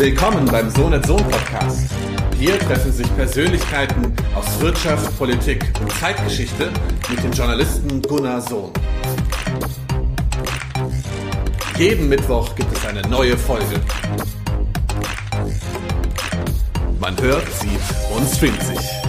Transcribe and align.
Willkommen 0.00 0.46
beim 0.46 0.70
Sohn 0.70 0.94
Sohn 1.04 1.22
Podcast. 1.28 1.90
Hier 2.38 2.58
treffen 2.58 2.90
sich 2.90 3.06
Persönlichkeiten 3.16 4.14
aus 4.34 4.58
Wirtschaft, 4.58 5.14
Politik 5.18 5.62
und 5.78 5.92
Zeitgeschichte 5.92 6.70
mit 7.10 7.22
dem 7.22 7.30
Journalisten 7.32 8.00
Gunnar 8.00 8.40
Sohn. 8.40 8.72
Jeden 11.76 12.08
Mittwoch 12.08 12.54
gibt 12.56 12.74
es 12.74 12.86
eine 12.86 13.02
neue 13.08 13.36
Folge. 13.36 13.78
Man 16.98 17.20
hört, 17.20 17.46
sieht 17.52 18.16
und 18.16 18.26
streamt 18.26 18.62
sich. 18.62 18.99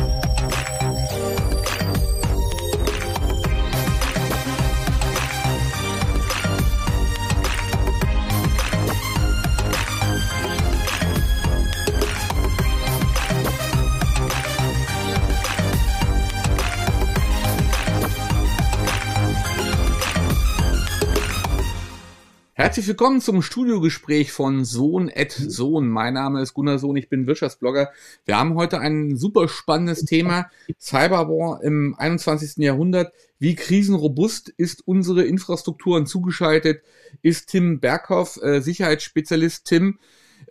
Herzlich 22.61 22.87
willkommen 22.87 23.21
zum 23.21 23.41
Studiogespräch 23.41 24.31
von 24.31 24.65
Sohn 24.65 25.09
et 25.09 25.31
Sohn. 25.31 25.89
Mein 25.89 26.13
Name 26.13 26.43
ist 26.43 26.53
Gunnar 26.53 26.77
Sohn, 26.77 26.95
ich 26.95 27.09
bin 27.09 27.25
Wirtschaftsblogger. 27.25 27.89
Wir 28.23 28.37
haben 28.37 28.53
heute 28.53 28.79
ein 28.79 29.17
super 29.17 29.47
spannendes 29.47 30.05
Thema, 30.05 30.45
Cyberwar 30.79 31.63
im 31.63 31.95
21. 31.97 32.57
Jahrhundert. 32.57 33.13
Wie 33.39 33.55
krisenrobust 33.55 34.49
ist 34.49 34.87
unsere 34.87 35.23
Infrastruktur 35.23 35.97
und 35.97 36.05
zugeschaltet 36.05 36.83
ist 37.23 37.49
Tim 37.49 37.79
Berghoff, 37.79 38.37
äh, 38.43 38.61
Sicherheitsspezialist. 38.61 39.65
Tim, 39.65 39.97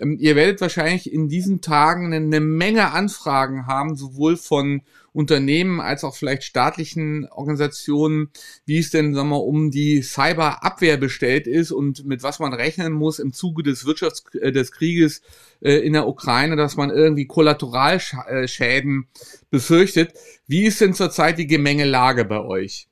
ähm, 0.00 0.16
ihr 0.18 0.36
werdet 0.36 0.60
wahrscheinlich 0.60 1.12
in 1.12 1.28
diesen 1.28 1.60
Tagen 1.60 2.12
eine 2.12 2.40
Menge 2.40 2.92
Anfragen 2.92 3.66
haben, 3.66 3.96
sowohl 3.96 4.36
von 4.36 4.82
Unternehmen 5.12 5.80
als 5.80 6.04
auch 6.04 6.14
vielleicht 6.14 6.44
staatlichen 6.44 7.28
Organisationen, 7.30 8.30
wie 8.64 8.78
es 8.78 8.90
denn 8.90 9.14
sagen 9.14 9.28
wir, 9.28 9.42
um 9.42 9.70
die 9.70 10.02
Cyberabwehr 10.02 10.96
bestellt 10.96 11.46
ist 11.46 11.72
und 11.72 12.04
mit 12.06 12.22
was 12.22 12.38
man 12.38 12.52
rechnen 12.52 12.92
muss 12.92 13.18
im 13.18 13.32
Zuge 13.32 13.62
des 13.62 13.84
Wirtschafts 13.84 14.24
äh, 14.34 14.52
des 14.52 14.72
Krieges 14.72 15.22
äh, 15.60 15.78
in 15.78 15.94
der 15.94 16.06
Ukraine, 16.06 16.56
dass 16.56 16.76
man 16.76 16.90
irgendwie 16.90 17.26
Kollateralschäden 17.26 19.08
befürchtet. 19.50 20.14
Wie 20.46 20.64
ist 20.64 20.80
denn 20.80 20.94
zurzeit 20.94 21.38
die 21.38 21.46
Gemengelage 21.46 22.24
bei 22.24 22.40
euch? 22.40 22.89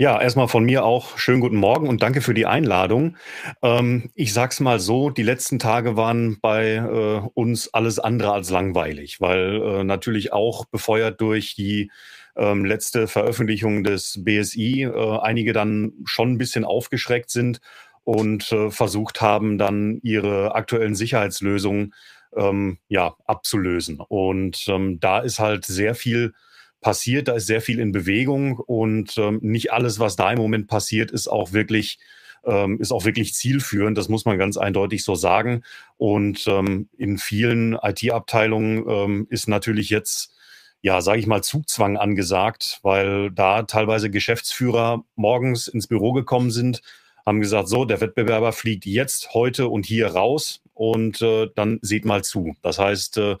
Ja, 0.00 0.20
erstmal 0.20 0.46
von 0.46 0.64
mir 0.64 0.84
auch 0.84 1.18
schönen 1.18 1.40
guten 1.40 1.56
Morgen 1.56 1.88
und 1.88 2.02
danke 2.02 2.20
für 2.20 2.32
die 2.32 2.46
Einladung. 2.46 3.16
Ähm, 3.62 4.10
ich 4.14 4.32
sag's 4.32 4.60
mal 4.60 4.78
so, 4.78 5.10
die 5.10 5.24
letzten 5.24 5.58
Tage 5.58 5.96
waren 5.96 6.38
bei 6.40 6.76
äh, 6.76 7.28
uns 7.34 7.74
alles 7.74 7.98
andere 7.98 8.32
als 8.32 8.48
langweilig, 8.50 9.20
weil 9.20 9.60
äh, 9.60 9.84
natürlich 9.84 10.32
auch 10.32 10.66
befeuert 10.66 11.20
durch 11.20 11.56
die 11.56 11.90
ähm, 12.36 12.64
letzte 12.64 13.08
Veröffentlichung 13.08 13.82
des 13.82 14.22
BSI 14.24 14.84
äh, 14.84 15.18
einige 15.20 15.52
dann 15.52 15.92
schon 16.04 16.30
ein 16.32 16.38
bisschen 16.38 16.64
aufgeschreckt 16.64 17.30
sind 17.30 17.60
und 18.04 18.52
äh, 18.52 18.70
versucht 18.70 19.20
haben, 19.20 19.58
dann 19.58 19.98
ihre 20.04 20.54
aktuellen 20.54 20.94
Sicherheitslösungen 20.94 21.92
ähm, 22.36 22.78
ja 22.86 23.16
abzulösen. 23.26 23.98
Und 23.98 24.64
ähm, 24.68 25.00
da 25.00 25.18
ist 25.18 25.40
halt 25.40 25.64
sehr 25.64 25.96
viel 25.96 26.34
passiert, 26.80 27.28
da 27.28 27.34
ist 27.34 27.46
sehr 27.46 27.60
viel 27.60 27.80
in 27.80 27.92
Bewegung 27.92 28.58
und 28.58 29.16
ähm, 29.18 29.38
nicht 29.42 29.72
alles, 29.72 29.98
was 29.98 30.16
da 30.16 30.30
im 30.30 30.38
Moment 30.38 30.68
passiert, 30.68 31.10
ist 31.10 31.28
auch 31.28 31.52
wirklich 31.52 31.98
ähm, 32.44 32.80
ist 32.80 32.92
auch 32.92 33.04
wirklich 33.04 33.34
zielführend. 33.34 33.98
Das 33.98 34.08
muss 34.08 34.24
man 34.24 34.38
ganz 34.38 34.56
eindeutig 34.56 35.02
so 35.04 35.16
sagen. 35.16 35.64
Und 35.96 36.46
ähm, 36.46 36.88
in 36.96 37.18
vielen 37.18 37.74
IT-Abteilungen 37.74 38.84
ähm, 38.88 39.26
ist 39.28 39.48
natürlich 39.48 39.90
jetzt 39.90 40.32
ja, 40.80 41.00
sage 41.00 41.18
ich 41.18 41.26
mal, 41.26 41.42
Zugzwang 41.42 41.96
angesagt, 41.96 42.78
weil 42.82 43.30
da 43.32 43.62
teilweise 43.62 44.10
Geschäftsführer 44.10 45.04
morgens 45.16 45.66
ins 45.68 45.88
Büro 45.88 46.12
gekommen 46.12 46.50
sind, 46.50 46.82
haben 47.26 47.40
gesagt, 47.40 47.68
so, 47.68 47.84
der 47.84 48.00
Wettbewerber 48.00 48.52
fliegt 48.52 48.86
jetzt, 48.86 49.34
heute 49.34 49.68
und 49.68 49.86
hier 49.86 50.08
raus 50.08 50.62
und 50.74 51.20
äh, 51.20 51.48
dann 51.54 51.78
seht 51.82 52.04
mal 52.04 52.22
zu. 52.24 52.54
Das 52.62 52.78
heißt, 52.78 53.18
äh, 53.18 53.36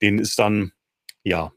denen 0.00 0.18
ist 0.18 0.38
dann 0.38 0.72
ja 1.22 1.52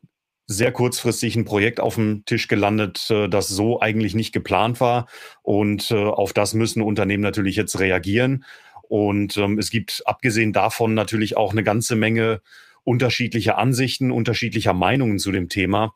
sehr 0.56 0.72
kurzfristig 0.72 1.35
ein 1.35 1.45
Projekt 1.45 1.79
auf 1.79 1.95
dem 1.95 2.25
Tisch 2.25 2.47
gelandet, 2.47 3.09
äh, 3.09 3.28
das 3.28 3.47
so 3.47 3.81
eigentlich 3.81 4.13
nicht 4.13 4.34
geplant 4.34 4.79
war. 4.79 5.07
Und 5.41 5.91
äh, 5.91 5.95
auf 5.95 6.34
das 6.34 6.53
müssen 6.53 6.81
Unternehmen 6.81 7.23
natürlich 7.23 7.56
jetzt 7.56 7.79
reagieren. 7.79 8.45
Und 8.84 9.38
ähm, 9.38 9.57
es 9.57 9.69
gibt 9.69 10.03
abgesehen 10.06 10.53
davon 10.53 10.94
natürlich 10.94 11.38
auch 11.38 11.51
eine 11.51 11.63
ganze 11.63 11.95
Menge 11.95 12.41
unterschiedlicher 12.84 13.57
Ansichten, 13.57 14.11
unterschiedlicher 14.11 14.73
Meinungen 14.73 15.19
zu 15.19 15.31
dem 15.31 15.50
Thema. 15.50 15.95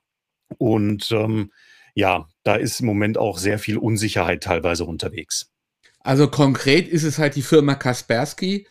Und 0.58 1.12
ähm, 1.12 1.52
ja, 1.94 2.28
da 2.44 2.56
ist 2.56 2.80
im 2.80 2.86
Moment 2.86 3.18
auch 3.18 3.38
sehr 3.38 3.60
viel 3.60 3.78
Unsicherheit 3.78 4.44
teilweise 4.44 4.86
unterwegs. 4.86 5.52
Also 6.00 6.30
konkret 6.30 6.88
ist 6.88 7.04
es 7.04 7.18
halt 7.18 7.36
die 7.36 7.42
Firma 7.42 7.76
Kaspersky, 7.76 8.68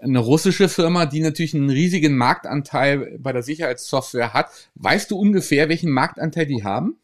eine 0.00 0.18
russische 0.18 0.68
Firma, 0.68 1.06
die 1.06 1.20
natürlich 1.20 1.54
einen 1.54 1.70
riesigen 1.70 2.16
Marktanteil 2.16 3.18
bei 3.18 3.32
der 3.32 3.42
Sicherheitssoftware 3.42 4.32
hat. 4.32 4.50
Weißt 4.74 5.10
du 5.10 5.18
ungefähr, 5.18 5.68
welchen 5.68 5.90
Marktanteil 5.90 6.46
die 6.46 6.64
haben? 6.64 6.96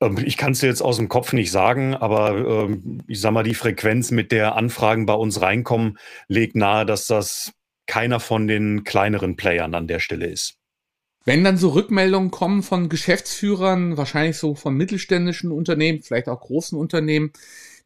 Ähm, 0.00 0.18
ich 0.24 0.36
kann 0.36 0.52
es 0.52 0.60
dir 0.60 0.66
jetzt 0.66 0.82
aus 0.82 0.96
dem 0.96 1.08
Kopf 1.08 1.32
nicht 1.32 1.50
sagen, 1.50 1.94
aber 1.94 2.66
ähm, 2.66 3.02
ich 3.06 3.20
sag 3.20 3.32
mal, 3.32 3.42
die 3.42 3.54
Frequenz, 3.54 4.10
mit 4.10 4.32
der 4.32 4.56
Anfragen 4.56 5.06
bei 5.06 5.14
uns 5.14 5.40
reinkommen, 5.40 5.98
legt 6.28 6.56
nahe, 6.56 6.84
dass 6.84 7.06
das 7.06 7.52
keiner 7.86 8.20
von 8.20 8.46
den 8.46 8.84
kleineren 8.84 9.36
Playern 9.36 9.74
an 9.74 9.86
der 9.86 9.98
Stelle 9.98 10.26
ist. 10.26 10.56
Wenn 11.24 11.44
dann 11.44 11.56
so 11.56 11.70
Rückmeldungen 11.70 12.32
kommen 12.32 12.64
von 12.64 12.88
Geschäftsführern, 12.88 13.96
wahrscheinlich 13.96 14.38
so 14.38 14.56
von 14.56 14.74
mittelständischen 14.74 15.52
Unternehmen, 15.52 16.02
vielleicht 16.02 16.28
auch 16.28 16.40
großen 16.40 16.76
Unternehmen, 16.76 17.32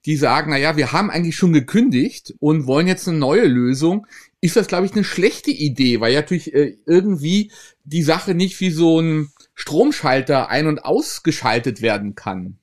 die 0.06 0.16
sagen, 0.16 0.50
na 0.50 0.56
ja, 0.56 0.76
wir 0.76 0.92
haben 0.92 1.10
eigentlich 1.10 1.36
schon 1.36 1.52
gekündigt 1.52 2.34
und 2.38 2.66
wollen 2.66 2.86
jetzt 2.86 3.08
eine 3.08 3.18
neue 3.18 3.46
Lösung, 3.46 4.06
ist 4.40 4.56
das, 4.56 4.68
glaube 4.68 4.86
ich, 4.86 4.92
eine 4.92 5.04
schlechte 5.04 5.50
Idee, 5.50 6.00
weil 6.00 6.14
natürlich 6.14 6.54
äh, 6.54 6.76
irgendwie 6.86 7.50
die 7.84 8.02
Sache 8.02 8.34
nicht 8.34 8.60
wie 8.60 8.70
so 8.70 9.00
ein 9.00 9.30
Stromschalter 9.54 10.48
ein- 10.48 10.68
und 10.68 10.84
ausgeschaltet 10.84 11.82
werden 11.82 12.14
kann. 12.14 12.58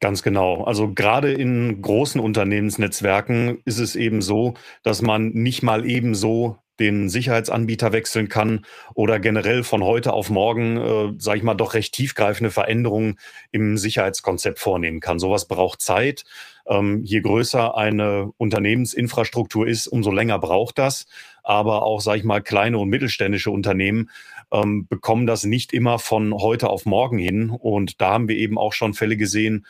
Ganz 0.00 0.22
genau. 0.22 0.64
Also 0.64 0.92
gerade 0.92 1.32
in 1.32 1.82
großen 1.82 2.20
Unternehmensnetzwerken 2.20 3.58
ist 3.64 3.78
es 3.78 3.94
eben 3.96 4.22
so, 4.22 4.54
dass 4.82 5.02
man 5.02 5.28
nicht 5.28 5.62
mal 5.62 5.88
eben 5.88 6.14
so 6.14 6.58
den 6.80 7.08
Sicherheitsanbieter 7.08 7.92
wechseln 7.92 8.28
kann 8.28 8.64
oder 8.94 9.20
generell 9.20 9.62
von 9.62 9.82
heute 9.84 10.12
auf 10.12 10.30
morgen, 10.30 10.76
äh, 10.76 11.14
sage 11.18 11.38
ich 11.38 11.44
mal, 11.44 11.54
doch 11.54 11.74
recht 11.74 11.94
tiefgreifende 11.94 12.50
Veränderungen 12.50 13.18
im 13.52 13.76
Sicherheitskonzept 13.76 14.58
vornehmen 14.58 15.00
kann. 15.00 15.18
Sowas 15.18 15.46
braucht 15.46 15.80
Zeit. 15.80 16.24
Ähm, 16.66 17.02
je 17.04 17.20
größer 17.20 17.76
eine 17.76 18.32
Unternehmensinfrastruktur 18.36 19.66
ist, 19.66 19.86
umso 19.86 20.10
länger 20.10 20.38
braucht 20.38 20.78
das. 20.78 21.06
Aber 21.42 21.82
auch, 21.82 22.00
sage 22.00 22.18
ich 22.18 22.24
mal, 22.24 22.40
kleine 22.40 22.78
und 22.78 22.88
mittelständische 22.88 23.50
Unternehmen 23.50 24.10
ähm, 24.52 24.86
bekommen 24.86 25.26
das 25.26 25.44
nicht 25.44 25.72
immer 25.72 25.98
von 25.98 26.32
heute 26.32 26.70
auf 26.70 26.86
morgen 26.86 27.18
hin. 27.18 27.50
Und 27.50 28.00
da 28.00 28.12
haben 28.12 28.28
wir 28.28 28.36
eben 28.36 28.58
auch 28.58 28.72
schon 28.72 28.94
Fälle 28.94 29.16
gesehen, 29.16 29.66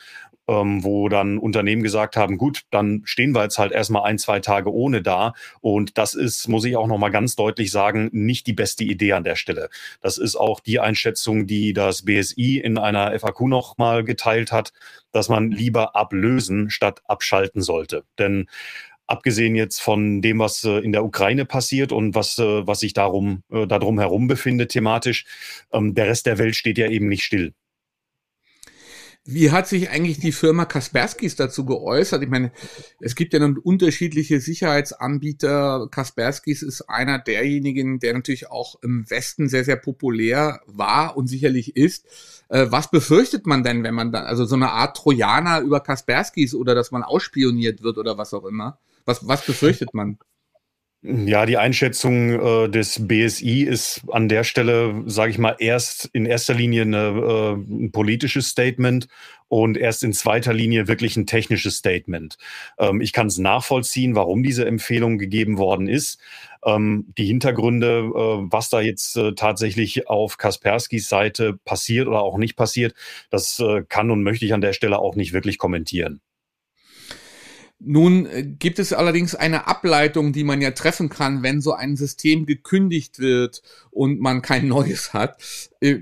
ähm, 0.47 0.83
wo 0.83 1.09
dann 1.09 1.37
Unternehmen 1.37 1.83
gesagt 1.83 2.17
haben, 2.17 2.37
gut, 2.37 2.63
dann 2.71 3.01
stehen 3.05 3.33
wir 3.33 3.43
jetzt 3.43 3.57
halt 3.57 3.71
erstmal 3.71 4.03
ein, 4.03 4.17
zwei 4.17 4.39
Tage 4.39 4.71
ohne 4.71 5.01
da. 5.01 5.33
Und 5.61 5.97
das 5.97 6.13
ist, 6.13 6.47
muss 6.47 6.65
ich 6.65 6.75
auch 6.77 6.87
nochmal 6.87 7.11
ganz 7.11 7.35
deutlich 7.35 7.71
sagen, 7.71 8.09
nicht 8.11 8.47
die 8.47 8.53
beste 8.53 8.83
Idee 8.83 9.13
an 9.13 9.23
der 9.23 9.35
Stelle. 9.35 9.69
Das 10.01 10.17
ist 10.17 10.35
auch 10.35 10.59
die 10.59 10.79
Einschätzung, 10.79 11.47
die 11.47 11.73
das 11.73 12.05
BSI 12.05 12.59
in 12.59 12.77
einer 12.77 13.17
FAQ 13.17 13.41
nochmal 13.41 14.03
geteilt 14.03 14.51
hat, 14.51 14.71
dass 15.11 15.29
man 15.29 15.51
lieber 15.51 15.95
ablösen 15.95 16.69
statt 16.69 17.01
abschalten 17.05 17.61
sollte. 17.61 18.03
Denn 18.19 18.47
abgesehen 19.07 19.55
jetzt 19.55 19.81
von 19.81 20.21
dem, 20.21 20.39
was 20.39 20.63
äh, 20.63 20.79
in 20.79 20.91
der 20.91 21.05
Ukraine 21.05 21.45
passiert 21.45 21.91
und 21.91 22.15
was, 22.15 22.37
äh, 22.37 22.67
was 22.67 22.79
sich 22.79 22.93
darum, 22.93 23.43
äh, 23.51 23.67
darum 23.67 23.99
herum 23.99 24.27
befindet 24.27 24.71
thematisch, 24.71 25.25
ähm, 25.71 25.93
der 25.93 26.07
Rest 26.07 26.25
der 26.25 26.37
Welt 26.37 26.55
steht 26.55 26.77
ja 26.77 26.87
eben 26.87 27.07
nicht 27.07 27.23
still. 27.23 27.53
Wie 29.27 29.49
hat 29.49 29.67
sich 29.67 29.89
eigentlich 29.89 30.19
die 30.19 30.31
Firma 30.31 30.65
Kasperskis 30.65 31.35
dazu 31.35 31.65
geäußert? 31.65 32.21
Ich 32.21 32.29
meine, 32.29 32.51
es 32.99 33.15
gibt 33.15 33.33
ja 33.33 33.39
nun 33.39 33.57
unterschiedliche 33.57 34.39
Sicherheitsanbieter. 34.39 35.87
Kasperskis 35.89 36.61
ist 36.61 36.83
einer 36.83 37.17
derjenigen, 37.17 37.99
der 37.99 38.13
natürlich 38.13 38.51
auch 38.51 38.75
im 38.83 39.09
Westen 39.09 39.49
sehr, 39.49 39.63
sehr 39.63 39.77
populär 39.77 40.61
war 40.67 41.17
und 41.17 41.25
sicherlich 41.25 41.75
ist. 41.75 42.05
Äh, 42.49 42.67
was 42.69 42.91
befürchtet 42.91 43.47
man 43.47 43.63
denn, 43.63 43.83
wenn 43.83 43.95
man 43.95 44.11
dann, 44.11 44.25
also 44.25 44.45
so 44.45 44.55
eine 44.55 44.69
Art 44.69 44.95
Trojaner 44.95 45.61
über 45.61 45.79
Kasperskis 45.79 46.53
oder 46.53 46.75
dass 46.75 46.91
man 46.91 47.01
ausspioniert 47.01 47.81
wird 47.81 47.97
oder 47.97 48.19
was 48.19 48.31
auch 48.31 48.45
immer? 48.45 48.77
Was, 49.05 49.27
was 49.27 49.43
befürchtet 49.43 49.95
man? 49.95 50.19
Ja, 51.07 51.45
die 51.45 51.57
Einschätzung 51.57 52.31
äh, 52.31 52.67
des 52.67 53.07
BSI 53.07 53.61
ist 53.61 54.01
an 54.11 54.27
der 54.27 54.43
Stelle, 54.43 55.03
sage 55.05 55.29
ich 55.29 55.37
mal, 55.37 55.55
erst 55.59 56.09
in 56.13 56.25
erster 56.25 56.55
Linie 56.55 56.81
eine, 56.81 56.97
äh, 56.97 57.51
ein 57.53 57.91
politisches 57.91 58.47
Statement 58.47 59.07
und 59.47 59.77
erst 59.77 60.03
in 60.03 60.13
zweiter 60.13 60.51
Linie 60.51 60.87
wirklich 60.87 61.15
ein 61.15 61.27
technisches 61.27 61.75
Statement. 61.75 62.37
Ähm, 62.79 63.01
ich 63.01 63.13
kann 63.13 63.27
es 63.27 63.37
nachvollziehen, 63.37 64.15
warum 64.15 64.41
diese 64.41 64.65
Empfehlung 64.65 65.19
gegeben 65.19 65.59
worden 65.59 65.87
ist. 65.87 66.19
Ähm, 66.65 67.05
die 67.19 67.27
Hintergründe, 67.27 67.99
äh, 67.99 68.51
was 68.51 68.69
da 68.71 68.81
jetzt 68.81 69.15
äh, 69.15 69.33
tatsächlich 69.35 70.09
auf 70.09 70.37
Kasperskis 70.37 71.07
Seite 71.07 71.59
passiert 71.65 72.07
oder 72.07 72.23
auch 72.23 72.39
nicht 72.39 72.55
passiert, 72.55 72.95
das 73.29 73.59
äh, 73.59 73.83
kann 73.87 74.09
und 74.09 74.23
möchte 74.23 74.45
ich 74.45 74.55
an 74.55 74.61
der 74.61 74.73
Stelle 74.73 74.97
auch 74.97 75.15
nicht 75.15 75.33
wirklich 75.33 75.59
kommentieren. 75.59 76.21
Nun 77.79 78.25
äh, 78.25 78.43
gibt 78.43 78.79
es 78.79 78.93
allerdings 78.93 79.35
eine 79.35 79.67
Ableitung, 79.67 80.33
die 80.33 80.43
man 80.43 80.61
ja 80.61 80.71
treffen 80.71 81.09
kann, 81.09 81.43
wenn 81.43 81.61
so 81.61 81.73
ein 81.73 81.95
System 81.95 82.45
gekündigt 82.45 83.19
wird 83.19 83.61
und 83.91 84.19
man 84.19 84.41
kein 84.41 84.67
neues 84.69 85.13
hat. 85.13 85.41
Äh, 85.81 85.99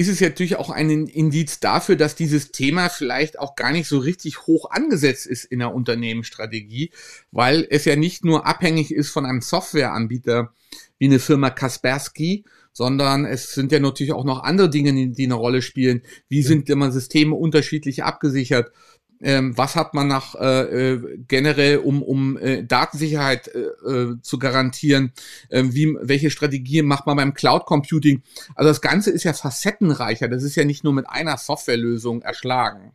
ist 0.00 0.08
es 0.08 0.20
ja 0.20 0.28
natürlich 0.28 0.56
auch 0.56 0.70
ein 0.70 0.88
Indiz 1.08 1.60
dafür, 1.60 1.94
dass 1.94 2.14
dieses 2.14 2.52
Thema 2.52 2.88
vielleicht 2.88 3.38
auch 3.38 3.54
gar 3.54 3.70
nicht 3.70 3.86
so 3.86 3.98
richtig 3.98 4.46
hoch 4.46 4.70
angesetzt 4.70 5.26
ist 5.26 5.44
in 5.44 5.58
der 5.58 5.74
Unternehmensstrategie, 5.74 6.90
weil 7.32 7.66
es 7.68 7.84
ja 7.84 7.96
nicht 7.96 8.24
nur 8.24 8.46
abhängig 8.46 8.94
ist 8.94 9.10
von 9.10 9.26
einem 9.26 9.42
Softwareanbieter 9.42 10.54
wie 10.98 11.06
eine 11.06 11.18
Firma 11.18 11.50
Kaspersky, 11.50 12.44
sondern 12.72 13.24
es 13.24 13.52
sind 13.52 13.72
ja 13.72 13.80
natürlich 13.80 14.12
auch 14.12 14.24
noch 14.24 14.42
andere 14.42 14.70
Dinge, 14.70 15.10
die 15.10 15.24
eine 15.24 15.34
Rolle 15.34 15.60
spielen. 15.60 16.02
Wie 16.28 16.42
sind 16.42 16.70
immer 16.70 16.92
Systeme 16.92 17.34
unterschiedlich 17.34 18.04
abgesichert? 18.04 18.72
Ähm, 19.22 19.56
was 19.56 19.76
hat 19.76 19.94
man 19.94 20.08
nach 20.08 20.34
äh, 20.34 20.92
äh, 20.92 21.18
generell, 21.28 21.78
um, 21.78 22.02
um 22.02 22.38
äh, 22.38 22.64
Datensicherheit 22.64 23.48
äh, 23.48 23.58
äh, 23.58 24.16
zu 24.22 24.38
garantieren, 24.38 25.12
äh, 25.48 25.64
wie, 25.66 25.96
welche 26.00 26.30
Strategien 26.30 26.86
macht 26.86 27.06
man 27.06 27.16
beim 27.16 27.34
Cloud 27.34 27.66
Computing. 27.66 28.22
Also 28.54 28.70
das 28.70 28.80
Ganze 28.80 29.10
ist 29.10 29.24
ja 29.24 29.32
facettenreicher, 29.32 30.28
das 30.28 30.42
ist 30.42 30.56
ja 30.56 30.64
nicht 30.64 30.84
nur 30.84 30.92
mit 30.92 31.08
einer 31.08 31.36
Softwarelösung 31.36 32.22
erschlagen. 32.22 32.92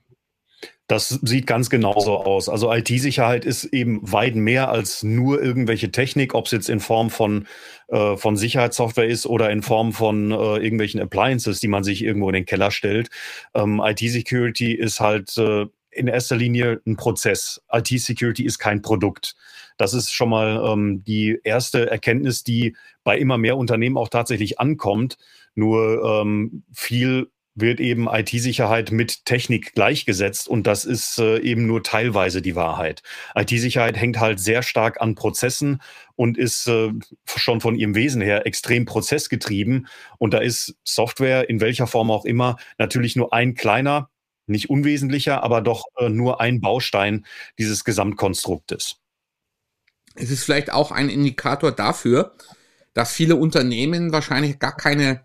Das 0.87 1.09
sieht 1.09 1.47
ganz 1.47 1.71
genauso 1.71 2.17
aus. 2.17 2.47
Also 2.47 2.71
IT-Sicherheit 2.71 3.43
ist 3.43 3.63
eben 3.65 3.99
weit 4.11 4.35
mehr 4.35 4.69
als 4.69 5.01
nur 5.01 5.41
irgendwelche 5.41 5.89
Technik, 5.91 6.35
ob 6.35 6.45
es 6.45 6.51
jetzt 6.51 6.69
in 6.69 6.79
Form 6.79 7.09
von, 7.09 7.47
äh, 7.87 8.15
von 8.17 8.37
Sicherheitssoftware 8.37 9.07
ist 9.07 9.25
oder 9.25 9.49
in 9.49 9.63
Form 9.63 9.93
von 9.93 10.29
äh, 10.29 10.35
irgendwelchen 10.35 11.01
Appliances, 11.01 11.59
die 11.59 11.69
man 11.69 11.83
sich 11.83 12.03
irgendwo 12.03 12.29
in 12.29 12.35
den 12.35 12.45
Keller 12.45 12.69
stellt. 12.69 13.09
Ähm, 13.55 13.81
IT-Security 13.83 14.73
ist 14.73 14.99
halt 14.99 15.35
äh, 15.39 15.65
in 15.95 16.07
erster 16.07 16.35
Linie 16.35 16.81
ein 16.85 16.97
Prozess. 16.97 17.61
IT-Security 17.71 18.43
ist 18.45 18.59
kein 18.59 18.81
Produkt. 18.81 19.35
Das 19.77 19.93
ist 19.93 20.11
schon 20.11 20.29
mal 20.29 20.63
ähm, 20.71 21.03
die 21.03 21.39
erste 21.43 21.89
Erkenntnis, 21.89 22.43
die 22.43 22.75
bei 23.03 23.17
immer 23.17 23.37
mehr 23.37 23.57
Unternehmen 23.57 23.97
auch 23.97 24.09
tatsächlich 24.09 24.59
ankommt. 24.59 25.17
Nur 25.55 26.03
ähm, 26.03 26.63
viel 26.73 27.29
wird 27.55 27.79
eben 27.79 28.07
IT-Sicherheit 28.07 28.91
mit 28.91 29.25
Technik 29.25 29.73
gleichgesetzt 29.73 30.47
und 30.47 30.67
das 30.67 30.83
ist 30.83 31.17
äh, 31.19 31.39
eben 31.39 31.65
nur 31.65 31.83
teilweise 31.83 32.41
die 32.41 32.55
Wahrheit. 32.55 33.01
IT-Sicherheit 33.33 33.95
hängt 33.97 34.19
halt 34.19 34.41
sehr 34.41 34.61
stark 34.61 35.01
an 35.01 35.15
Prozessen 35.15 35.81
und 36.15 36.37
ist 36.37 36.67
äh, 36.67 36.91
schon 37.25 37.61
von 37.61 37.75
ihrem 37.75 37.95
Wesen 37.95 38.21
her 38.21 38.45
extrem 38.45 38.83
prozessgetrieben 38.83 39.87
und 40.17 40.33
da 40.33 40.39
ist 40.39 40.75
Software 40.83 41.49
in 41.49 41.61
welcher 41.61 41.87
Form 41.87 42.11
auch 42.11 42.25
immer 42.25 42.57
natürlich 42.77 43.15
nur 43.15 43.33
ein 43.33 43.55
kleiner 43.55 44.09
nicht 44.47 44.69
unwesentlicher, 44.69 45.43
aber 45.43 45.61
doch 45.61 45.85
äh, 45.97 46.09
nur 46.09 46.41
ein 46.41 46.61
Baustein 46.61 47.25
dieses 47.57 47.83
Gesamtkonstruktes. 47.83 48.97
Es 50.15 50.31
ist 50.31 50.43
vielleicht 50.43 50.71
auch 50.71 50.91
ein 50.91 51.09
Indikator 51.09 51.71
dafür, 51.71 52.35
dass 52.93 53.11
viele 53.11 53.35
Unternehmen 53.35 54.13
wahrscheinlich 54.13 54.59
gar 54.59 54.75
keine, 54.75 55.21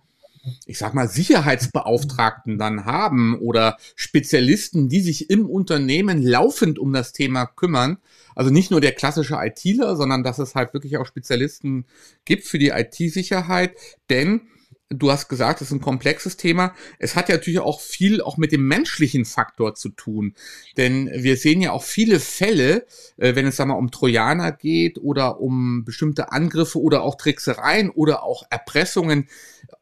ich 0.67 0.79
sag 0.79 0.95
mal, 0.95 1.09
Sicherheitsbeauftragten 1.09 2.59
dann 2.59 2.85
haben 2.85 3.39
oder 3.39 3.77
Spezialisten, 3.95 4.89
die 4.89 5.01
sich 5.01 5.31
im 5.31 5.49
Unternehmen 5.49 6.21
laufend 6.21 6.79
um 6.81 6.93
das 6.93 7.13
Thema 7.13 7.47
kümmern. 7.47 7.99
Also 8.35 8.51
nicht 8.51 8.73
nur 8.73 8.81
der 8.81 8.93
klassische 8.93 9.37
ITler, 9.41 9.95
sondern 9.95 10.25
dass 10.25 10.41
es 10.41 10.57
halt 10.57 10.75
wirklich 10.75 10.97
auch 10.97 11.07
Spezialisten 11.07 11.87
gibt 12.25 12.45
für 12.45 12.59
die 12.59 12.71
IT-Sicherheit. 12.71 13.77
Denn 14.09 14.49
du 14.91 15.11
hast 15.11 15.29
gesagt, 15.29 15.61
es 15.61 15.69
ist 15.69 15.73
ein 15.73 15.81
komplexes 15.81 16.37
Thema. 16.37 16.75
Es 16.99 17.15
hat 17.15 17.29
ja 17.29 17.37
natürlich 17.37 17.61
auch 17.61 17.81
viel 17.81 18.21
auch 18.21 18.37
mit 18.37 18.53
dem 18.53 18.67
menschlichen 18.67 19.25
Faktor 19.25 19.75
zu 19.75 19.91
tun. 19.91 20.35
Denn 20.77 21.09
wir 21.15 21.37
sehen 21.37 21.63
ja 21.63 21.71
auch 21.73 21.85
viele 21.85 22.19
Fälle, 22.19 22.87
äh, 23.17 23.35
wenn 23.35 23.47
es 23.47 23.59
mal 23.59 23.75
um 23.75 23.91
Trojaner 23.91 24.53
geht 24.53 24.99
oder 24.99 25.41
um 25.41 25.85
bestimmte 25.85 26.33
Angriffe 26.33 26.81
oder 26.81 27.03
auch 27.03 27.15
Tricksereien 27.15 27.91
oder 27.91 28.25
auch 28.25 28.43
Erpressungen, 28.51 29.29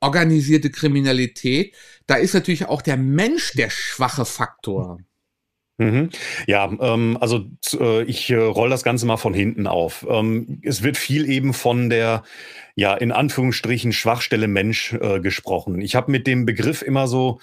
organisierte 0.00 0.70
Kriminalität. 0.70 1.74
Da 2.06 2.16
ist 2.16 2.34
natürlich 2.34 2.66
auch 2.66 2.82
der 2.82 2.98
Mensch 2.98 3.52
der 3.52 3.70
schwache 3.70 4.26
Faktor. 4.26 5.00
Mhm. 5.78 6.10
Ja, 6.48 6.68
ähm, 6.80 7.16
also 7.20 7.44
äh, 7.78 8.02
ich 8.02 8.28
äh, 8.30 8.36
roll 8.36 8.68
das 8.68 8.82
Ganze 8.82 9.06
mal 9.06 9.16
von 9.16 9.32
hinten 9.32 9.68
auf. 9.68 10.04
Ähm, 10.10 10.60
es 10.64 10.82
wird 10.82 10.96
viel 10.96 11.30
eben 11.30 11.54
von 11.54 11.88
der 11.88 12.24
ja, 12.78 12.94
in 12.94 13.10
Anführungsstrichen 13.10 13.92
Schwachstelle 13.92 14.46
Mensch 14.46 14.92
äh, 14.92 15.18
gesprochen. 15.18 15.80
Ich 15.80 15.96
habe 15.96 16.12
mit 16.12 16.28
dem 16.28 16.46
Begriff 16.46 16.80
immer 16.82 17.08
so, 17.08 17.40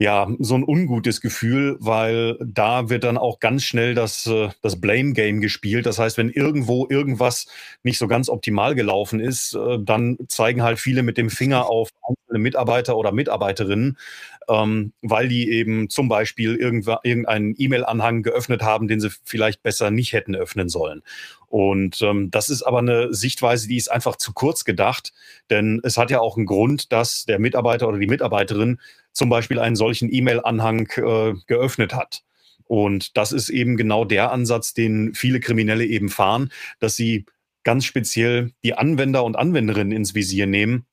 ja, 0.00 0.26
so 0.40 0.56
ein 0.56 0.64
ungutes 0.64 1.20
Gefühl, 1.20 1.76
weil 1.78 2.36
da 2.44 2.88
wird 2.90 3.04
dann 3.04 3.16
auch 3.16 3.38
ganz 3.38 3.62
schnell 3.62 3.94
das, 3.94 4.26
äh, 4.26 4.48
das 4.60 4.80
Blame 4.80 5.12
Game 5.12 5.40
gespielt. 5.40 5.86
Das 5.86 6.00
heißt, 6.00 6.18
wenn 6.18 6.30
irgendwo 6.30 6.88
irgendwas 6.90 7.46
nicht 7.84 7.96
so 7.96 8.08
ganz 8.08 8.28
optimal 8.28 8.74
gelaufen 8.74 9.20
ist, 9.20 9.54
äh, 9.54 9.78
dann 9.80 10.18
zeigen 10.26 10.64
halt 10.64 10.80
viele 10.80 11.04
mit 11.04 11.16
dem 11.16 11.30
Finger 11.30 11.66
auf 11.70 11.90
einzelne 12.08 12.40
Mitarbeiter 12.40 12.96
oder 12.96 13.12
Mitarbeiterinnen, 13.12 13.96
ähm, 14.48 14.92
weil 15.02 15.28
die 15.28 15.50
eben 15.50 15.88
zum 15.88 16.08
Beispiel 16.08 16.56
irgendeinen 16.56 17.54
E-Mail-Anhang 17.56 18.22
geöffnet 18.22 18.62
haben, 18.62 18.88
den 18.88 19.00
sie 19.00 19.10
vielleicht 19.24 19.62
besser 19.62 19.90
nicht 19.90 20.12
hätten 20.12 20.34
öffnen 20.34 20.68
sollen. 20.68 21.02
Und 21.48 22.00
ähm, 22.02 22.30
das 22.30 22.48
ist 22.48 22.62
aber 22.62 22.78
eine 22.78 23.12
Sichtweise, 23.12 23.68
die 23.68 23.76
ist 23.76 23.90
einfach 23.90 24.16
zu 24.16 24.32
kurz 24.32 24.64
gedacht, 24.64 25.12
denn 25.50 25.80
es 25.84 25.98
hat 25.98 26.10
ja 26.10 26.20
auch 26.20 26.36
einen 26.36 26.46
Grund, 26.46 26.92
dass 26.92 27.24
der 27.26 27.38
Mitarbeiter 27.38 27.88
oder 27.88 27.98
die 27.98 28.06
Mitarbeiterin 28.06 28.78
zum 29.12 29.28
Beispiel 29.28 29.58
einen 29.58 29.76
solchen 29.76 30.12
E-Mail-Anhang 30.12 30.88
äh, 30.96 31.34
geöffnet 31.46 31.94
hat. 31.94 32.22
Und 32.64 33.16
das 33.18 33.32
ist 33.32 33.50
eben 33.50 33.76
genau 33.76 34.06
der 34.06 34.32
Ansatz, 34.32 34.72
den 34.72 35.14
viele 35.14 35.40
Kriminelle 35.40 35.84
eben 35.84 36.08
fahren, 36.08 36.50
dass 36.78 36.96
sie 36.96 37.26
ganz 37.64 37.84
speziell 37.84 38.52
die 38.64 38.74
Anwender 38.74 39.24
und 39.24 39.36
Anwenderinnen 39.36 39.92
ins 39.92 40.14
Visier 40.14 40.46
nehmen 40.46 40.86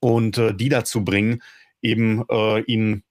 und 0.00 0.38
äh, 0.38 0.54
die 0.54 0.68
dazu 0.68 1.04
bringen, 1.04 1.42
eben 1.82 2.24
äh, 2.30 2.60
ihnen 2.62 3.04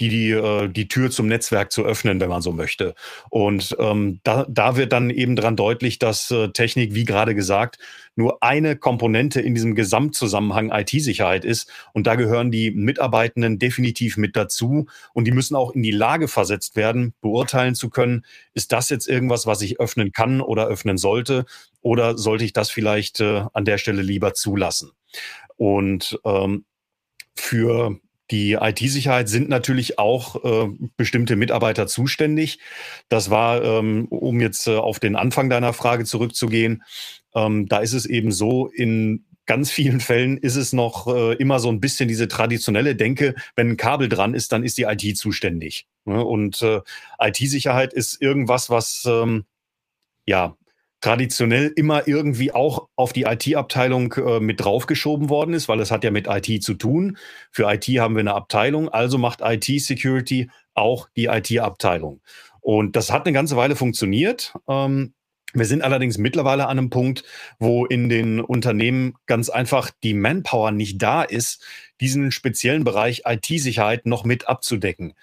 die 0.00 0.08
die, 0.08 0.30
äh, 0.30 0.68
die 0.68 0.88
Tür 0.88 1.10
zum 1.10 1.28
Netzwerk 1.28 1.70
zu 1.70 1.84
öffnen, 1.84 2.20
wenn 2.20 2.28
man 2.28 2.42
so 2.42 2.52
möchte. 2.52 2.94
Und 3.30 3.76
ähm, 3.78 4.20
da, 4.24 4.46
da 4.48 4.76
wird 4.76 4.92
dann 4.92 5.10
eben 5.10 5.36
dran 5.36 5.56
deutlich, 5.56 5.98
dass 5.98 6.30
äh, 6.30 6.48
Technik, 6.48 6.94
wie 6.94 7.04
gerade 7.04 7.34
gesagt, 7.34 7.78
nur 8.16 8.42
eine 8.42 8.76
Komponente 8.76 9.40
in 9.40 9.54
diesem 9.54 9.74
Gesamtzusammenhang 9.74 10.70
IT-Sicherheit 10.72 11.44
ist. 11.44 11.70
Und 11.92 12.06
da 12.06 12.16
gehören 12.16 12.50
die 12.50 12.70
Mitarbeitenden 12.72 13.58
definitiv 13.58 14.16
mit 14.16 14.36
dazu. 14.36 14.86
Und 15.14 15.26
die 15.26 15.32
müssen 15.32 15.54
auch 15.54 15.70
in 15.72 15.82
die 15.82 15.92
Lage 15.92 16.28
versetzt 16.28 16.76
werden, 16.76 17.14
beurteilen 17.20 17.74
zu 17.74 17.88
können, 17.88 18.24
ist 18.54 18.72
das 18.72 18.90
jetzt 18.90 19.08
irgendwas, 19.08 19.46
was 19.46 19.62
ich 19.62 19.80
öffnen 19.80 20.12
kann 20.12 20.40
oder 20.40 20.66
öffnen 20.66 20.98
sollte? 20.98 21.46
Oder 21.80 22.18
sollte 22.18 22.44
ich 22.44 22.52
das 22.52 22.70
vielleicht 22.70 23.20
äh, 23.20 23.44
an 23.52 23.64
der 23.64 23.78
Stelle 23.78 24.02
lieber 24.02 24.34
zulassen? 24.34 24.90
Und 25.56 26.18
ähm, 26.24 26.64
für 27.36 27.98
die 28.30 28.52
IT-Sicherheit 28.54 29.28
sind 29.28 29.48
natürlich 29.48 29.98
auch 29.98 30.42
äh, 30.44 30.68
bestimmte 30.96 31.36
Mitarbeiter 31.36 31.86
zuständig. 31.86 32.58
Das 33.08 33.30
war, 33.30 33.62
ähm, 33.62 34.06
um 34.08 34.40
jetzt 34.40 34.66
äh, 34.66 34.76
auf 34.76 35.00
den 35.00 35.16
Anfang 35.16 35.50
deiner 35.50 35.74
Frage 35.74 36.04
zurückzugehen, 36.04 36.82
ähm, 37.34 37.66
da 37.66 37.78
ist 37.78 37.92
es 37.92 38.06
eben 38.06 38.32
so, 38.32 38.68
in 38.68 39.26
ganz 39.44 39.70
vielen 39.70 40.00
Fällen 40.00 40.38
ist 40.38 40.56
es 40.56 40.72
noch 40.72 41.06
äh, 41.08 41.34
immer 41.34 41.58
so 41.58 41.68
ein 41.68 41.80
bisschen 41.80 42.08
diese 42.08 42.28
traditionelle 42.28 42.96
Denke, 42.96 43.34
wenn 43.54 43.70
ein 43.70 43.76
Kabel 43.76 44.08
dran 44.08 44.34
ist, 44.34 44.52
dann 44.52 44.64
ist 44.64 44.78
die 44.78 44.84
IT 44.84 45.18
zuständig. 45.18 45.86
Ne? 46.04 46.24
Und 46.24 46.62
äh, 46.62 46.80
IT-Sicherheit 47.20 47.92
ist 47.92 48.20
irgendwas, 48.22 48.70
was 48.70 49.04
ähm, 49.06 49.44
ja 50.26 50.56
traditionell 51.02 51.72
immer 51.76 52.08
irgendwie 52.08 52.52
auch 52.52 52.88
auf 52.96 53.12
die 53.12 53.24
IT-Abteilung 53.24 54.14
äh, 54.14 54.40
mit 54.40 54.60
draufgeschoben 54.60 55.28
worden 55.28 55.52
ist, 55.52 55.68
weil 55.68 55.80
es 55.80 55.90
hat 55.90 56.04
ja 56.04 56.10
mit 56.10 56.28
IT 56.28 56.62
zu 56.62 56.74
tun. 56.74 57.18
Für 57.50 57.70
IT 57.70 57.84
haben 57.98 58.14
wir 58.14 58.20
eine 58.20 58.34
Abteilung, 58.34 58.88
also 58.88 59.18
macht 59.18 59.40
IT-Security 59.42 60.48
auch 60.74 61.08
die 61.16 61.26
IT-Abteilung. 61.26 62.22
Und 62.60 62.96
das 62.96 63.12
hat 63.12 63.26
eine 63.26 63.34
ganze 63.34 63.56
Weile 63.56 63.76
funktioniert. 63.76 64.54
Ähm, 64.68 65.12
wir 65.54 65.66
sind 65.66 65.82
allerdings 65.82 66.16
mittlerweile 66.16 66.66
an 66.66 66.78
einem 66.78 66.88
Punkt, 66.88 67.24
wo 67.58 67.84
in 67.84 68.08
den 68.08 68.40
Unternehmen 68.40 69.14
ganz 69.26 69.50
einfach 69.50 69.90
die 70.02 70.14
Manpower 70.14 70.70
nicht 70.70 71.02
da 71.02 71.22
ist, 71.22 71.62
diesen 72.00 72.30
speziellen 72.30 72.84
Bereich 72.84 73.22
IT-Sicherheit 73.26 74.06
noch 74.06 74.24
mit 74.24 74.48
abzudecken. 74.48 75.14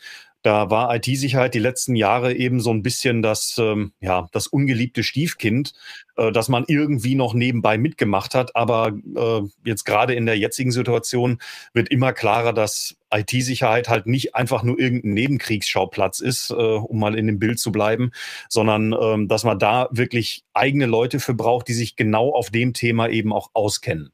Da 0.42 0.70
war 0.70 0.96
IT-Sicherheit 0.96 1.54
die 1.54 1.60
letzten 1.60 1.96
Jahre 1.96 2.34
eben 2.34 2.62
so 2.62 2.72
ein 2.72 2.82
bisschen 2.82 3.22
das, 3.22 3.58
ähm, 3.60 3.92
ja, 4.00 4.30
das 4.32 4.48
ungeliebte 4.48 5.04
Stiefkind, 5.04 5.74
äh, 6.16 6.32
das 6.32 6.48
man 6.48 6.64
irgendwie 6.68 7.16
noch 7.16 7.34
nebenbei 7.34 7.78
mitgemacht 7.78 8.36
hat. 8.36 8.56
Aber 8.56 8.94
äh, 9.16 9.42
jetzt 9.66 9.84
gerade 9.84 10.14
in 10.14 10.26
der 10.26 10.38
jetzigen 10.38 10.72
Situation 10.72 11.40
wird 11.74 11.90
immer 11.90 12.14
klarer, 12.14 12.54
dass 12.54 12.96
IT-Sicherheit 13.12 13.90
halt 13.90 14.06
nicht 14.06 14.36
einfach 14.36 14.64
nur 14.64 14.80
irgendein 14.80 15.14
Nebenkriegsschauplatz 15.14 16.22
ist, 16.22 16.52
äh, 16.52 16.54
um 16.54 17.00
mal 17.00 17.18
in 17.18 17.28
dem 17.28 17.40
Bild 17.40 17.60
zu 17.60 17.74
bleiben, 17.74 18.12
sondern 18.48 18.96
ähm, 19.00 19.28
dass 19.28 19.44
man 19.44 19.60
da 19.60 19.90
wirklich 19.92 20.46
eigene 20.54 20.86
Leute 20.86 21.20
für 21.20 21.34
braucht, 21.34 21.68
die 21.68 21.74
sich 21.74 21.98
genau 21.98 22.34
auf 22.34 22.50
dem 22.50 22.74
Thema 22.74 23.10
eben 23.10 23.34
auch 23.34 23.50
auskennen. 23.54 24.12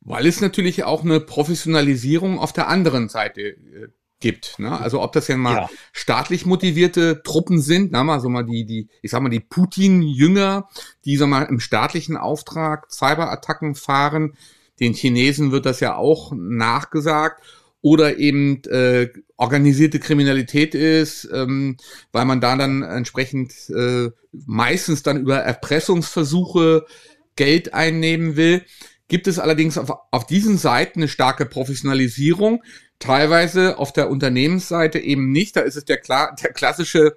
Weil 0.00 0.26
es 0.26 0.40
natürlich 0.40 0.84
auch 0.84 1.02
eine 1.02 1.20
Professionalisierung 1.20 2.38
auf 2.38 2.52
der 2.52 2.68
anderen 2.68 3.08
Seite 3.08 3.40
äh, 3.42 3.88
gibt. 4.22 4.58
Ne? 4.58 4.80
Also 4.80 5.02
ob 5.02 5.12
das 5.12 5.28
ja 5.28 5.36
mal 5.36 5.54
ja. 5.54 5.70
staatlich 5.92 6.46
motivierte 6.46 7.22
Truppen 7.22 7.60
sind, 7.60 7.92
na, 7.92 8.02
mal 8.02 8.20
so 8.20 8.30
mal 8.30 8.44
die, 8.44 8.64
die, 8.64 8.88
ich 9.02 9.10
sag 9.10 9.20
mal, 9.20 9.28
die 9.28 9.40
Putin-Jünger, 9.40 10.68
die 11.04 11.16
so 11.18 11.26
mal 11.26 11.42
im 11.42 11.60
staatlichen 11.60 12.16
Auftrag 12.16 12.90
Cyberattacken 12.90 13.74
fahren. 13.74 14.34
Den 14.80 14.94
Chinesen 14.94 15.52
wird 15.52 15.66
das 15.66 15.80
ja 15.80 15.96
auch 15.96 16.32
nachgesagt. 16.34 17.42
Oder 17.84 18.18
eben 18.18 18.62
äh, 18.66 19.08
organisierte 19.36 19.98
Kriminalität 19.98 20.76
ist, 20.76 21.28
ähm, 21.32 21.76
weil 22.12 22.24
man 22.26 22.40
da 22.40 22.54
dann 22.54 22.82
entsprechend 22.82 23.52
äh, 23.70 24.10
meistens 24.30 25.02
dann 25.02 25.20
über 25.20 25.38
Erpressungsversuche 25.38 26.86
Geld 27.34 27.74
einnehmen 27.74 28.36
will 28.36 28.64
gibt 29.12 29.26
es 29.26 29.38
allerdings 29.38 29.76
auf, 29.76 29.92
auf 30.10 30.26
diesen 30.26 30.56
Seiten 30.56 31.00
eine 31.00 31.08
starke 31.08 31.44
Professionalisierung. 31.44 32.62
Teilweise 33.02 33.78
auf 33.78 33.92
der 33.92 34.10
Unternehmensseite 34.10 35.00
eben 35.00 35.32
nicht. 35.32 35.56
Da 35.56 35.62
ist 35.62 35.74
es 35.74 35.84
der, 35.84 35.98
der 36.06 36.52
klassische 36.52 37.16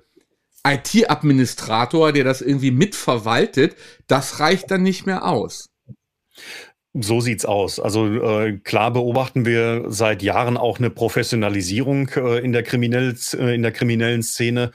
IT-Administrator, 0.66 2.12
der 2.12 2.24
das 2.24 2.42
irgendwie 2.42 2.72
mitverwaltet. 2.72 3.76
Das 4.08 4.40
reicht 4.40 4.72
dann 4.72 4.82
nicht 4.82 5.06
mehr 5.06 5.28
aus. 5.28 5.70
So 6.94 7.22
sieht's 7.22 7.46
aus. 7.46 7.80
Also 7.80 8.08
äh, 8.08 8.58
klar 8.64 8.94
beobachten 8.94 9.46
wir 9.46 9.86
seit 9.90 10.24
Jahren 10.24 10.58
auch 10.58 10.80
eine 10.80 10.90
Professionalisierung 10.90 12.10
äh, 12.16 12.40
in, 12.40 12.52
der 12.52 12.64
äh, 12.64 13.54
in 13.54 13.62
der 13.62 13.72
kriminellen 13.72 14.24
Szene. 14.24 14.72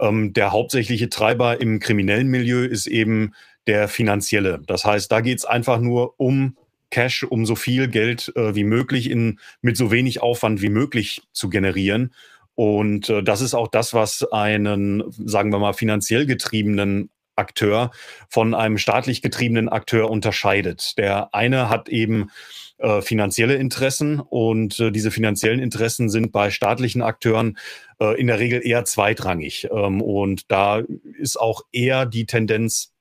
Ähm, 0.00 0.32
der 0.32 0.52
hauptsächliche 0.52 1.10
Treiber 1.10 1.60
im 1.60 1.78
kriminellen 1.78 2.28
Milieu 2.28 2.64
ist 2.64 2.86
eben 2.86 3.34
der 3.66 3.88
finanzielle. 3.88 4.62
Das 4.66 4.86
heißt, 4.86 5.12
da 5.12 5.20
geht's 5.20 5.44
einfach 5.44 5.78
nur 5.78 6.18
um 6.18 6.56
Cash, 6.94 7.24
um 7.24 7.44
so 7.44 7.56
viel 7.56 7.88
Geld 7.88 8.32
äh, 8.36 8.54
wie 8.54 8.62
möglich 8.62 9.10
in, 9.10 9.40
mit 9.60 9.76
so 9.76 9.90
wenig 9.90 10.22
Aufwand 10.22 10.62
wie 10.62 10.68
möglich 10.68 11.22
zu 11.32 11.48
generieren. 11.48 12.14
Und 12.54 13.08
äh, 13.08 13.24
das 13.24 13.40
ist 13.40 13.54
auch 13.54 13.66
das, 13.66 13.94
was 13.94 14.22
einen, 14.30 15.02
sagen 15.08 15.50
wir 15.50 15.58
mal, 15.58 15.72
finanziell 15.72 16.24
getriebenen 16.24 17.10
Akteur 17.34 17.90
von 18.28 18.54
einem 18.54 18.78
staatlich 18.78 19.22
getriebenen 19.22 19.68
Akteur 19.68 20.08
unterscheidet. 20.08 20.96
Der 20.96 21.34
eine 21.34 21.68
hat 21.68 21.88
eben 21.88 22.30
äh, 22.78 23.02
finanzielle 23.02 23.56
Interessen 23.56 24.20
und 24.20 24.78
äh, 24.78 24.92
diese 24.92 25.10
finanziellen 25.10 25.58
Interessen 25.58 26.08
sind 26.08 26.30
bei 26.30 26.50
staatlichen 26.50 27.02
Akteuren 27.02 27.58
äh, 27.98 28.20
in 28.20 28.28
der 28.28 28.38
Regel 28.38 28.64
eher 28.64 28.84
zweitrangig. 28.84 29.68
Ähm, 29.72 30.00
und 30.00 30.48
da 30.48 30.80
ist 31.18 31.40
auch 31.40 31.62
eher 31.72 32.06
die 32.06 32.26
Tendenz 32.26 32.93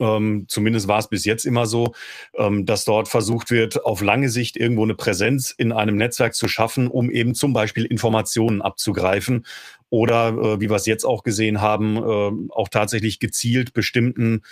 ähm, 0.00 0.46
zumindest 0.48 0.88
war 0.88 0.98
es 0.98 1.08
bis 1.08 1.24
jetzt 1.24 1.44
immer 1.44 1.66
so, 1.66 1.94
ähm, 2.36 2.66
dass 2.66 2.84
dort 2.84 3.08
versucht 3.08 3.50
wird, 3.50 3.84
auf 3.84 4.00
lange 4.00 4.28
Sicht 4.28 4.56
irgendwo 4.56 4.84
eine 4.84 4.94
Präsenz 4.94 5.50
in 5.50 5.72
einem 5.72 5.96
Netzwerk 5.96 6.34
zu 6.34 6.48
schaffen, 6.48 6.88
um 6.88 7.10
eben 7.10 7.34
zum 7.34 7.52
Beispiel 7.52 7.84
Informationen 7.84 8.62
abzugreifen 8.62 9.44
oder, 9.90 10.28
äh, 10.28 10.60
wie 10.60 10.68
wir 10.68 10.76
es 10.76 10.86
jetzt 10.86 11.04
auch 11.04 11.22
gesehen 11.22 11.60
haben, 11.60 11.96
äh, 11.96 12.52
auch 12.52 12.68
tatsächlich 12.68 13.20
gezielt 13.20 13.72
bestimmten 13.74 14.42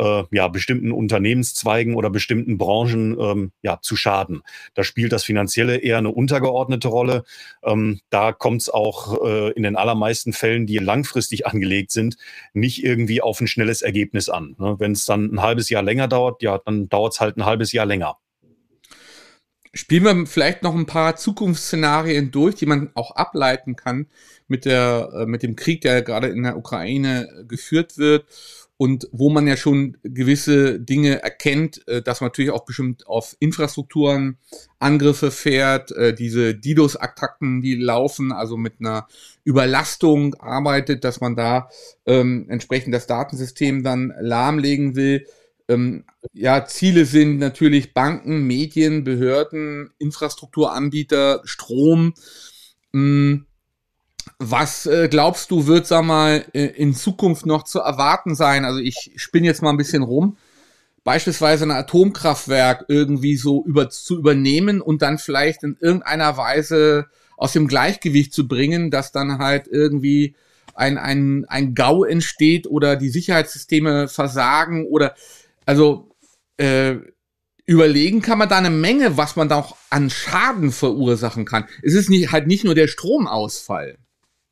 äh, 0.00 0.24
ja, 0.30 0.48
bestimmten 0.48 0.92
Unternehmenszweigen 0.92 1.94
oder 1.94 2.10
bestimmten 2.10 2.56
Branchen 2.56 3.16
ähm, 3.20 3.52
ja, 3.62 3.80
zu 3.82 3.96
schaden. 3.96 4.42
Da 4.74 4.82
spielt 4.82 5.12
das 5.12 5.24
Finanzielle 5.24 5.76
eher 5.76 5.98
eine 5.98 6.10
untergeordnete 6.10 6.88
Rolle. 6.88 7.24
Ähm, 7.62 8.00
da 8.08 8.32
kommt 8.32 8.62
es 8.62 8.70
auch 8.70 9.22
äh, 9.24 9.50
in 9.52 9.62
den 9.62 9.76
allermeisten 9.76 10.32
Fällen, 10.32 10.66
die 10.66 10.78
langfristig 10.78 11.46
angelegt 11.50 11.90
sind, 11.90 12.16
nicht 12.54 12.82
irgendwie 12.82 13.20
auf 13.20 13.40
ein 13.40 13.46
schnelles 13.46 13.82
Ergebnis 13.82 14.28
an. 14.28 14.56
Ne? 14.58 14.76
Wenn 14.78 14.92
es 14.92 15.04
dann 15.04 15.26
ein 15.34 15.42
halbes 15.42 15.68
Jahr 15.68 15.82
länger 15.82 16.08
dauert, 16.08 16.42
ja, 16.42 16.58
dann 16.58 16.88
dauert 16.88 17.12
es 17.12 17.20
halt 17.20 17.36
ein 17.36 17.44
halbes 17.44 17.72
Jahr 17.72 17.86
länger. 17.86 18.16
Spielen 19.72 20.02
wir 20.02 20.26
vielleicht 20.26 20.64
noch 20.64 20.74
ein 20.74 20.86
paar 20.86 21.14
Zukunftsszenarien 21.14 22.32
durch, 22.32 22.56
die 22.56 22.66
man 22.66 22.90
auch 22.94 23.12
ableiten 23.12 23.76
kann 23.76 24.08
mit 24.48 24.64
der, 24.64 25.10
äh, 25.14 25.26
mit 25.26 25.44
dem 25.44 25.54
Krieg, 25.54 25.82
der 25.82 26.02
gerade 26.02 26.26
in 26.26 26.42
der 26.42 26.56
Ukraine 26.56 27.44
geführt 27.46 27.96
wird 27.96 28.24
und 28.80 29.10
wo 29.12 29.28
man 29.28 29.46
ja 29.46 29.58
schon 29.58 29.98
gewisse 30.04 30.80
Dinge 30.80 31.22
erkennt, 31.22 31.86
äh, 31.86 32.00
dass 32.00 32.22
man 32.22 32.28
natürlich 32.28 32.50
auch 32.50 32.64
bestimmt 32.64 33.06
auf 33.06 33.36
Infrastrukturen 33.38 34.38
Angriffe 34.78 35.30
fährt, 35.30 35.92
äh, 35.92 36.14
diese 36.14 36.54
DDoS-Attacken, 36.54 37.60
die 37.60 37.74
laufen, 37.74 38.32
also 38.32 38.56
mit 38.56 38.80
einer 38.80 39.06
Überlastung 39.44 40.34
arbeitet, 40.36 41.04
dass 41.04 41.20
man 41.20 41.36
da 41.36 41.68
ähm, 42.06 42.46
entsprechend 42.48 42.94
das 42.94 43.06
Datensystem 43.06 43.82
dann 43.82 44.14
lahmlegen 44.18 44.96
will. 44.96 45.26
Ähm, 45.68 46.04
ja, 46.32 46.64
Ziele 46.64 47.04
sind 47.04 47.36
natürlich 47.38 47.92
Banken, 47.92 48.46
Medien, 48.46 49.04
Behörden, 49.04 49.90
Infrastrukturanbieter, 49.98 51.42
Strom. 51.44 52.14
Mh, 52.92 53.02
mm, 53.02 53.46
was 54.42 54.86
äh, 54.86 55.08
glaubst 55.08 55.50
du, 55.50 55.66
wird, 55.66 55.86
sag 55.86 56.02
mal, 56.02 56.46
äh, 56.54 56.64
in 56.64 56.94
Zukunft 56.94 57.44
noch 57.44 57.62
zu 57.62 57.80
erwarten 57.80 58.34
sein? 58.34 58.64
Also 58.64 58.80
ich 58.80 59.12
spinne 59.16 59.46
jetzt 59.46 59.60
mal 59.62 59.70
ein 59.70 59.76
bisschen 59.76 60.02
rum. 60.02 60.38
Beispielsweise 61.04 61.64
ein 61.64 61.70
Atomkraftwerk 61.70 62.86
irgendwie 62.88 63.36
so 63.36 63.62
über, 63.64 63.90
zu 63.90 64.18
übernehmen 64.18 64.80
und 64.80 65.02
dann 65.02 65.18
vielleicht 65.18 65.62
in 65.62 65.76
irgendeiner 65.78 66.38
Weise 66.38 67.06
aus 67.36 67.52
dem 67.52 67.68
Gleichgewicht 67.68 68.32
zu 68.32 68.48
bringen, 68.48 68.90
dass 68.90 69.12
dann 69.12 69.38
halt 69.38 69.68
irgendwie 69.68 70.34
ein, 70.74 70.96
ein, 70.96 71.44
ein 71.46 71.74
GAU 71.74 72.04
entsteht 72.04 72.66
oder 72.66 72.96
die 72.96 73.10
Sicherheitssysteme 73.10 74.08
versagen 74.08 74.86
oder 74.86 75.14
also 75.66 76.14
äh, 76.56 76.96
überlegen 77.66 78.22
kann 78.22 78.38
man 78.38 78.48
da 78.48 78.56
eine 78.56 78.70
Menge, 78.70 79.18
was 79.18 79.36
man 79.36 79.50
da 79.50 79.56
auch 79.56 79.76
an 79.90 80.08
Schaden 80.08 80.72
verursachen 80.72 81.44
kann. 81.44 81.66
Es 81.82 81.92
ist 81.92 82.08
nicht, 82.08 82.32
halt 82.32 82.46
nicht 82.46 82.64
nur 82.64 82.74
der 82.74 82.88
Stromausfall. 82.88 83.98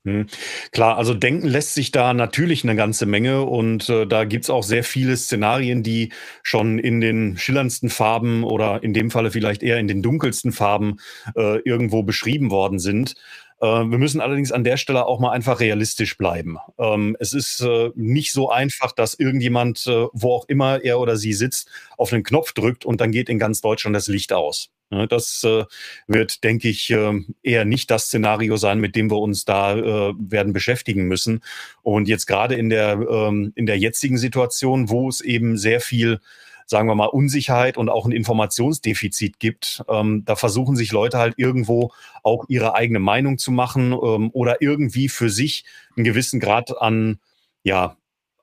Hm. 0.08 0.26
Klar, 0.72 0.96
also 0.96 1.12
denken 1.12 1.46
lässt 1.46 1.74
sich 1.74 1.90
da 1.92 2.14
natürlich 2.14 2.64
eine 2.64 2.76
ganze 2.76 3.04
Menge 3.06 3.42
und 3.42 3.88
äh, 3.88 4.06
da 4.06 4.24
gibt's 4.24 4.48
auch 4.48 4.62
sehr 4.62 4.84
viele 4.84 5.16
Szenarien, 5.16 5.82
die 5.82 6.12
schon 6.42 6.78
in 6.78 7.00
den 7.00 7.36
schillerndsten 7.36 7.90
Farben 7.90 8.42
oder 8.42 8.82
in 8.82 8.94
dem 8.94 9.10
Falle 9.10 9.30
vielleicht 9.30 9.62
eher 9.62 9.78
in 9.78 9.86
den 9.86 10.02
dunkelsten 10.02 10.52
Farben 10.52 10.96
äh, 11.36 11.58
irgendwo 11.60 12.02
beschrieben 12.02 12.50
worden 12.50 12.78
sind. 12.78 13.16
Äh, 13.60 13.66
wir 13.66 13.98
müssen 13.98 14.20
allerdings 14.20 14.52
an 14.52 14.64
der 14.64 14.76
Stelle 14.78 15.06
auch 15.06 15.20
mal 15.20 15.32
einfach 15.32 15.60
realistisch 15.60 16.16
bleiben. 16.16 16.56
Ähm, 16.78 17.16
es 17.20 17.32
ist 17.32 17.60
äh, 17.60 17.90
nicht 17.94 18.32
so 18.32 18.50
einfach, 18.50 18.92
dass 18.92 19.14
irgendjemand, 19.14 19.86
äh, 19.86 20.06
wo 20.12 20.32
auch 20.32 20.48
immer 20.48 20.82
er 20.82 21.00
oder 21.00 21.16
sie 21.16 21.32
sitzt, 21.34 21.68
auf 21.96 22.12
einen 22.12 22.22
Knopf 22.22 22.52
drückt 22.52 22.84
und 22.86 23.00
dann 23.00 23.12
geht 23.12 23.28
in 23.28 23.38
ganz 23.38 23.60
Deutschland 23.60 23.94
das 23.94 24.08
Licht 24.08 24.32
aus. 24.32 24.70
Das 24.90 25.46
wird, 26.06 26.44
denke 26.44 26.68
ich, 26.68 26.90
eher 27.42 27.64
nicht 27.66 27.90
das 27.90 28.06
Szenario 28.06 28.56
sein, 28.56 28.80
mit 28.80 28.96
dem 28.96 29.10
wir 29.10 29.18
uns 29.18 29.44
da 29.44 29.76
werden 30.18 30.54
beschäftigen 30.54 31.04
müssen. 31.08 31.42
Und 31.82 32.08
jetzt 32.08 32.26
gerade 32.26 32.54
in 32.54 32.70
der, 32.70 32.92
ähm, 32.94 33.52
in 33.54 33.66
der 33.66 33.78
jetzigen 33.78 34.16
Situation, 34.16 34.88
wo 34.88 35.08
es 35.08 35.20
eben 35.20 35.58
sehr 35.58 35.80
viel 35.82 36.20
sagen 36.68 36.86
wir 36.86 36.94
mal, 36.94 37.06
Unsicherheit 37.06 37.78
und 37.78 37.88
auch 37.88 38.04
ein 38.04 38.12
Informationsdefizit 38.12 39.40
gibt. 39.40 39.82
Ähm, 39.88 40.24
da 40.26 40.36
versuchen 40.36 40.76
sich 40.76 40.92
Leute 40.92 41.18
halt 41.18 41.34
irgendwo 41.38 41.92
auch 42.22 42.44
ihre 42.48 42.74
eigene 42.74 42.98
Meinung 42.98 43.38
zu 43.38 43.50
machen 43.50 43.92
ähm, 43.92 44.30
oder 44.32 44.60
irgendwie 44.60 45.08
für 45.08 45.30
sich 45.30 45.64
einen 45.96 46.04
gewissen 46.04 46.40
Grad 46.40 46.78
an, 46.80 47.20
ja, 47.62 47.96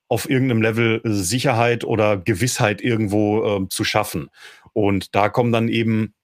auf 0.08 0.30
irgendeinem 0.30 0.64
Level 0.64 1.02
Sicherheit 1.04 1.84
oder 1.84 2.18
Gewissheit 2.18 2.82
irgendwo 2.82 3.46
äh, 3.64 3.70
zu 3.70 3.84
schaffen. 3.84 4.30
Und 4.74 5.14
da 5.16 5.30
kommen 5.30 5.52
dann 5.52 5.68
eben 5.68 6.16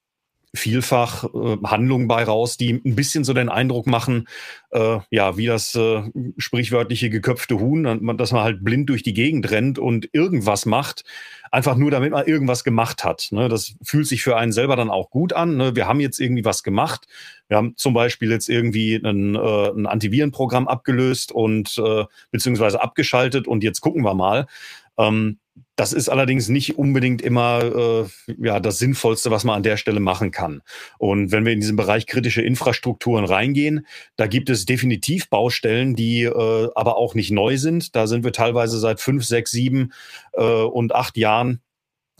vielfach 0.54 1.24
äh, 1.24 1.56
Handlungen 1.64 2.08
bei 2.08 2.24
raus, 2.24 2.56
die 2.56 2.72
ein 2.84 2.94
bisschen 2.94 3.24
so 3.24 3.32
den 3.32 3.48
Eindruck 3.48 3.86
machen, 3.86 4.28
äh, 4.70 4.98
ja, 5.10 5.36
wie 5.36 5.46
das 5.46 5.74
äh, 5.74 6.02
sprichwörtliche 6.36 7.08
geköpfte 7.08 7.58
Huhn, 7.58 8.16
dass 8.18 8.32
man 8.32 8.42
halt 8.42 8.62
blind 8.62 8.90
durch 8.90 9.02
die 9.02 9.14
Gegend 9.14 9.50
rennt 9.50 9.78
und 9.78 10.10
irgendwas 10.12 10.66
macht, 10.66 11.04
einfach 11.50 11.76
nur 11.76 11.90
damit 11.90 12.12
man 12.12 12.26
irgendwas 12.26 12.64
gemacht 12.64 13.02
hat. 13.02 13.28
Ne? 13.30 13.48
Das 13.48 13.74
fühlt 13.82 14.06
sich 14.06 14.22
für 14.22 14.36
einen 14.36 14.52
selber 14.52 14.76
dann 14.76 14.90
auch 14.90 15.10
gut 15.10 15.32
an. 15.32 15.56
Ne? 15.56 15.74
Wir 15.74 15.88
haben 15.88 16.00
jetzt 16.00 16.20
irgendwie 16.20 16.44
was 16.44 16.62
gemacht. 16.62 17.06
Wir 17.48 17.56
haben 17.56 17.74
zum 17.76 17.94
Beispiel 17.94 18.30
jetzt 18.30 18.48
irgendwie 18.48 18.96
ein, 18.96 19.34
äh, 19.34 19.68
ein 19.68 19.86
Antivirenprogramm 19.86 20.68
abgelöst 20.68 21.32
und 21.32 21.78
äh, 21.78 22.04
beziehungsweise 22.30 22.82
abgeschaltet 22.82 23.48
und 23.48 23.64
jetzt 23.64 23.80
gucken 23.80 24.04
wir 24.04 24.14
mal. 24.14 24.46
Ähm, 24.98 25.38
das 25.76 25.92
ist 25.92 26.08
allerdings 26.08 26.48
nicht 26.48 26.78
unbedingt 26.78 27.22
immer 27.22 27.62
äh, 27.62 28.04
ja, 28.38 28.60
das 28.60 28.78
Sinnvollste, 28.78 29.30
was 29.30 29.44
man 29.44 29.56
an 29.56 29.62
der 29.62 29.76
Stelle 29.76 30.00
machen 30.00 30.30
kann. 30.30 30.62
Und 30.98 31.32
wenn 31.32 31.44
wir 31.44 31.52
in 31.52 31.60
diesen 31.60 31.76
Bereich 31.76 32.06
kritische 32.06 32.42
Infrastrukturen 32.42 33.24
reingehen, 33.24 33.86
da 34.16 34.26
gibt 34.26 34.50
es 34.50 34.66
definitiv 34.66 35.28
Baustellen, 35.30 35.94
die 35.94 36.24
äh, 36.24 36.68
aber 36.74 36.96
auch 36.96 37.14
nicht 37.14 37.30
neu 37.30 37.56
sind. 37.56 37.96
Da 37.96 38.06
sind 38.06 38.24
wir 38.24 38.32
teilweise 38.32 38.78
seit 38.78 39.00
fünf, 39.00 39.24
sechs, 39.24 39.50
sieben 39.50 39.92
äh, 40.34 40.42
und 40.42 40.94
acht 40.94 41.16
Jahren 41.16 41.60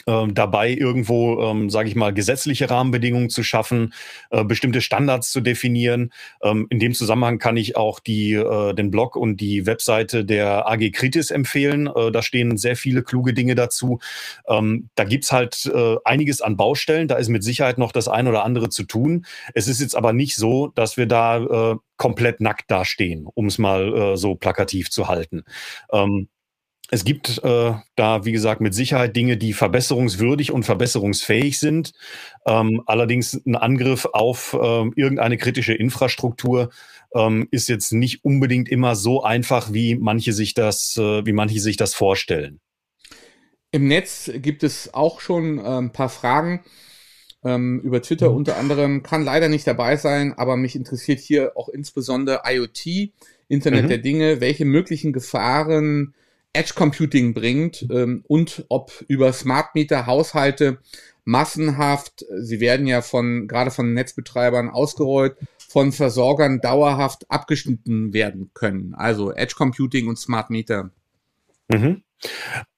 dabei, 0.07 0.71
irgendwo, 0.71 1.43
ähm, 1.43 1.71
sage 1.71 1.89
ich 1.89 1.95
mal, 1.95 2.13
gesetzliche 2.13 2.69
Rahmenbedingungen 2.71 3.31
zu 3.31 3.43
schaffen, 3.43 3.93
äh, 4.31 4.45
bestimmte 4.45 4.81
Standards 4.81 5.31
zu 5.31 5.41
definieren. 5.41 6.13
Ähm, 6.43 6.67
in 6.71 6.79
dem 6.79 6.95
Zusammenhang 6.95 7.39
kann 7.39 7.57
ich 7.57 7.77
auch 7.77 8.01
die, 8.01 8.33
äh, 8.35 8.75
den 8.75 8.91
Blog 8.91 9.17
und 9.17 9.41
die 9.41 9.67
Webseite 9.67 10.25
der 10.25 10.69
AG 10.69 10.91
Kritis 10.91 11.31
empfehlen. 11.31 11.87
Äh, 11.87 12.11
da 12.11 12.23
stehen 12.23 12.57
sehr 12.57 12.77
viele 12.77 13.03
kluge 13.03 13.35
Dinge 13.35 13.55
dazu. 13.55 13.99
Ähm, 14.49 14.89
da 14.95 15.05
gibt's 15.05 15.33
halt 15.33 15.71
äh, 15.73 15.97
einiges 16.05 16.41
an 16.41 16.57
Baustellen. 16.57 17.09
Da 17.09 17.17
ist 17.17 17.29
mit 17.29 17.45
Sicherheit 17.45 17.79
noch 17.79 17.93
das 17.93 18.09
ein 18.09 18.29
oder 18.29 18.45
andere 18.45 18.69
zu 18.69 18.85
tun. 18.85 19.27
Es 19.55 19.69
ist 19.69 19.81
jetzt 19.81 19.97
aber 19.97 20.13
nicht 20.13 20.37
so, 20.37 20.69
dass 20.69 20.97
wir 20.97 21.07
da 21.07 21.73
äh, 21.73 21.77
komplett 21.97 22.41
nackt 22.41 22.71
dastehen, 22.71 23.29
um 23.35 23.47
es 23.47 23.59
mal 23.59 23.95
äh, 23.95 24.17
so 24.17 24.35
plakativ 24.35 24.91
zu 24.91 25.09
halten. 25.09 25.45
Ähm, 25.93 26.29
es 26.91 27.05
gibt 27.05 27.43
äh, 27.43 27.73
da, 27.97 28.25
wie 28.25 28.33
gesagt, 28.33 28.61
mit 28.61 28.75
Sicherheit 28.75 29.17
Dinge, 29.17 29.37
die 29.37 29.55
verbesserungswürdig 29.55 30.53
und 30.53 30.65
verbesserungsfähig 30.65 31.59
sind. 31.59 31.93
Ähm, 32.47 32.83
allerdings 32.87 33.41
ein 33.47 33.57
Angriff 33.57 34.07
auf 34.13 34.53
äh, 34.53 34.91
irgendeine 34.97 35.39
kritische 35.39 35.75
Infrastruktur 35.75 36.71
ähm, 37.15 37.49
ist 37.51 37.69
jetzt 37.69 37.93
nicht 37.93 38.25
unbedingt 38.25 38.69
immer 38.69 38.95
so 38.95 39.23
einfach, 39.23 39.73
wie 39.73 39.95
manche 39.95 40.33
sich 40.33 40.55
das, 40.55 40.97
äh, 40.99 41.25
wie 41.25 41.33
manche 41.33 41.61
sich 41.61 41.77
das 41.77 41.95
vorstellen. 41.95 42.61
Im 43.71 43.89
Netz 43.89 44.31
gibt 44.35 44.63
es 44.63 44.93
auch 44.93 45.21
schon 45.21 45.59
ein 45.59 45.93
paar 45.93 46.11
Fragen 46.11 46.63
ähm, 47.43 47.81
über 47.81 48.03
Twitter 48.03 48.31
mhm. 48.31 48.37
unter 48.37 48.57
anderem. 48.59 49.03
Kann 49.03 49.25
leider 49.25 49.49
nicht 49.49 49.67
dabei 49.67 49.97
sein, 49.97 50.35
aber 50.35 50.57
mich 50.57 50.77
interessiert 50.77 51.21
hier 51.21 51.57
auch 51.57 51.71
insbesondere 51.71 52.43
IoT, 52.45 53.13
Internet 53.49 53.85
mhm. 53.85 53.89
der 53.89 53.99
Dinge. 53.99 54.41
Welche 54.41 54.67
möglichen 54.67 55.15
Gefahren 55.15 56.15
Edge 56.53 56.73
Computing 56.75 57.35
bringt 57.35 57.87
ähm, 57.91 58.25
und 58.29 58.65
ob 58.69 59.05
über 59.09 59.33
Smart 59.33 59.75
Meter 59.75 60.07
Haushalte 60.07 60.79
massenhaft, 61.25 62.25
sie 62.41 62.61
werden 62.61 62.87
ja 62.87 63.01
von, 63.01 63.47
gerade 63.49 63.71
von 63.71 63.95
Netzbetreibern 63.95 64.69
ausgerollt, 64.69 65.37
von 65.59 65.93
Versorgern 65.93 66.61
dauerhaft 66.61 67.31
abgeschnitten 67.31 68.13
werden 68.13 68.51
können. 68.55 68.95
Also 68.95 69.33
Edge 69.33 69.55
Computing 69.57 70.09
und 70.09 70.19
Smart 70.19 70.51
Meter. 70.51 70.91
Mhm. 71.69 72.03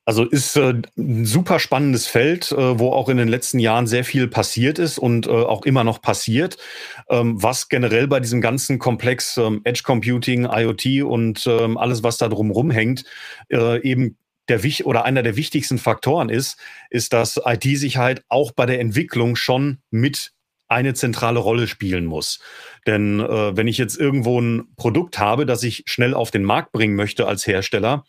Also 0.06 0.24
ist 0.24 0.56
äh, 0.56 0.74
ein 0.98 1.24
super 1.24 1.58
spannendes 1.58 2.06
Feld, 2.06 2.52
äh, 2.52 2.78
wo 2.78 2.92
auch 2.92 3.08
in 3.08 3.16
den 3.16 3.28
letzten 3.28 3.58
Jahren 3.58 3.86
sehr 3.86 4.04
viel 4.04 4.28
passiert 4.28 4.78
ist 4.78 4.98
und 4.98 5.26
äh, 5.26 5.30
auch 5.30 5.64
immer 5.64 5.82
noch 5.82 6.02
passiert. 6.02 6.58
Ähm, 7.08 7.42
was 7.42 7.70
generell 7.70 8.06
bei 8.06 8.20
diesem 8.20 8.42
ganzen 8.42 8.78
Komplex 8.78 9.38
ähm, 9.38 9.62
Edge 9.64 9.82
Computing, 9.82 10.44
IoT 10.44 11.02
und 11.04 11.46
ähm, 11.46 11.78
alles, 11.78 12.02
was 12.02 12.18
da 12.18 12.28
drumherum 12.28 12.70
hängt, 12.70 13.04
äh, 13.50 13.80
eben 13.82 14.18
der 14.48 14.60
oder 14.84 15.06
einer 15.06 15.22
der 15.22 15.36
wichtigsten 15.36 15.78
Faktoren 15.78 16.28
ist, 16.28 16.58
ist, 16.90 17.14
dass 17.14 17.40
IT-Sicherheit 17.42 18.24
auch 18.28 18.52
bei 18.52 18.66
der 18.66 18.80
Entwicklung 18.80 19.36
schon 19.36 19.78
mit 19.90 20.33
eine 20.68 20.94
zentrale 20.94 21.38
Rolle 21.38 21.66
spielen 21.66 22.06
muss. 22.06 22.40
Denn 22.86 23.20
äh, 23.20 23.56
wenn 23.56 23.68
ich 23.68 23.78
jetzt 23.78 23.98
irgendwo 23.98 24.40
ein 24.40 24.68
Produkt 24.76 25.18
habe, 25.18 25.46
das 25.46 25.62
ich 25.62 25.84
schnell 25.86 26.14
auf 26.14 26.30
den 26.30 26.44
Markt 26.44 26.72
bringen 26.72 26.96
möchte 26.96 27.26
als 27.26 27.46
Hersteller, 27.46 28.04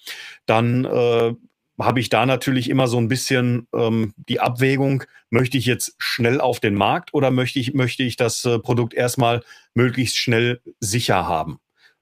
dann 0.45 0.85
äh, 0.85 1.33
habe 1.79 1.99
ich 1.99 2.09
da 2.09 2.25
natürlich 2.25 2.69
immer 2.69 2.87
so 2.87 2.97
ein 2.97 3.07
bisschen 3.07 3.67
ähm, 3.73 4.13
die 4.17 4.39
Abwägung, 4.39 5.03
möchte 5.29 5.57
ich 5.57 5.65
jetzt 5.65 5.95
schnell 5.97 6.39
auf 6.39 6.59
den 6.59 6.75
Markt 6.75 7.13
oder 7.13 7.31
möchte 7.31 7.59
ich, 7.59 7.73
möchte 7.73 8.03
ich 8.03 8.15
das 8.15 8.45
äh, 8.45 8.59
Produkt 8.59 8.93
erstmal 8.93 9.43
möglichst 9.73 10.17
schnell 10.17 10.61
sicher 10.79 11.27
haben? 11.27 11.59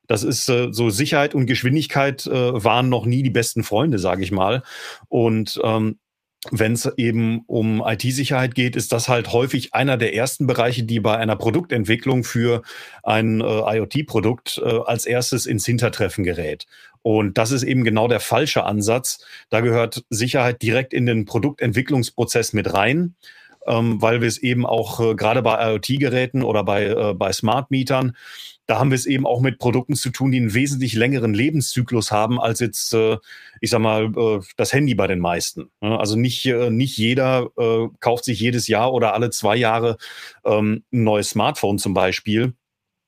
Das 0.08 0.24
ist 0.24 0.50
äh, 0.50 0.68
so 0.72 0.90
Sicherheit 0.90 1.34
und 1.34 1.46
Geschwindigkeit 1.46 2.28
äh, 2.28 2.64
waren 2.64 2.90
noch 2.90 3.06
nie 3.06 3.24
die 3.24 3.30
besten 3.30 3.64
Freunde, 3.64 4.00
sage 4.00 4.24
ich 4.24 4.32
mal. 4.32 4.64
Und 5.08 5.60
ähm, 5.64 5.98
wenn 6.52 6.74
es 6.74 6.92
eben 6.98 7.44
um 7.48 7.82
IT-Sicherheit 7.86 8.56
geht, 8.56 8.76
ist 8.76 8.92
das 8.92 9.08
halt 9.08 9.32
häufig 9.32 9.74
einer 9.74 9.98
der 9.98 10.14
ersten 10.14 10.46
Bereiche, 10.46 10.84
die 10.84 11.00
bei 11.00 11.18
einer 11.18 11.36
Produktentwicklung 11.36 12.24
für 12.24 12.62
ein 13.02 13.40
äh, 13.42 13.78
IoT-Produkt 13.78 14.62
äh, 14.64 14.80
als 14.86 15.06
erstes 15.06 15.46
ins 15.46 15.66
Hintertreffen 15.66 16.24
gerät. 16.24 16.66
Und 17.02 17.38
das 17.38 17.52
ist 17.52 17.64
eben 17.64 17.84
genau 17.84 18.08
der 18.08 18.20
falsche 18.20 18.64
Ansatz. 18.64 19.24
Da 19.50 19.62
gehört 19.62 20.04
Sicherheit 20.10 20.62
direkt 20.62 20.94
in 20.94 21.06
den 21.06 21.26
Produktentwicklungsprozess 21.26 22.54
mit 22.54 22.74
rein, 22.74 23.16
ähm, 23.68 24.02
weil 24.02 24.22
wir 24.22 24.28
es 24.28 24.38
eben 24.38 24.66
auch 24.66 25.00
äh, 25.00 25.16
gerade 25.16 25.42
bei 25.42 25.72
IoT-Geräten 25.72 26.44
oder 26.44 26.64
bei, 26.64 26.86
äh, 26.88 27.14
bei 27.14 27.32
Smart 27.32 27.72
Metern 27.72 28.16
da 28.66 28.80
haben 28.80 28.92
wir 28.92 28.96
es 28.96 29.06
eben 29.06 29.26
auch 29.26 29.42
mit 29.42 29.60
Produkten 29.60 29.96
zu 29.96 30.10
tun, 30.10 30.32
die 30.32 30.38
einen 30.38 30.54
wesentlich 30.54 30.94
längeren 30.94 31.34
Lebenszyklus 31.34 32.12
haben 32.12 32.40
als 32.40 32.60
jetzt, 32.60 32.94
äh, 32.94 33.18
ich 33.60 33.70
sag 33.70 33.80
mal, 33.80 34.12
äh, 34.16 34.40
das 34.56 34.72
Handy 34.74 34.96
bei 34.96 35.08
den 35.08 35.20
meisten. 35.20 35.70
Also 35.82 36.16
nicht, 36.16 36.46
äh, 36.46 36.70
nicht 36.70 36.98
jeder 36.98 37.50
äh, 37.58 37.88
kauft 38.00 38.26
sich 38.26 38.40
jedes 38.40 38.68
Jahr 38.68 38.94
oder 38.94 39.14
alle 39.14 39.32
zwei 39.32 39.56
Jahre 39.56 39.98
ähm, 40.46 40.84
ein 40.94 41.04
neues 41.04 41.30
Smartphone 41.32 41.78
zum 41.78 41.94
Beispiel. 41.94 42.54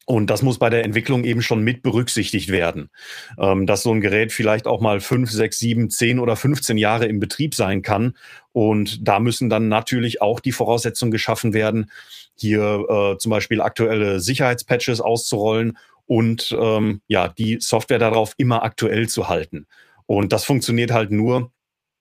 Und 0.08 0.30
das 0.30 0.44
muss 0.44 0.60
bei 0.60 0.70
der 0.70 0.86
Entwicklung 0.86 1.24
eben 1.24 1.42
schon 1.42 1.64
mit 1.64 1.82
berücksichtigt 1.82 2.52
werden, 2.52 2.92
ähm, 3.40 3.66
dass 3.66 3.82
so 3.82 3.92
ein 3.92 4.02
Gerät 4.02 4.32
vielleicht 4.32 4.68
auch 4.68 4.80
mal 4.80 5.00
fünf, 5.00 5.32
sechs, 5.32 5.58
sieben, 5.58 5.90
zehn 5.90 6.20
oder 6.20 6.36
15 6.36 6.78
Jahre 6.78 7.08
im 7.08 7.20
Betrieb 7.20 7.56
sein 7.56 7.82
kann. 7.82 8.16
Und 8.52 9.08
da 9.08 9.20
müssen 9.20 9.50
dann 9.50 9.68
natürlich 9.68 10.22
auch 10.22 10.40
die 10.40 10.52
Voraussetzungen 10.52 11.12
geschaffen 11.12 11.54
werden, 11.54 11.90
hier 12.36 12.86
äh, 12.90 13.18
zum 13.18 13.30
Beispiel 13.30 13.62
aktuelle 13.62 14.20
Sicherheitspatches 14.20 15.02
auszurollen 15.02 15.78
und 16.06 16.56
ähm, 16.60 17.02
ja, 17.08 17.28
die 17.28 17.58
Software 17.60 18.00
darauf 18.00 18.34
immer 18.38 18.64
aktuell 18.64 19.10
zu 19.10 19.28
halten. 19.28 19.68
Und 20.06 20.34
das 20.34 20.46
funktioniert 20.46 20.92
halt 20.92 21.12
nur, 21.12 21.52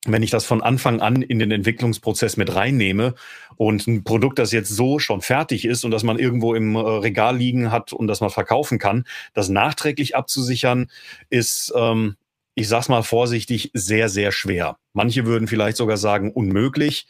wenn 0.06 0.22
ich 0.22 0.30
das 0.30 0.44
von 0.44 0.62
Anfang 0.62 1.00
an 1.00 1.22
in 1.22 1.38
den 1.38 1.50
Entwicklungsprozess 1.50 2.36
mit 2.36 2.54
reinnehme 2.54 3.14
und 3.56 3.86
ein 3.86 4.04
Produkt, 4.04 4.38
das 4.38 4.52
jetzt 4.52 4.68
so 4.68 4.98
schon 4.98 5.22
fertig 5.22 5.64
ist 5.64 5.84
und 5.84 5.90
das 5.90 6.02
man 6.02 6.18
irgendwo 6.18 6.54
im 6.54 6.76
äh, 6.76 6.78
Regal 6.78 7.36
liegen 7.36 7.70
hat 7.70 7.92
und 7.92 8.06
das 8.06 8.20
man 8.20 8.30
verkaufen 8.30 8.78
kann, 8.78 9.04
das 9.32 9.48
nachträglich 9.48 10.14
abzusichern, 10.14 10.88
ist, 11.30 11.72
ähm, 11.74 12.16
ich 12.54 12.68
sag's 12.68 12.88
mal 12.88 13.02
vorsichtig, 13.02 13.70
sehr, 13.72 14.08
sehr 14.08 14.30
schwer. 14.30 14.76
Manche 14.92 15.24
würden 15.24 15.48
vielleicht 15.48 15.78
sogar 15.78 15.96
sagen 15.96 16.30
unmöglich, 16.30 17.06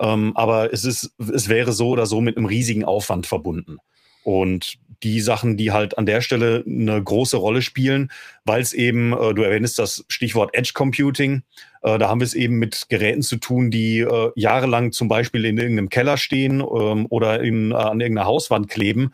ähm, 0.00 0.32
aber 0.36 0.72
es 0.72 0.84
ist, 0.84 1.14
es 1.32 1.48
wäre 1.48 1.72
so 1.72 1.88
oder 1.90 2.06
so 2.06 2.20
mit 2.20 2.36
einem 2.36 2.46
riesigen 2.46 2.84
Aufwand 2.84 3.26
verbunden. 3.26 3.78
Und 4.24 4.78
die 5.02 5.20
Sachen, 5.20 5.56
die 5.56 5.70
halt 5.70 5.96
an 5.96 6.06
der 6.06 6.20
Stelle 6.20 6.64
eine 6.66 7.02
große 7.02 7.36
Rolle 7.36 7.62
spielen, 7.62 8.10
weil 8.44 8.60
es 8.60 8.72
eben, 8.72 9.12
äh, 9.12 9.32
du 9.32 9.42
erwähnst 9.42 9.78
das 9.78 10.04
Stichwort 10.08 10.54
Edge 10.54 10.72
Computing, 10.74 11.42
äh, 11.82 11.98
da 11.98 12.08
haben 12.08 12.20
wir 12.20 12.26
es 12.26 12.34
eben 12.34 12.58
mit 12.58 12.86
Geräten 12.88 13.22
zu 13.22 13.36
tun, 13.36 13.70
die 13.70 14.00
äh, 14.00 14.30
jahrelang 14.34 14.92
zum 14.92 15.08
Beispiel 15.08 15.44
in 15.44 15.56
irgendeinem 15.56 15.88
Keller 15.88 16.16
stehen 16.16 16.60
ähm, 16.60 17.06
oder 17.10 17.40
in, 17.42 17.70
äh, 17.70 17.74
an 17.74 18.00
irgendeiner 18.00 18.26
Hauswand 18.26 18.68
kleben, 18.68 19.12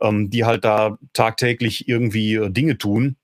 ähm, 0.00 0.30
die 0.30 0.44
halt 0.44 0.64
da 0.64 0.98
tagtäglich 1.12 1.88
irgendwie 1.88 2.34
äh, 2.34 2.50
Dinge 2.50 2.78
tun. 2.78 3.16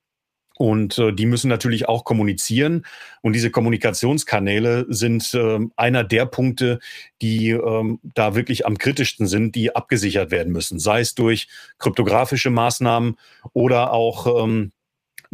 Und 0.57 0.99
äh, 0.99 1.13
die 1.13 1.27
müssen 1.27 1.49
natürlich 1.49 1.89
auch 1.89 2.05
kommunizieren. 2.05 2.85
Und 3.21 3.35
diese 3.35 3.51
Kommunikationskanäle 3.51 4.87
sind 4.89 5.33
äh, 5.35 5.59
einer 5.77 6.05
der 6.05 6.27
Punkte, 6.27 6.79
die 7.21 7.51
ähm, 7.51 8.01
da 8.15 8.35
wirklich 8.35 8.67
am 8.67 8.79
kritischsten 8.79 9.27
sind, 9.27 9.55
die 9.55 9.75
abgesichert 9.75 10.31
werden 10.31 10.53
müssen. 10.53 10.79
Sei 10.79 11.01
es 11.01 11.15
durch 11.15 11.49
kryptografische 11.79 12.51
Maßnahmen 12.51 13.17
oder 13.53 13.93
auch 13.93 14.45
ähm, 14.45 14.73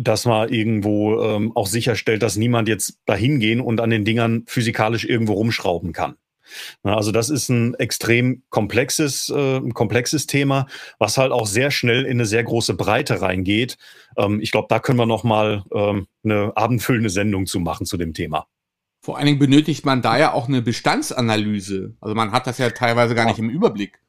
dass 0.01 0.27
man 0.27 0.49
irgendwo 0.49 1.21
ähm, 1.23 1.51
auch 1.57 1.67
sicherstellt, 1.67 2.23
dass 2.23 2.37
niemand 2.37 2.69
jetzt 2.69 2.99
dahin 3.05 3.41
gehen 3.41 3.61
und 3.61 3.81
an 3.81 3.91
den 3.91 4.05
Dingern 4.05 4.45
physikalisch 4.47 5.05
irgendwo 5.05 5.33
rumschrauben 5.33 5.93
kann. 5.93 6.15
Also 6.83 7.13
das 7.13 7.31
ist 7.31 7.49
ein 7.49 7.75
extrem 7.75 8.43
komplexes, 8.51 9.29
äh, 9.29 9.61
komplexes 9.73 10.27
Thema, 10.27 10.67
was 10.99 11.19
halt 11.19 11.33
auch 11.33 11.47
sehr 11.47 11.71
schnell 11.71 12.05
in 12.05 12.13
eine 12.13 12.27
sehr 12.27 12.45
große 12.45 12.75
Breite 12.75 13.21
reingeht. 13.21 13.79
Ähm, 14.17 14.41
ich 14.41 14.51
glaube, 14.51 14.67
da 14.69 14.79
können 14.79 14.99
wir 14.99 15.07
noch 15.07 15.25
mal 15.25 15.65
ähm, 15.73 16.07
eine 16.25 16.53
abendfüllende 16.57 17.11
Sendung 17.11 17.47
zu 17.47 17.61
machen 17.61 17.87
zu 17.87 17.97
dem 17.97 18.15
Thema. 18.15 18.47
Vor 19.01 19.17
allen 19.17 19.27
Dingen 19.27 19.39
benötigt 19.39 19.87
man 19.87 20.03
da 20.03 20.19
ja 20.19 20.33
auch 20.33 20.49
eine 20.49 20.61
Bestandsanalyse. 20.61 21.95
Also 22.01 22.15
man 22.15 22.33
hat 22.33 22.47
das 22.47 22.59
ja 22.59 22.71
teilweise 22.71 23.15
gar 23.15 23.27
nicht 23.27 23.39
im 23.39 23.49
Überblick. 23.49 24.01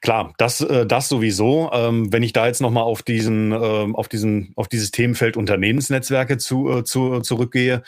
Klar, 0.00 0.32
das, 0.38 0.60
äh, 0.60 0.86
das 0.86 1.08
sowieso. 1.08 1.70
Ähm, 1.72 2.12
wenn 2.12 2.22
ich 2.22 2.32
da 2.32 2.46
jetzt 2.46 2.60
nochmal 2.60 2.84
auf 2.84 3.02
diesen, 3.02 3.52
ähm, 3.52 3.94
auf 3.94 4.08
diesen, 4.08 4.52
auf 4.56 4.68
dieses 4.68 4.90
Themenfeld 4.90 5.36
Unternehmensnetzwerke 5.36 6.38
zu, 6.38 6.70
äh, 6.70 6.84
zu, 6.84 7.20
zurückgehe, 7.20 7.82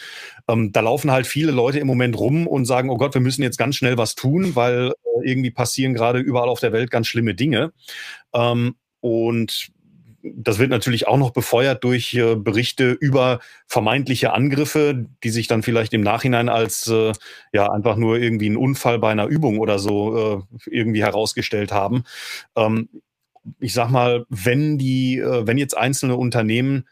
ähm, 0.49 0.73
da 0.73 0.81
laufen 0.81 1.11
halt 1.11 1.27
viele 1.27 1.53
Leute 1.53 1.79
im 1.79 1.87
Moment 1.87 2.19
rum 2.19 2.47
und 2.47 2.65
sagen, 2.65 2.91
oh 2.91 2.97
Gott, 2.97 3.15
wir 3.15 3.21
müssen 3.21 3.43
jetzt 3.43 3.59
ganz 3.59 3.77
schnell 3.77 3.99
was 3.99 4.15
tun, 4.15 4.55
weil 4.55 4.91
äh, 4.91 5.29
irgendwie 5.31 5.51
passieren 5.51 5.95
gerade 5.95 6.21
überall 6.21 6.49
auf 6.49 6.61
der 6.61 6.73
Welt 6.73 6.91
ganz 6.91 7.07
schlimme 7.07 7.35
Dinge. 7.35 7.73
und 9.01 9.73
das 10.23 10.59
wird 10.59 10.71
natürlich 10.71 11.07
auch 11.09 11.17
noch 11.17 11.31
befeuert 11.31 11.83
durch 11.85 12.15
äh, 12.15 12.37
Berichte 12.37 12.93
über 12.93 13.41
vermeintliche 13.67 14.33
Angriffe, 14.33 15.07
die 15.25 15.31
sich 15.31 15.49
dann 15.49 15.63
vielleicht 15.63 15.93
im 15.95 16.03
Nachhinein 16.03 16.49
als 16.49 16.87
äh, 16.89 17.13
ja 17.53 17.71
einfach 17.71 17.97
nur 17.97 18.19
irgendwie 18.19 18.49
ein 18.49 18.57
Unfall 18.57 18.99
bei 18.99 19.11
einer 19.11 19.27
Übung 19.27 19.59
oder 19.59 19.79
so 19.79 20.47
äh, 20.49 20.59
irgendwie 20.71 21.03
herausgestellt 21.03 21.73
haben. 21.73 22.05
Ähm, 22.57 22.89
ich 23.59 23.73
sag 23.75 23.91
mal, 23.91 24.25
wenn 24.29 24.79
die, 24.79 25.19
äh, 25.19 25.47
wenn 25.47 25.59
jetzt 25.59 25.77
einzelne 25.77 26.17
Unternehmen 26.17 26.87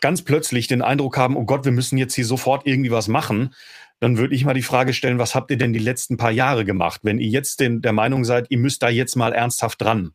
ganz 0.00 0.22
plötzlich 0.22 0.66
den 0.66 0.82
Eindruck 0.82 1.16
haben, 1.16 1.36
oh 1.36 1.44
Gott, 1.44 1.64
wir 1.64 1.72
müssen 1.72 1.96
jetzt 1.96 2.14
hier 2.14 2.26
sofort 2.26 2.66
irgendwie 2.66 2.90
was 2.90 3.08
machen, 3.08 3.54
dann 4.00 4.18
würde 4.18 4.34
ich 4.34 4.44
mal 4.44 4.54
die 4.54 4.62
Frage 4.62 4.92
stellen, 4.92 5.18
was 5.18 5.34
habt 5.34 5.50
ihr 5.50 5.56
denn 5.56 5.72
die 5.72 5.78
letzten 5.78 6.18
paar 6.18 6.32
Jahre 6.32 6.64
gemacht, 6.66 7.00
wenn 7.04 7.18
ihr 7.18 7.28
jetzt 7.28 7.60
den, 7.60 7.80
der 7.80 7.92
Meinung 7.92 8.24
seid, 8.24 8.46
ihr 8.50 8.58
müsst 8.58 8.82
da 8.82 8.90
jetzt 8.90 9.16
mal 9.16 9.32
ernsthaft 9.32 9.80
dran? 9.80 10.12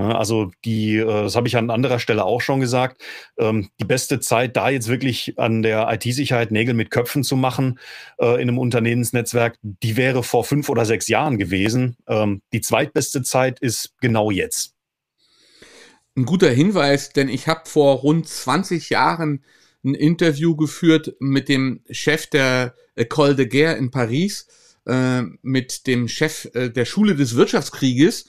Also 0.00 0.50
die, 0.64 0.96
äh, 0.96 1.04
das 1.04 1.36
habe 1.36 1.48
ich 1.48 1.56
an 1.56 1.70
anderer 1.70 1.98
Stelle 1.98 2.24
auch 2.24 2.40
schon 2.40 2.60
gesagt, 2.60 3.02
ähm, 3.38 3.70
die 3.80 3.84
beste 3.84 4.20
Zeit, 4.20 4.56
da 4.56 4.70
jetzt 4.70 4.88
wirklich 4.88 5.38
an 5.38 5.62
der 5.62 5.88
IT-Sicherheit 5.92 6.50
Nägel 6.50 6.74
mit 6.74 6.90
Köpfen 6.90 7.22
zu 7.22 7.36
machen 7.36 7.78
äh, 8.18 8.34
in 8.34 8.48
einem 8.48 8.58
Unternehmensnetzwerk, 8.58 9.56
die 9.62 9.96
wäre 9.96 10.22
vor 10.22 10.44
fünf 10.44 10.68
oder 10.68 10.84
sechs 10.84 11.08
Jahren 11.08 11.38
gewesen. 11.38 11.96
Ähm, 12.08 12.42
die 12.52 12.60
zweitbeste 12.60 13.22
Zeit 13.22 13.60
ist 13.60 13.94
genau 14.00 14.30
jetzt. 14.30 14.74
Ein 16.16 16.24
guter 16.24 16.50
Hinweis, 16.50 17.10
denn 17.10 17.28
ich 17.28 17.46
habe 17.46 17.68
vor 17.68 17.96
rund 17.96 18.28
20 18.28 18.90
Jahren 18.90 19.44
ein 19.84 19.94
Interview 19.94 20.56
geführt 20.56 21.14
mit 21.20 21.48
dem 21.48 21.82
Chef 21.90 22.26
der 22.26 22.74
École 22.96 23.34
de 23.34 23.46
Guerre 23.46 23.76
in 23.76 23.90
Paris, 23.90 24.46
äh, 24.86 25.22
mit 25.42 25.86
dem 25.86 26.08
Chef 26.08 26.48
äh, 26.54 26.70
der 26.70 26.84
Schule 26.84 27.14
des 27.14 27.36
Wirtschaftskrieges, 27.36 28.24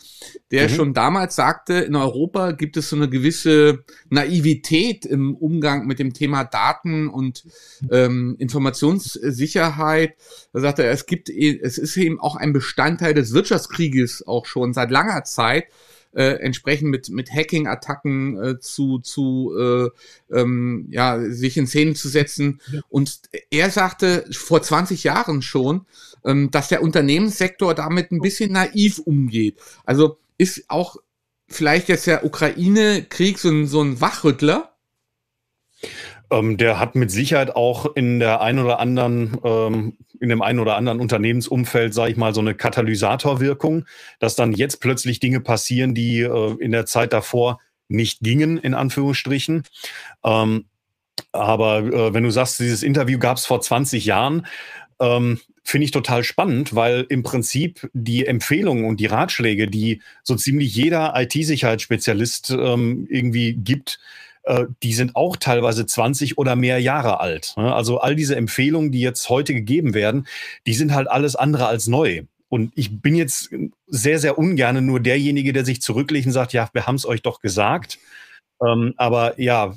der 0.51 0.69
mhm. 0.69 0.73
schon 0.73 0.93
damals 0.93 1.35
sagte, 1.35 1.75
in 1.75 1.95
Europa 1.95 2.51
gibt 2.51 2.77
es 2.77 2.89
so 2.89 2.95
eine 2.95 3.09
gewisse 3.09 3.83
Naivität 4.09 5.05
im 5.05 5.35
Umgang 5.35 5.87
mit 5.87 5.99
dem 5.99 6.13
Thema 6.13 6.43
Daten 6.43 7.07
und 7.07 7.45
ähm, 7.89 8.35
Informationssicherheit. 8.37 10.15
Da 10.53 10.59
sagte 10.59 10.83
er, 10.83 10.91
es 10.91 11.05
gibt, 11.05 11.29
es 11.29 11.77
ist 11.77 11.97
eben 11.97 12.19
auch 12.19 12.35
ein 12.35 12.53
Bestandteil 12.53 13.13
des 13.13 13.33
Wirtschaftskrieges 13.33 14.27
auch 14.27 14.45
schon 14.45 14.73
seit 14.73 14.91
langer 14.91 15.23
Zeit 15.23 15.65
äh, 16.13 16.33
entsprechend 16.39 16.89
mit, 16.89 17.09
mit 17.09 17.31
Hacking-Attacken 17.31 18.43
äh, 18.43 18.59
zu, 18.59 18.99
zu 18.99 19.53
äh, 19.57 19.89
ähm, 20.35 20.87
ja, 20.89 21.19
sich 21.29 21.57
in 21.57 21.67
Szene 21.67 21.93
zu 21.93 22.09
setzen. 22.09 22.61
Ja. 22.71 22.81
Und 22.89 23.21
er 23.49 23.69
sagte 23.69 24.25
vor 24.31 24.61
20 24.61 25.03
Jahren 25.03 25.41
schon, 25.41 25.85
ähm, 26.25 26.51
dass 26.51 26.67
der 26.67 26.83
Unternehmenssektor 26.83 27.73
damit 27.73 28.11
ein 28.11 28.21
bisschen 28.21 28.51
naiv 28.51 28.99
umgeht. 28.99 29.57
Also 29.85 30.17
ist 30.37 30.65
auch 30.69 30.97
vielleicht 31.47 31.89
jetzt 31.89 32.07
der 32.07 32.25
Ukraine-Krieg 32.25 33.39
so 33.39 33.49
ein, 33.49 33.67
so 33.67 33.81
ein 33.81 34.01
Wachrüttler? 34.01 34.75
Ähm, 36.29 36.57
der 36.57 36.79
hat 36.79 36.95
mit 36.95 37.11
Sicherheit 37.11 37.55
auch 37.55 37.95
in 37.95 38.19
der 38.19 38.41
ein 38.41 38.59
oder 38.59 38.79
anderen, 38.79 39.37
ähm, 39.43 39.97
in 40.21 40.29
dem 40.29 40.41
einen 40.41 40.59
oder 40.59 40.77
anderen 40.77 40.99
Unternehmensumfeld, 40.99 41.93
sage 41.93 42.11
ich 42.11 42.17
mal, 42.17 42.33
so 42.33 42.41
eine 42.41 42.53
Katalysatorwirkung, 42.53 43.85
dass 44.19 44.35
dann 44.35 44.53
jetzt 44.53 44.79
plötzlich 44.79 45.19
Dinge 45.19 45.41
passieren, 45.41 45.95
die 45.95 46.21
äh, 46.21 46.55
in 46.59 46.71
der 46.71 46.85
Zeit 46.85 47.11
davor 47.11 47.59
nicht 47.87 48.19
gingen, 48.21 48.57
in 48.57 48.73
Anführungsstrichen. 48.73 49.63
Ähm, 50.23 50.65
aber 51.31 51.79
äh, 51.79 52.13
wenn 52.13 52.23
du 52.23 52.29
sagst, 52.29 52.59
dieses 52.59 52.83
Interview 52.83 53.19
gab 53.19 53.37
es 53.37 53.45
vor 53.45 53.61
20 53.61 54.05
Jahren, 54.05 54.45
ähm, 54.99 55.39
finde 55.63 55.85
ich 55.85 55.91
total 55.91 56.23
spannend, 56.23 56.75
weil 56.75 57.05
im 57.09 57.23
Prinzip 57.23 57.89
die 57.93 58.25
Empfehlungen 58.25 58.85
und 58.85 58.99
die 58.99 59.07
Ratschläge, 59.07 59.67
die 59.67 60.01
so 60.23 60.35
ziemlich 60.35 60.75
jeder 60.75 61.13
IT-Sicherheitsspezialist 61.15 62.51
ähm, 62.51 63.07
irgendwie 63.09 63.53
gibt, 63.53 63.99
die 64.81 64.93
sind 64.93 65.15
auch 65.15 65.37
teilweise 65.37 65.85
20 65.85 66.37
oder 66.37 66.55
mehr 66.55 66.79
Jahre 66.79 67.19
alt. 67.19 67.53
Ne? 67.57 67.73
Also 67.73 67.99
all 67.99 68.15
diese 68.15 68.35
Empfehlungen, 68.35 68.91
die 68.91 69.01
jetzt 69.01 69.29
heute 69.29 69.53
gegeben 69.53 69.93
werden, 69.93 70.27
die 70.65 70.73
sind 70.73 70.93
halt 70.93 71.09
alles 71.09 71.35
andere 71.35 71.67
als 71.67 71.87
neu. 71.87 72.23
Und 72.49 72.73
ich 72.75 73.01
bin 73.01 73.15
jetzt 73.15 73.49
sehr, 73.87 74.19
sehr 74.19 74.37
ungern 74.37 74.85
nur 74.85 74.99
derjenige, 74.99 75.53
der 75.53 75.63
sich 75.63 75.81
zurücklegt 75.81 76.25
und 76.25 76.33
sagt, 76.33 76.53
ja, 76.53 76.69
wir 76.73 76.85
haben 76.85 76.95
es 76.95 77.05
euch 77.05 77.21
doch 77.21 77.39
gesagt. 77.39 77.99
Ähm, 78.65 78.93
aber 78.97 79.39
ja, 79.39 79.73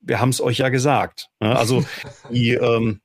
wir 0.00 0.20
haben 0.20 0.28
es 0.28 0.40
euch 0.40 0.58
ja 0.58 0.68
gesagt. 0.68 1.28
Ne? 1.40 1.56
Also 1.56 1.84
die, 2.30 2.50
ähm, 2.50 3.00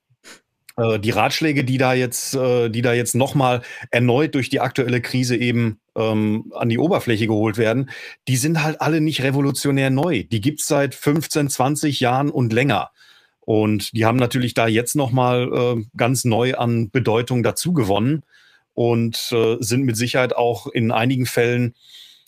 äh, 0.78 1.00
die 1.00 1.10
Ratschläge, 1.10 1.64
die 1.64 1.78
da 1.78 1.94
jetzt, 1.94 2.36
äh, 2.36 2.70
die 2.70 2.82
da 2.82 2.94
jetzt 2.94 3.16
nochmal 3.16 3.62
erneut 3.92 4.36
durch 4.36 4.50
die 4.50 4.60
aktuelle 4.60 5.02
Krise 5.02 5.36
eben 5.36 5.80
ähm, 5.96 6.52
an 6.56 6.70
die 6.70 6.78
Oberfläche 6.78 7.28
geholt 7.28 7.58
werden, 7.58 7.90
die 8.28 8.38
sind 8.38 8.64
halt 8.64 8.80
alle 8.80 9.02
nicht 9.02 9.24
revolutionär 9.24 9.90
neu. 9.90 10.24
Die 10.24 10.42
gibt's 10.42 10.68
seit 10.68 10.96
15, 10.96 11.50
20 11.50 12.00
Jahren 12.00 12.30
und 12.30 12.54
länger. 12.54 12.92
Und 13.42 13.94
die 13.94 14.06
haben 14.06 14.18
natürlich 14.18 14.54
da 14.54 14.68
jetzt 14.68 14.96
nochmal 14.96 15.50
äh, 15.54 15.84
ganz 15.96 16.26
neu 16.26 16.56
an 16.56 16.92
Bedeutung 16.92 17.44
dazu 17.44 17.74
gewonnen 17.74 18.24
und 18.74 19.32
äh, 19.32 19.58
sind 19.60 19.84
mit 19.84 19.98
Sicherheit 19.98 20.36
auch 20.36 20.68
in 20.68 20.92
einigen 20.92 21.26
Fällen 21.26 21.74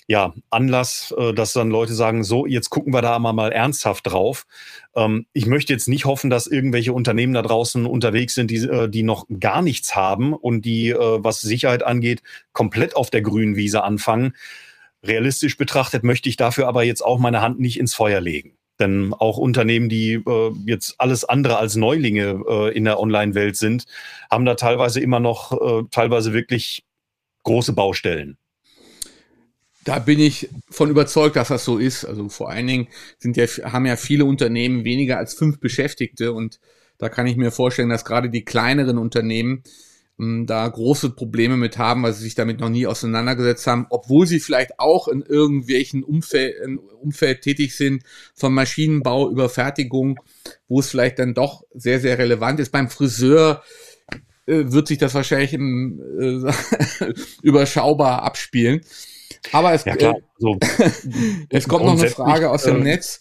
ja, 0.10 0.34
Anlass, 0.50 1.14
äh, 1.16 1.36
dass 1.36 1.54
dann 1.54 1.70
Leute 1.70 1.94
sagen, 1.94 2.24
so, 2.24 2.48
jetzt 2.48 2.72
gucken 2.72 2.92
wir 2.94 3.04
da 3.04 3.20
mal, 3.20 3.32
mal 3.32 3.52
ernsthaft 3.52 4.08
drauf. 4.08 4.48
Ähm, 4.96 5.28
ich 5.34 5.46
möchte 5.46 5.72
jetzt 5.72 5.88
nicht 5.88 6.06
hoffen, 6.06 6.32
dass 6.32 6.48
irgendwelche 6.48 6.94
Unternehmen 6.94 7.34
da 7.34 7.44
draußen 7.44 7.86
unterwegs 7.86 8.34
sind, 8.34 8.50
die, 8.50 8.58
äh, 8.58 8.90
die 8.90 9.04
noch 9.04 9.28
gar 9.40 9.62
nichts 9.62 9.96
haben 9.96 10.34
und 10.34 10.66
die, 10.66 10.90
äh, 10.90 11.24
was 11.24 11.42
Sicherheit 11.42 11.84
angeht, 11.84 12.24
komplett 12.54 12.96
auf 12.96 13.12
der 13.12 13.22
grünen 13.22 13.56
Wiese 13.56 13.84
anfangen. 13.84 14.34
Realistisch 15.06 15.58
betrachtet 15.58 16.04
möchte 16.04 16.28
ich 16.28 16.38
dafür 16.38 16.68
aber 16.68 16.84
jetzt 16.84 17.06
auch 17.06 17.20
meine 17.20 17.42
Hand 17.42 17.60
nicht 17.60 17.80
ins 17.80 17.94
Feuer 17.94 18.20
legen. 18.20 18.58
Denn 18.80 19.14
auch 19.14 19.38
Unternehmen, 19.38 19.90
die 19.90 20.14
äh, 20.14 20.52
jetzt 20.66 20.96
alles 20.98 21.24
andere 21.24 21.58
als 21.60 21.76
Neulinge 21.76 22.42
äh, 22.50 22.76
in 22.76 22.86
der 22.86 23.00
Online-Welt 23.00 23.58
sind, 23.58 23.86
haben 24.32 24.46
da 24.46 24.56
teilweise 24.56 25.02
immer 25.02 25.20
noch, 25.20 25.52
äh, 25.52 25.84
teilweise 25.92 26.34
wirklich 26.34 26.84
große 27.44 27.74
Baustellen. 27.74 28.40
Da 29.86 30.00
bin 30.00 30.20
ich 30.20 30.50
von 30.70 30.90
überzeugt, 30.90 31.36
dass 31.36 31.48
das 31.48 31.66
so 31.66 31.78
ist. 31.78 32.06
Also 32.06 32.30
vor 32.30 32.50
allen 32.50 32.68
Dingen 32.68 32.88
sind 33.18 33.38
ja, 33.38 33.46
haben 33.46 33.86
ja 33.86 33.96
viele 33.96 34.26
Unternehmen 34.26 34.84
weniger 34.84 35.18
als 35.18 35.34
fünf 35.34 35.60
Beschäftigte 35.60 36.34
und 36.34 36.60
da 36.98 37.08
kann 37.10 37.28
ich 37.28 37.38
mir 37.38 37.52
vorstellen, 37.52 37.90
dass 37.90 38.06
gerade 38.06 38.30
die 38.30 38.44
kleineren 38.44 38.98
Unternehmen 38.98 39.64
hm, 40.18 40.46
da 40.46 40.68
große 40.68 41.12
Probleme 41.12 41.56
mit 41.56 41.78
haben, 41.78 42.04
weil 42.04 42.12
sie 42.12 42.24
sich 42.24 42.36
damit 42.36 42.60
noch 42.60 42.70
nie 42.70 42.86
auseinandergesetzt 42.86 43.66
haben, 43.68 43.88
obwohl 43.90 44.28
sie 44.28 44.42
vielleicht 44.42 44.80
auch 44.80 45.08
in 45.08 45.22
irgendwelchen 45.22 46.04
Umfeld, 46.04 46.56
in 46.64 46.78
Umfeld 46.78 47.42
tätig 47.42 47.76
sind, 47.76 48.04
vom 48.36 48.54
Maschinenbau 48.54 49.30
über 49.30 49.48
Fertigung, 49.48 50.20
wo 50.68 50.82
es 50.82 50.90
vielleicht 50.90 51.20
dann 51.20 51.34
doch 51.34 51.64
sehr, 51.74 52.02
sehr 52.02 52.18
relevant 52.18 52.60
ist. 52.60 52.74
Beim 52.74 52.90
Friseur 52.90 53.64
äh, 54.46 54.66
wird 54.72 54.90
sich 54.90 54.98
das 54.98 55.14
wahrscheinlich 55.14 55.54
im, 55.54 56.02
äh, 56.20 57.14
überschaubar 57.42 58.24
abspielen. 58.24 58.82
Aber 59.52 59.74
es, 59.74 59.86
ja, 59.86 59.96
klar. 59.96 60.16
Äh, 60.16 60.22
so, 60.38 60.58
es 61.50 61.68
kommt 61.68 61.86
noch 61.86 62.00
eine 62.00 62.10
Frage 62.10 62.50
aus 62.50 62.64
dem 62.64 62.78
äh, 62.78 62.84
Netz 62.84 63.20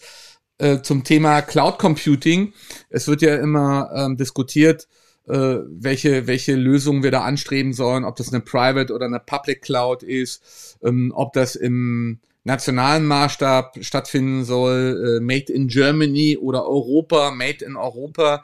äh, 0.59 0.83
zum 0.83 1.05
Thema 1.05 1.43
Cloud 1.43 1.79
Computing. 1.79 2.53
Es 2.91 3.09
wird 3.09 3.23
ja 3.23 3.37
immer 3.37 3.91
ähm, 3.95 4.17
diskutiert, 4.17 4.89
äh, 5.29 5.59
welche, 5.69 6.27
welche 6.27 6.55
Lösungen 6.55 7.03
wir 7.03 7.11
da 7.11 7.23
anstreben 7.23 7.73
sollen, 7.73 8.05
ob 8.05 8.17
das 8.17 8.33
eine 8.33 8.41
Private 8.41 8.93
oder 8.93 9.07
eine 9.07 9.21
Public 9.21 9.63
Cloud 9.63 10.03
ist, 10.03 10.79
ähm, 10.83 11.13
ob 11.15 11.33
das 11.33 11.55
im 11.55 12.21
nationalen 12.45 13.07
Maßstab 13.07 13.79
stattfinden 13.83 14.45
soll, 14.45 15.19
äh, 15.19 15.21
Made 15.21 15.53
in 15.53 15.69
Germany 15.69 16.39
oder 16.39 16.67
Europa, 16.67 17.31
Made 17.31 17.65
in 17.65 17.77
Europa. 17.77 18.43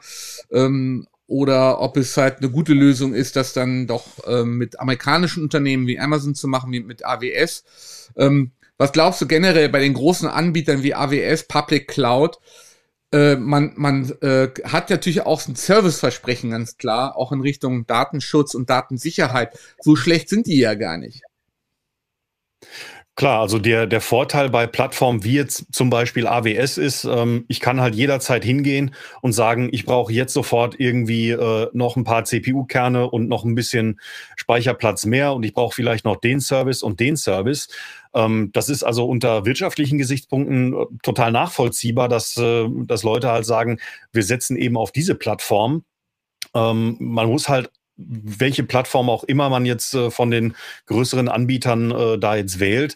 Ähm, 0.51 1.07
oder 1.27 1.81
ob 1.81 1.97
es 1.97 2.15
halt 2.17 2.37
eine 2.37 2.49
gute 2.49 2.73
Lösung 2.73 3.13
ist, 3.13 3.35
das 3.35 3.53
dann 3.53 3.87
doch 3.87 4.05
ähm, 4.27 4.57
mit 4.57 4.79
amerikanischen 4.79 5.43
Unternehmen 5.43 5.87
wie 5.87 5.99
Amazon 5.99 6.35
zu 6.35 6.47
machen, 6.47 6.71
wie 6.71 6.81
mit 6.81 7.05
AWS. 7.05 8.11
Ähm, 8.15 8.51
was 8.77 8.91
glaubst 8.91 9.21
du 9.21 9.27
generell 9.27 9.69
bei 9.69 9.79
den 9.79 9.93
großen 9.93 10.27
Anbietern 10.27 10.83
wie 10.83 10.93
AWS, 10.93 11.47
Public 11.47 11.87
Cloud? 11.87 12.39
Äh, 13.11 13.37
man 13.37 13.73
man 13.75 14.11
äh, 14.21 14.49
hat 14.65 14.89
natürlich 14.89 15.21
auch 15.21 15.47
ein 15.47 15.55
Serviceversprechen, 15.55 16.51
ganz 16.51 16.77
klar, 16.77 17.15
auch 17.15 17.31
in 17.31 17.41
Richtung 17.41 17.87
Datenschutz 17.87 18.53
und 18.53 18.69
Datensicherheit. 18.69 19.57
So 19.79 19.95
schlecht 19.95 20.29
sind 20.29 20.47
die 20.47 20.59
ja 20.59 20.75
gar 20.75 20.97
nicht. 20.97 21.23
Klar, 23.15 23.39
also 23.39 23.59
der, 23.59 23.87
der 23.87 24.01
Vorteil 24.01 24.49
bei 24.49 24.67
Plattformen 24.67 25.23
wie 25.23 25.35
jetzt 25.35 25.73
zum 25.73 25.89
Beispiel 25.89 26.27
AWS 26.27 26.77
ist, 26.77 27.05
ähm, 27.05 27.45
ich 27.47 27.61
kann 27.61 27.79
halt 27.79 27.95
jederzeit 27.95 28.43
hingehen 28.43 28.93
und 29.21 29.31
sagen, 29.31 29.69
ich 29.71 29.85
brauche 29.85 30.11
jetzt 30.11 30.33
sofort 30.33 30.77
irgendwie 30.77 31.29
äh, 31.29 31.69
noch 31.71 31.95
ein 31.95 32.03
paar 32.03 32.25
CPU-Kerne 32.25 33.09
und 33.09 33.29
noch 33.29 33.45
ein 33.45 33.55
bisschen 33.55 34.01
Speicherplatz 34.35 35.05
mehr 35.05 35.31
und 35.31 35.43
ich 35.43 35.53
brauche 35.53 35.73
vielleicht 35.73 36.03
noch 36.03 36.17
den 36.17 36.41
Service 36.41 36.83
und 36.83 36.99
den 36.99 37.15
Service. 37.15 37.69
Ähm, 38.13 38.49
das 38.51 38.67
ist 38.67 38.83
also 38.83 39.05
unter 39.05 39.45
wirtschaftlichen 39.45 39.97
Gesichtspunkten 39.97 40.73
äh, 40.73 40.85
total 41.01 41.31
nachvollziehbar, 41.31 42.09
dass, 42.09 42.35
äh, 42.35 42.67
dass 42.69 43.03
Leute 43.03 43.29
halt 43.31 43.45
sagen, 43.45 43.79
wir 44.11 44.23
setzen 44.23 44.57
eben 44.57 44.75
auf 44.75 44.91
diese 44.91 45.15
Plattform. 45.15 45.85
Ähm, 46.53 46.97
man 46.99 47.29
muss 47.29 47.47
halt 47.47 47.71
welche 47.97 48.63
Plattform 48.63 49.09
auch 49.09 49.23
immer 49.23 49.49
man 49.49 49.65
jetzt 49.65 49.93
äh, 49.93 50.11
von 50.11 50.31
den 50.31 50.55
größeren 50.87 51.29
Anbietern 51.29 51.91
äh, 51.91 52.17
da 52.17 52.35
jetzt 52.35 52.59
wählt. 52.59 52.95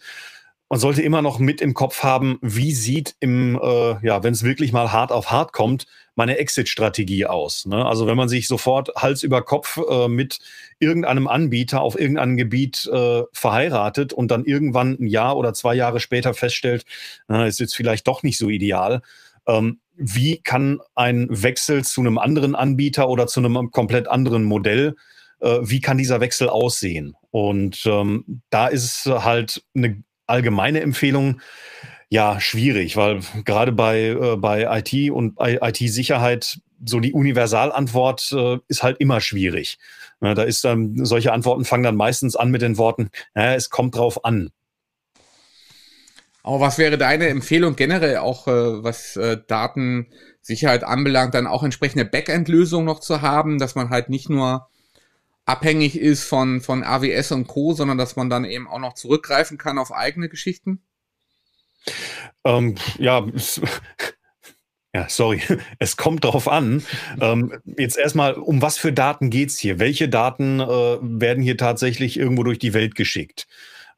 man 0.70 0.80
sollte 0.80 1.02
immer 1.02 1.22
noch 1.22 1.40
mit 1.40 1.62
im 1.62 1.74
Kopf 1.74 2.04
haben, 2.04 2.38
wie 2.42 2.74
sieht 2.74 3.16
im, 3.20 3.60
äh, 3.62 4.06
ja, 4.06 4.24
wenn 4.24 4.34
es 4.34 4.44
wirklich 4.44 4.72
mal 4.72 4.92
hart 4.92 5.12
auf 5.12 5.32
hart 5.32 5.52
kommt, 5.52 5.88
meine 6.16 6.38
Exit-Strategie 6.38 7.26
aus. 7.26 7.66
Ne? 7.66 7.86
Also 7.86 8.06
wenn 8.06 8.18
man 8.18 8.30
sich 8.30 8.48
sofort 8.48 8.90
Hals 8.98 9.24
über 9.24 9.42
Kopf 9.42 9.80
äh, 9.90 10.08
mit 10.10 10.40
irgendeinem 10.78 11.28
Anbieter 11.28 11.82
auf 11.82 11.98
irgendeinem 11.98 12.36
Gebiet 12.36 12.88
äh, 12.94 13.24
verheiratet 13.32 14.12
und 14.12 14.30
dann 14.30 14.44
irgendwann 14.44 14.98
ein 15.00 15.08
Jahr 15.08 15.38
oder 15.38 15.54
zwei 15.54 15.76
Jahre 15.76 16.02
später 16.02 16.34
feststellt, 16.34 16.86
äh, 17.30 17.48
ist 17.48 17.60
jetzt 17.60 17.76
vielleicht 17.76 18.06
doch 18.06 18.22
nicht 18.22 18.38
so 18.38 18.50
ideal. 18.50 19.02
Ähm, 19.48 19.80
wie 20.00 20.42
kann 20.42 20.80
ein 20.96 21.28
Wechsel 21.30 21.84
zu 21.84 22.02
einem 22.02 22.18
anderen 22.18 22.56
Anbieter 22.56 23.10
oder 23.10 23.28
zu 23.28 23.40
einem 23.42 23.72
komplett 23.72 24.08
anderen 24.08 24.44
Modell, 24.44 24.96
äh, 25.42 25.60
wie 25.62 25.82
kann 25.82 25.98
dieser 25.98 26.22
Wechsel 26.22 26.50
aussehen? 26.50 27.16
Und 27.32 27.86
ähm, 27.86 28.42
da 28.50 28.68
ist 28.68 29.06
halt 29.06 29.64
eine 29.76 30.04
allgemeine 30.26 30.82
Empfehlung 30.82 31.42
ja 32.10 32.40
schwierig, 32.40 32.98
weil 32.98 33.20
gerade 33.46 33.72
bei, 33.72 34.10
äh, 34.10 34.36
bei 34.38 34.80
IT 34.80 35.12
und 35.12 35.36
IT-Sicherheit 35.40 36.60
so 36.86 37.00
die 37.00 37.14
Universalantwort 37.14 38.32
äh, 38.32 38.58
ist 38.68 38.84
halt 38.84 38.98
immer 39.00 39.22
schwierig. 39.22 39.78
Ja, 40.22 40.34
da 40.34 40.44
ist 40.44 40.64
dann, 40.64 41.06
solche 41.06 41.34
Antworten 41.34 41.66
fangen 41.66 41.84
dann 41.84 41.96
meistens 41.96 42.36
an 42.36 42.52
mit 42.52 42.62
den 42.62 42.78
Worten, 42.78 43.10
ja, 43.36 43.54
es 43.54 43.70
kommt 43.70 43.96
drauf 43.96 44.26
an. 44.26 44.50
Aber 46.44 46.62
was 46.62 46.78
wäre 46.78 46.98
deine 46.98 47.28
Empfehlung 47.28 47.76
generell 47.76 48.18
auch, 48.18 48.48
äh, 48.48 48.84
was 48.84 49.16
äh, 49.18 49.38
Datensicherheit 49.48 50.84
anbelangt, 50.84 51.34
dann 51.34 51.48
auch 51.48 51.64
entsprechende 51.64 52.06
Backend-Lösungen 52.06 52.86
noch 52.86 53.00
zu 53.00 53.22
haben, 53.22 53.60
dass 53.60 53.76
man 53.76 53.90
halt 53.90 54.10
nicht 54.10 54.30
nur 54.30 54.70
abhängig 55.46 56.00
ist 56.00 56.24
von, 56.24 56.62
von 56.62 56.84
AWS 56.84 57.32
und 57.34 57.48
Co., 57.48 57.74
sondern 57.74 57.98
dass 57.98 58.16
man 58.16 58.30
dann 58.30 58.46
eben 58.46 58.68
auch 58.68 58.80
noch 58.80 58.94
zurückgreifen 58.94 59.58
kann 59.58 59.78
auf 59.78 59.92
eigene 59.92 60.30
Geschichten? 60.30 60.82
Ähm, 62.46 62.76
ja, 62.98 63.26
ja, 64.94 65.10
sorry, 65.10 65.42
es 65.80 65.98
kommt 65.98 66.24
drauf 66.24 66.48
an. 66.48 66.84
ähm, 67.20 67.60
jetzt 67.66 67.98
erstmal, 67.98 68.34
um 68.34 68.62
was 68.62 68.78
für 68.78 68.94
Daten 68.94 69.30
geht's 69.30 69.58
hier? 69.58 69.80
Welche 69.80 70.08
Daten 70.08 70.60
äh, 70.60 70.66
werden 70.66 71.44
hier 71.44 71.58
tatsächlich 71.58 72.18
irgendwo 72.18 72.44
durch 72.44 72.60
die 72.60 72.74
Welt 72.74 72.96
geschickt? 72.96 73.48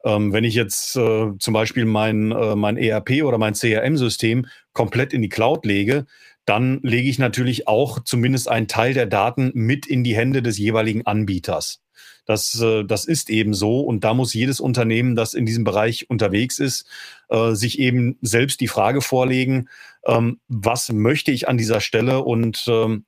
Ähm, 0.04 0.32
wenn 0.32 0.44
ich 0.44 0.54
jetzt 0.54 0.96
äh, 0.96 1.30
zum 1.38 1.54
Beispiel 1.54 1.84
mein, 1.84 2.32
äh, 2.32 2.56
mein 2.56 2.76
ERP 2.76 3.22
oder 3.22 3.38
mein 3.38 3.54
CRM-System 3.54 4.46
komplett 4.72 5.12
in 5.12 5.22
die 5.22 5.28
Cloud 5.28 5.64
lege, 5.64 6.06
dann 6.44 6.80
lege 6.82 7.08
ich 7.08 7.18
natürlich 7.18 7.68
auch 7.68 8.00
zumindest 8.00 8.48
einen 8.48 8.68
Teil 8.68 8.94
der 8.94 9.06
Daten 9.06 9.52
mit 9.54 9.86
in 9.86 10.02
die 10.02 10.16
Hände 10.16 10.42
des 10.42 10.58
jeweiligen 10.58 11.06
Anbieters. 11.06 11.80
Das, 12.24 12.60
äh, 12.60 12.84
das 12.84 13.04
ist 13.04 13.30
eben 13.30 13.54
so 13.54 13.80
und 13.80 14.04
da 14.04 14.14
muss 14.14 14.34
jedes 14.34 14.60
Unternehmen, 14.60 15.16
das 15.16 15.34
in 15.34 15.46
diesem 15.46 15.64
Bereich 15.64 16.08
unterwegs 16.10 16.58
ist, 16.58 16.86
äh, 17.28 17.54
sich 17.54 17.78
eben 17.78 18.16
selbst 18.22 18.60
die 18.60 18.68
Frage 18.68 19.00
vorlegen, 19.00 19.68
ähm, 20.06 20.40
was 20.48 20.92
möchte 20.92 21.32
ich 21.32 21.48
an 21.48 21.58
dieser 21.58 21.80
Stelle 21.80 22.22
und 22.22 22.64
ähm, 22.68 23.04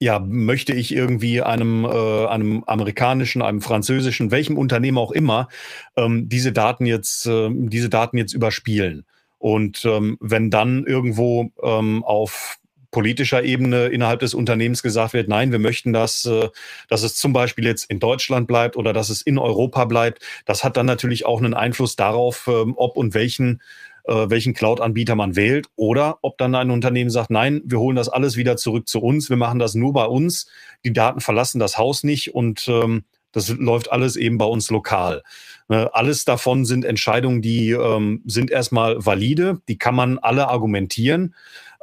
ja, 0.00 0.18
möchte 0.18 0.72
ich 0.72 0.92
irgendwie 0.94 1.42
einem, 1.42 1.84
äh, 1.84 2.26
einem 2.26 2.64
amerikanischen, 2.66 3.42
einem 3.42 3.60
französischen, 3.60 4.30
welchem 4.30 4.56
Unternehmen 4.56 4.96
auch 4.98 5.12
immer, 5.12 5.48
ähm, 5.94 6.28
diese 6.28 6.52
Daten 6.52 6.86
jetzt, 6.86 7.26
äh, 7.26 7.50
diese 7.52 7.90
Daten 7.90 8.16
jetzt 8.16 8.32
überspielen. 8.32 9.04
Und 9.38 9.84
ähm, 9.84 10.16
wenn 10.20 10.50
dann 10.50 10.86
irgendwo 10.86 11.50
ähm, 11.62 12.02
auf 12.02 12.56
politischer 12.90 13.44
Ebene 13.44 13.86
innerhalb 13.86 14.20
des 14.20 14.34
Unternehmens 14.34 14.82
gesagt 14.82 15.12
wird, 15.12 15.28
nein, 15.28 15.52
wir 15.52 15.58
möchten, 15.58 15.92
dass, 15.92 16.24
äh, 16.24 16.48
dass 16.88 17.02
es 17.02 17.16
zum 17.16 17.32
Beispiel 17.32 17.64
jetzt 17.66 17.90
in 17.90 18.00
Deutschland 18.00 18.48
bleibt 18.48 18.76
oder 18.76 18.92
dass 18.92 19.10
es 19.10 19.22
in 19.22 19.38
Europa 19.38 19.84
bleibt. 19.84 20.22
Das 20.46 20.64
hat 20.64 20.76
dann 20.76 20.86
natürlich 20.86 21.26
auch 21.26 21.38
einen 21.38 21.54
Einfluss 21.54 21.94
darauf, 21.94 22.48
ähm, 22.48 22.74
ob 22.76 22.96
und 22.96 23.14
welchen 23.14 23.60
äh, 24.04 24.28
welchen 24.28 24.54
Cloud-Anbieter 24.54 25.14
man 25.14 25.36
wählt 25.36 25.68
oder 25.76 26.18
ob 26.22 26.38
dann 26.38 26.54
ein 26.54 26.70
Unternehmen 26.70 27.10
sagt, 27.10 27.30
nein, 27.30 27.62
wir 27.64 27.78
holen 27.78 27.96
das 27.96 28.08
alles 28.08 28.36
wieder 28.36 28.56
zurück 28.56 28.88
zu 28.88 29.00
uns, 29.00 29.30
wir 29.30 29.36
machen 29.36 29.58
das 29.58 29.74
nur 29.74 29.92
bei 29.92 30.04
uns, 30.04 30.48
die 30.84 30.92
Daten 30.92 31.20
verlassen 31.20 31.58
das 31.58 31.78
Haus 31.78 32.04
nicht 32.04 32.34
und 32.34 32.66
ähm, 32.68 33.04
das 33.32 33.48
läuft 33.48 33.92
alles 33.92 34.16
eben 34.16 34.38
bei 34.38 34.44
uns 34.44 34.70
lokal. 34.70 35.22
Äh, 35.68 35.86
alles 35.92 36.24
davon 36.24 36.64
sind 36.64 36.84
Entscheidungen, 36.84 37.42
die 37.42 37.70
ähm, 37.70 38.22
sind 38.26 38.50
erstmal 38.50 39.04
valide, 39.04 39.60
die 39.68 39.78
kann 39.78 39.94
man 39.94 40.18
alle 40.18 40.48
argumentieren. 40.48 41.34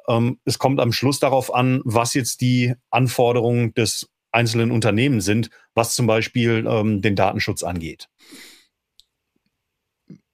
Ähm, 0.07 0.39
es 0.45 0.59
kommt 0.59 0.79
am 0.79 0.91
Schluss 0.91 1.19
darauf 1.19 1.53
an, 1.53 1.81
was 1.85 2.13
jetzt 2.13 2.41
die 2.41 2.73
Anforderungen 2.89 3.73
des 3.73 4.09
einzelnen 4.31 4.71
Unternehmens 4.71 5.25
sind, 5.25 5.49
was 5.73 5.95
zum 5.95 6.05
Beispiel 6.05 6.65
ähm, 6.69 7.01
den 7.01 7.15
Datenschutz 7.15 7.63
angeht. 7.63 8.09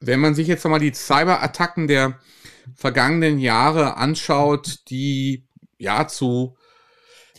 Wenn 0.06 0.20
man 0.20 0.36
sich 0.36 0.48
jetzt 0.48 0.63
nochmal 0.63 0.80
die 0.80 0.94
Cyberattacken 0.94 1.88
der 1.88 2.20
vergangenen 2.76 3.39
Jahre 3.39 3.98
anschaut, 3.98 4.80
die 4.89 5.46
ja 5.78 6.08
zu 6.08 6.56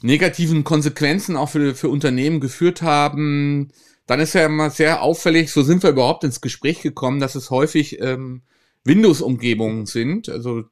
negativen 0.02 0.64
Konsequenzen 0.64 1.36
auch 1.36 1.48
für, 1.50 1.74
für 1.74 1.88
Unternehmen 1.88 2.40
geführt 2.40 2.82
haben, 2.82 3.72
dann 4.06 4.20
ist 4.20 4.34
ja 4.34 4.44
immer 4.44 4.70
sehr 4.70 5.02
auffällig, 5.02 5.50
so 5.50 5.62
sind 5.62 5.82
wir 5.82 5.90
überhaupt 5.90 6.24
ins 6.24 6.40
Gespräch 6.40 6.82
gekommen, 6.82 7.20
dass 7.20 7.34
es 7.34 7.50
häufig 7.50 8.00
ähm, 8.00 8.42
Windows-Umgebungen 8.84 9.86
sind. 9.86 10.28
Also 10.28 10.64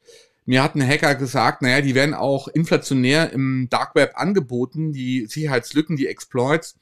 mir 0.44 0.62
hat 0.62 0.74
ein 0.74 0.86
Hacker 0.86 1.14
gesagt, 1.14 1.62
naja, 1.62 1.80
die 1.80 1.94
werden 1.94 2.14
auch 2.14 2.48
inflationär 2.48 3.32
im 3.32 3.68
Dark 3.70 3.94
Web 3.94 4.12
angeboten, 4.16 4.92
die 4.92 5.26
Sicherheitslücken, 5.26 5.96
die 5.96 6.08
Exploits, 6.08 6.76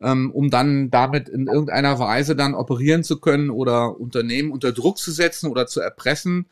ähm, 0.00 0.30
um 0.30 0.50
dann 0.50 0.90
damit 0.90 1.28
in 1.28 1.48
irgendeiner 1.48 1.98
Weise 1.98 2.36
dann 2.36 2.54
operieren 2.54 3.02
zu 3.02 3.20
können 3.20 3.50
oder 3.50 3.98
Unternehmen 3.98 4.52
unter 4.52 4.72
Druck 4.72 4.98
zu 4.98 5.10
setzen 5.10 5.50
oder 5.50 5.66
zu 5.66 5.80
erpressen. 5.80 6.46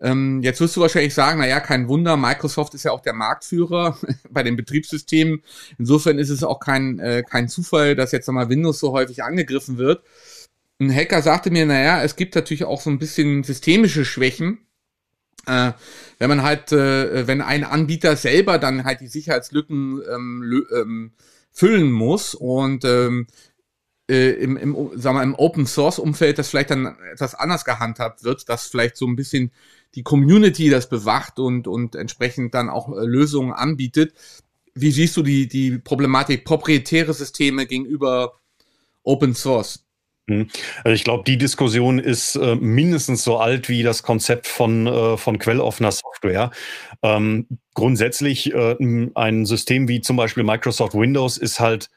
Ähm, 0.00 0.42
jetzt 0.42 0.60
wirst 0.60 0.76
du 0.76 0.82
wahrscheinlich 0.82 1.14
sagen, 1.14 1.38
naja, 1.38 1.60
kein 1.60 1.88
Wunder, 1.88 2.18
Microsoft 2.18 2.74
ist 2.74 2.82
ja 2.82 2.90
auch 2.92 3.00
der 3.00 3.14
Marktführer 3.14 3.96
bei 4.30 4.42
den 4.42 4.56
Betriebssystemen. 4.56 5.42
Insofern 5.78 6.18
ist 6.18 6.30
es 6.30 6.44
auch 6.44 6.60
kein, 6.60 6.98
äh, 6.98 7.22
kein 7.22 7.48
Zufall, 7.48 7.94
dass 7.94 8.12
jetzt 8.12 8.26
nochmal 8.26 8.50
Windows 8.50 8.80
so 8.80 8.92
häufig 8.92 9.22
angegriffen 9.22 9.78
wird. 9.78 10.02
Ein 10.78 10.94
Hacker 10.94 11.22
sagte 11.22 11.50
mir, 11.50 11.64
naja, 11.64 12.02
es 12.02 12.16
gibt 12.16 12.34
natürlich 12.34 12.64
auch 12.64 12.82
so 12.82 12.90
ein 12.90 12.98
bisschen 12.98 13.44
systemische 13.44 14.04
Schwächen 14.04 14.63
äh, 15.46 15.72
wenn 16.18 16.28
man 16.28 16.42
halt, 16.42 16.72
äh, 16.72 17.26
wenn 17.26 17.40
ein 17.40 17.64
Anbieter 17.64 18.16
selber 18.16 18.58
dann 18.58 18.84
halt 18.84 19.00
die 19.00 19.08
Sicherheitslücken 19.08 20.02
ähm, 20.12 20.66
ähm, 20.74 21.12
füllen 21.50 21.90
muss 21.92 22.34
und 22.34 22.84
ähm, 22.84 23.26
äh, 24.10 24.30
im, 24.32 24.56
im, 24.56 24.90
sagen 24.94 25.16
wir, 25.16 25.22
im 25.22 25.34
Open 25.34 25.66
Source 25.66 25.98
Umfeld 25.98 26.38
das 26.38 26.48
vielleicht 26.48 26.70
dann 26.70 26.96
etwas 27.12 27.34
anders 27.34 27.64
gehandhabt 27.64 28.24
wird, 28.24 28.48
dass 28.48 28.66
vielleicht 28.66 28.96
so 28.96 29.06
ein 29.06 29.16
bisschen 29.16 29.50
die 29.94 30.02
Community 30.02 30.70
das 30.70 30.88
bewacht 30.88 31.38
und, 31.38 31.66
und 31.66 31.94
entsprechend 31.94 32.54
dann 32.54 32.68
auch 32.68 32.88
äh, 32.88 33.04
Lösungen 33.04 33.52
anbietet. 33.52 34.12
Wie 34.74 34.90
siehst 34.90 35.16
du 35.16 35.22
die, 35.22 35.46
die 35.48 35.78
Problematik 35.78 36.44
proprietäre 36.44 37.14
Systeme 37.14 37.66
gegenüber 37.66 38.40
Open 39.04 39.34
Source? 39.34 39.83
Mhm. 40.26 40.48
Also 40.84 40.94
ich 40.94 41.04
glaube, 41.04 41.24
die 41.26 41.36
Diskussion 41.36 41.98
ist 41.98 42.36
äh, 42.36 42.54
mindestens 42.56 43.24
so 43.24 43.38
alt 43.38 43.68
wie 43.68 43.82
das 43.82 44.02
Konzept 44.02 44.46
von, 44.46 44.86
äh, 44.86 45.16
von 45.16 45.38
quelloffener 45.38 45.92
Software. 45.92 46.50
Ähm, 47.02 47.46
grundsätzlich 47.74 48.52
äh, 48.54 48.76
ein 49.14 49.44
System 49.46 49.88
wie 49.88 50.00
zum 50.00 50.16
Beispiel 50.16 50.44
Microsoft 50.44 50.94
Windows 50.94 51.36
ist 51.36 51.60
halt 51.60 51.90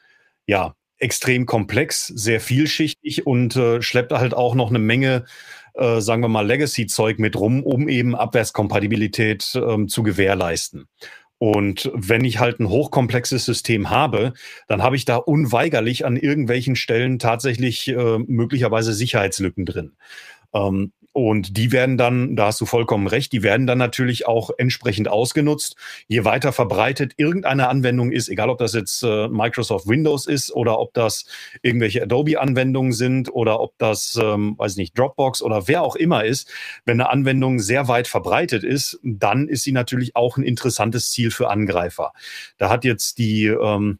ja 0.46 0.74
extrem 0.98 1.46
komplex, 1.46 2.08
sehr 2.08 2.40
vielschichtig 2.40 3.26
und 3.26 3.56
äh, 3.56 3.80
schleppt 3.80 4.12
halt 4.12 4.34
auch 4.34 4.54
noch 4.54 4.68
eine 4.68 4.80
Menge, 4.80 5.24
äh, 5.74 6.00
sagen 6.00 6.22
wir 6.22 6.28
mal, 6.28 6.46
Legacy-Zeug 6.46 7.18
mit 7.18 7.36
rum, 7.36 7.62
um 7.62 7.88
eben 7.88 8.16
Abwärtskompatibilität 8.16 9.52
ähm, 9.54 9.88
zu 9.88 10.02
gewährleisten. 10.02 10.88
Und 11.38 11.90
wenn 11.94 12.24
ich 12.24 12.40
halt 12.40 12.58
ein 12.58 12.68
hochkomplexes 12.68 13.44
System 13.44 13.90
habe, 13.90 14.32
dann 14.66 14.82
habe 14.82 14.96
ich 14.96 15.04
da 15.04 15.16
unweigerlich 15.16 16.04
an 16.04 16.16
irgendwelchen 16.16 16.74
Stellen 16.74 17.18
tatsächlich 17.18 17.88
äh, 17.88 18.18
möglicherweise 18.18 18.92
Sicherheitslücken 18.92 19.64
drin. 19.64 19.92
Ähm, 20.52 20.92
und 21.18 21.56
die 21.56 21.72
werden 21.72 21.98
dann, 21.98 22.36
da 22.36 22.46
hast 22.46 22.60
du 22.60 22.66
vollkommen 22.66 23.08
recht, 23.08 23.32
die 23.32 23.42
werden 23.42 23.66
dann 23.66 23.78
natürlich 23.78 24.28
auch 24.28 24.50
entsprechend 24.56 25.08
ausgenutzt. 25.08 25.74
Je 26.06 26.24
weiter 26.24 26.52
verbreitet 26.52 27.14
irgendeine 27.16 27.68
Anwendung 27.68 28.12
ist, 28.12 28.28
egal 28.28 28.50
ob 28.50 28.58
das 28.58 28.72
jetzt 28.72 29.02
äh, 29.02 29.26
Microsoft 29.26 29.88
Windows 29.88 30.26
ist 30.26 30.52
oder 30.52 30.78
ob 30.78 30.94
das 30.94 31.24
irgendwelche 31.60 32.02
Adobe-Anwendungen 32.04 32.92
sind 32.92 33.32
oder 33.32 33.58
ob 33.58 33.76
das, 33.78 34.16
ähm, 34.22 34.54
weiß 34.58 34.76
nicht, 34.76 34.96
Dropbox 34.96 35.42
oder 35.42 35.66
wer 35.66 35.82
auch 35.82 35.96
immer 35.96 36.24
ist, 36.24 36.48
wenn 36.84 37.00
eine 37.00 37.10
Anwendung 37.10 37.58
sehr 37.58 37.88
weit 37.88 38.06
verbreitet 38.06 38.62
ist, 38.62 39.00
dann 39.02 39.48
ist 39.48 39.64
sie 39.64 39.72
natürlich 39.72 40.14
auch 40.14 40.36
ein 40.36 40.44
interessantes 40.44 41.10
Ziel 41.10 41.32
für 41.32 41.50
Angreifer. 41.50 42.12
Da 42.58 42.70
hat 42.70 42.84
jetzt 42.84 43.18
die 43.18 43.46
ähm, 43.46 43.98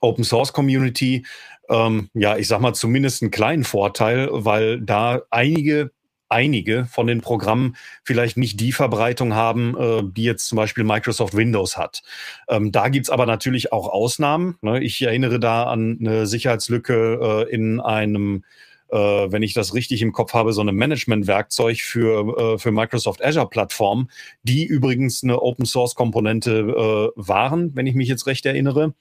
Open 0.00 0.24
Source 0.24 0.52
Community 0.52 1.24
ähm, 1.68 2.10
ja, 2.14 2.36
ich 2.36 2.48
sag 2.48 2.60
mal, 2.60 2.74
zumindest 2.74 3.22
einen 3.22 3.30
kleinen 3.30 3.64
Vorteil, 3.64 4.28
weil 4.30 4.80
da 4.80 5.22
einige 5.30 5.90
einige 6.28 6.86
von 6.86 7.06
den 7.06 7.20
Programmen 7.20 7.76
vielleicht 8.04 8.36
nicht 8.36 8.60
die 8.60 8.72
Verbreitung 8.72 9.34
haben, 9.34 9.76
äh, 9.78 10.02
die 10.04 10.24
jetzt 10.24 10.46
zum 10.46 10.56
Beispiel 10.56 10.84
Microsoft 10.84 11.34
Windows 11.34 11.76
hat. 11.76 12.02
Ähm, 12.48 12.72
da 12.72 12.88
gibt's 12.88 13.10
aber 13.10 13.26
natürlich 13.26 13.72
auch 13.72 13.88
Ausnahmen. 13.88 14.56
Ne? 14.62 14.82
Ich 14.82 15.00
erinnere 15.02 15.38
da 15.38 15.64
an 15.64 15.98
eine 16.00 16.26
Sicherheitslücke 16.26 17.46
äh, 17.48 17.54
in 17.54 17.80
einem 17.80 18.44
äh, 18.88 18.96
wenn 18.96 19.42
ich 19.42 19.52
das 19.52 19.74
richtig 19.74 20.02
im 20.02 20.12
Kopf 20.12 20.32
habe, 20.32 20.52
so 20.52 20.62
ein 20.62 20.74
Management-Werkzeug 20.74 21.80
für, 21.80 22.54
äh, 22.54 22.58
für 22.58 22.70
Microsoft 22.70 23.24
Azure-Plattform, 23.24 24.08
die 24.42 24.64
übrigens 24.64 25.22
eine 25.24 25.42
Open-Source-Komponente 25.42 26.52
äh, 26.52 27.10
waren, 27.16 27.74
wenn 27.74 27.86
ich 27.86 27.94
mich 27.94 28.08
jetzt 28.08 28.26
recht 28.26 28.46
erinnere. 28.46 28.94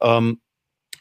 Ähm, 0.00 0.40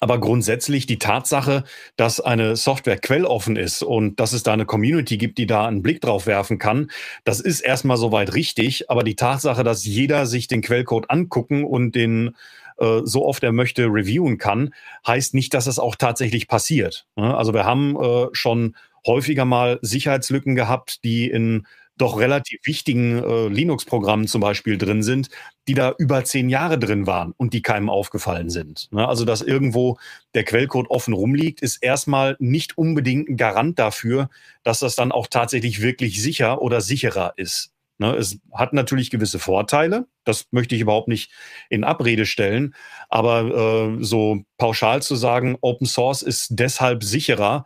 aber 0.01 0.19
grundsätzlich 0.19 0.87
die 0.87 0.97
Tatsache, 0.97 1.63
dass 1.95 2.19
eine 2.19 2.55
Software 2.55 2.97
quelloffen 2.97 3.55
ist 3.55 3.83
und 3.83 4.19
dass 4.19 4.33
es 4.33 4.41
da 4.41 4.51
eine 4.51 4.65
Community 4.65 5.17
gibt, 5.17 5.37
die 5.37 5.45
da 5.45 5.67
einen 5.67 5.83
Blick 5.83 6.01
drauf 6.01 6.25
werfen 6.25 6.57
kann, 6.57 6.89
das 7.23 7.39
ist 7.39 7.61
erstmal 7.61 7.97
soweit 7.97 8.33
richtig. 8.33 8.89
Aber 8.89 9.03
die 9.03 9.15
Tatsache, 9.15 9.63
dass 9.63 9.85
jeder 9.85 10.25
sich 10.25 10.47
den 10.47 10.63
Quellcode 10.63 11.09
angucken 11.09 11.63
und 11.63 11.93
den 11.93 12.35
äh, 12.79 13.01
so 13.03 13.25
oft 13.25 13.43
er 13.43 13.51
möchte 13.51 13.83
reviewen 13.83 14.39
kann, 14.39 14.73
heißt 15.05 15.35
nicht, 15.35 15.53
dass 15.53 15.67
es 15.67 15.77
auch 15.77 15.95
tatsächlich 15.95 16.47
passiert. 16.47 17.05
Ne? 17.15 17.37
Also 17.37 17.53
wir 17.53 17.65
haben 17.65 17.95
äh, 17.95 18.27
schon 18.33 18.75
häufiger 19.05 19.45
mal 19.45 19.77
Sicherheitslücken 19.83 20.55
gehabt, 20.55 21.03
die 21.03 21.29
in 21.29 21.67
doch 22.01 22.19
relativ 22.19 22.59
wichtigen 22.65 23.23
äh, 23.23 23.47
Linux-Programmen 23.47 24.27
zum 24.27 24.41
Beispiel 24.41 24.77
drin 24.77 25.03
sind, 25.03 25.29
die 25.67 25.73
da 25.73 25.93
über 25.97 26.23
zehn 26.23 26.49
Jahre 26.49 26.79
drin 26.79 27.07
waren 27.07 27.33
und 27.37 27.53
die 27.53 27.61
keinem 27.61 27.89
aufgefallen 27.89 28.49
sind. 28.49 28.87
Ne? 28.91 29.07
Also, 29.07 29.25
dass 29.25 29.41
irgendwo 29.41 29.97
der 30.33 30.43
Quellcode 30.43 30.89
offen 30.89 31.13
rumliegt, 31.13 31.61
ist 31.61 31.77
erstmal 31.83 32.35
nicht 32.39 32.77
unbedingt 32.77 33.29
ein 33.29 33.37
Garant 33.37 33.77
dafür, 33.77 34.29
dass 34.63 34.79
das 34.79 34.95
dann 34.95 35.11
auch 35.11 35.27
tatsächlich 35.27 35.81
wirklich 35.81 36.21
sicher 36.21 36.61
oder 36.61 36.81
sicherer 36.81 37.33
ist. 37.37 37.71
Ne? 38.01 38.15
Es 38.15 38.39
hat 38.51 38.73
natürlich 38.73 39.11
gewisse 39.11 39.37
Vorteile, 39.37 40.07
das 40.23 40.47
möchte 40.49 40.73
ich 40.73 40.81
überhaupt 40.81 41.07
nicht 41.07 41.31
in 41.69 41.83
Abrede 41.83 42.25
stellen, 42.25 42.73
aber 43.09 43.97
äh, 43.99 44.03
so 44.03 44.41
pauschal 44.57 45.03
zu 45.03 45.15
sagen, 45.15 45.55
Open 45.61 45.85
Source 45.85 46.23
ist 46.23 46.47
deshalb 46.49 47.03
sicherer, 47.03 47.65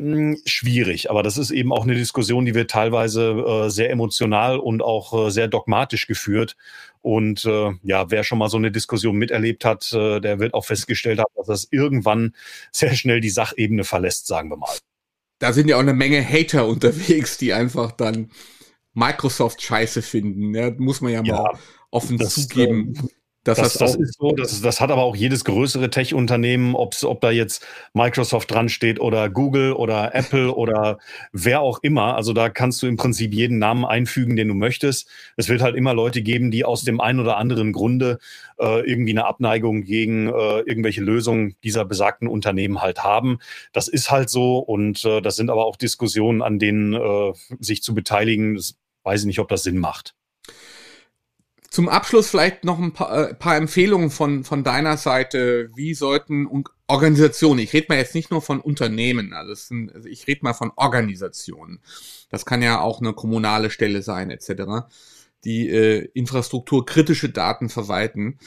hm, 0.00 0.38
schwierig, 0.46 1.10
aber 1.10 1.22
das 1.22 1.36
ist 1.36 1.50
eben 1.50 1.72
auch 1.72 1.82
eine 1.82 1.94
Diskussion, 1.94 2.46
die 2.46 2.54
wird 2.54 2.70
teilweise 2.70 3.32
äh, 3.32 3.68
sehr 3.68 3.90
emotional 3.90 4.58
und 4.58 4.82
auch 4.82 5.26
äh, 5.26 5.30
sehr 5.30 5.46
dogmatisch 5.46 6.06
geführt. 6.06 6.56
Und 7.02 7.44
äh, 7.44 7.72
ja, 7.82 8.10
wer 8.10 8.24
schon 8.24 8.38
mal 8.38 8.48
so 8.48 8.56
eine 8.56 8.70
Diskussion 8.70 9.16
miterlebt 9.16 9.64
hat, 9.66 9.92
äh, 9.92 10.20
der 10.20 10.38
wird 10.38 10.54
auch 10.54 10.64
festgestellt 10.64 11.18
haben, 11.18 11.32
dass 11.36 11.48
das 11.48 11.68
irgendwann 11.70 12.34
sehr 12.72 12.94
schnell 12.94 13.20
die 13.20 13.30
Sachebene 13.30 13.84
verlässt, 13.84 14.26
sagen 14.26 14.48
wir 14.50 14.56
mal. 14.56 14.74
Da 15.38 15.52
sind 15.52 15.68
ja 15.68 15.76
auch 15.76 15.80
eine 15.80 15.94
Menge 15.94 16.26
Hater 16.26 16.66
unterwegs, 16.68 17.36
die 17.36 17.52
einfach 17.52 17.92
dann 17.92 18.30
Microsoft 18.94 19.60
scheiße 19.60 20.00
finden. 20.00 20.54
Ja, 20.54 20.70
muss 20.78 21.02
man 21.02 21.12
ja, 21.12 21.22
ja 21.22 21.34
mal 21.34 21.58
offen 21.90 22.18
zugeben. 22.18 22.94
Ähm, 22.96 23.10
das, 23.42 23.56
das, 23.56 23.74
das 23.74 23.96
ist 23.96 24.18
so, 24.18 24.32
das, 24.32 24.60
das 24.60 24.80
hat 24.82 24.90
aber 24.90 25.02
auch 25.02 25.16
jedes 25.16 25.46
größere 25.46 25.88
Tech-Unternehmen, 25.88 26.74
ob 26.74 27.20
da 27.22 27.30
jetzt 27.30 27.66
Microsoft 27.94 28.50
dran 28.50 28.68
steht 28.68 29.00
oder 29.00 29.30
Google 29.30 29.72
oder 29.72 30.14
Apple 30.14 30.54
oder 30.54 30.98
wer 31.32 31.62
auch 31.62 31.78
immer. 31.82 32.16
Also 32.16 32.34
da 32.34 32.50
kannst 32.50 32.82
du 32.82 32.86
im 32.86 32.98
Prinzip 32.98 33.32
jeden 33.32 33.58
Namen 33.58 33.86
einfügen, 33.86 34.36
den 34.36 34.48
du 34.48 34.54
möchtest. 34.54 35.08
Es 35.36 35.48
wird 35.48 35.62
halt 35.62 35.74
immer 35.74 35.94
Leute 35.94 36.20
geben, 36.20 36.50
die 36.50 36.66
aus 36.66 36.82
dem 36.82 37.00
einen 37.00 37.18
oder 37.18 37.38
anderen 37.38 37.72
Grunde 37.72 38.18
äh, 38.58 38.86
irgendwie 38.86 39.12
eine 39.12 39.24
Abneigung 39.24 39.84
gegen 39.84 40.28
äh, 40.28 40.60
irgendwelche 40.60 41.00
Lösungen 41.00 41.56
dieser 41.64 41.86
besagten 41.86 42.28
Unternehmen 42.28 42.82
halt 42.82 43.02
haben. 43.04 43.38
Das 43.72 43.88
ist 43.88 44.10
halt 44.10 44.28
so 44.28 44.58
und 44.58 45.02
äh, 45.06 45.22
das 45.22 45.36
sind 45.36 45.48
aber 45.48 45.64
auch 45.64 45.76
Diskussionen, 45.76 46.42
an 46.42 46.58
denen 46.58 46.92
äh, 46.92 47.32
sich 47.58 47.82
zu 47.82 47.94
beteiligen. 47.94 48.56
Das 48.56 48.74
weiß 49.02 49.22
ich 49.22 49.26
nicht, 49.26 49.40
ob 49.40 49.48
das 49.48 49.62
Sinn 49.62 49.78
macht. 49.78 50.14
Zum 51.70 51.88
Abschluss 51.88 52.28
vielleicht 52.28 52.64
noch 52.64 52.80
ein 52.80 52.92
paar, 52.92 53.30
äh, 53.30 53.34
paar 53.34 53.56
Empfehlungen 53.56 54.10
von, 54.10 54.42
von 54.42 54.64
deiner 54.64 54.96
Seite. 54.96 55.70
Wie 55.76 55.94
sollten 55.94 56.64
Organisationen, 56.88 57.60
ich 57.60 57.72
rede 57.72 57.86
mal 57.88 57.98
jetzt 57.98 58.16
nicht 58.16 58.32
nur 58.32 58.42
von 58.42 58.60
Unternehmen, 58.60 59.32
also, 59.32 59.54
sind, 59.54 59.94
also 59.94 60.08
ich 60.08 60.26
rede 60.26 60.40
mal 60.42 60.52
von 60.52 60.72
Organisationen. 60.74 61.78
Das 62.28 62.44
kann 62.44 62.60
ja 62.60 62.80
auch 62.80 63.00
eine 63.00 63.12
kommunale 63.12 63.70
Stelle 63.70 64.02
sein, 64.02 64.32
etc., 64.32 64.88
die 65.44 65.68
äh, 65.68 66.08
infrastrukturkritische 66.12 67.28
Daten 67.28 67.68
verwalten. 67.68 68.38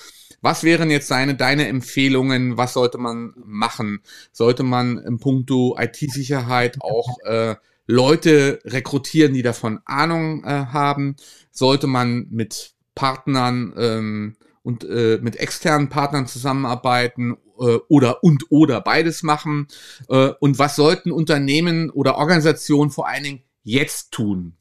Was 0.42 0.64
wären 0.64 0.92
jetzt 0.92 1.10
deine, 1.10 1.36
deine 1.36 1.68
Empfehlungen? 1.70 2.58
Was 2.58 2.74
sollte 2.74 2.98
man 2.98 3.34
machen? 3.46 4.02
Sollte 4.34 4.64
man 4.64 4.98
im 4.98 5.18
Punkto 5.18 5.78
IT-Sicherheit 5.80 6.82
auch 6.82 7.18
äh, 7.24 7.56
Leute 7.88 8.60
rekrutieren, 8.66 9.34
die 9.34 9.42
davon 9.42 9.80
Ahnung 9.86 10.44
äh, 10.44 10.50
haben? 10.50 11.16
Sollte 11.52 11.88
man 11.88 12.28
mit 12.30 12.74
Partnern 12.96 13.74
ähm, 13.78 14.36
und 14.64 14.84
äh, 14.84 15.20
mit 15.22 15.36
externen 15.36 15.90
Partnern 15.90 16.28
zusammenarbeiten 16.28 17.38
äh, 17.60 17.78
oder 17.88 18.24
und 18.24 18.46
oder 18.50 18.82
beides 18.82 19.24
machen? 19.24 19.68
Äh, 20.10 20.32
und 20.40 20.60
was 20.60 20.76
sollten 20.76 21.12
Unternehmen 21.12 21.90
oder 21.90 22.18
Organisationen 22.18 22.92
vor 22.92 23.08
allen 23.08 23.24
Dingen 23.24 23.44
jetzt 23.64 24.12
tun? 24.12 24.56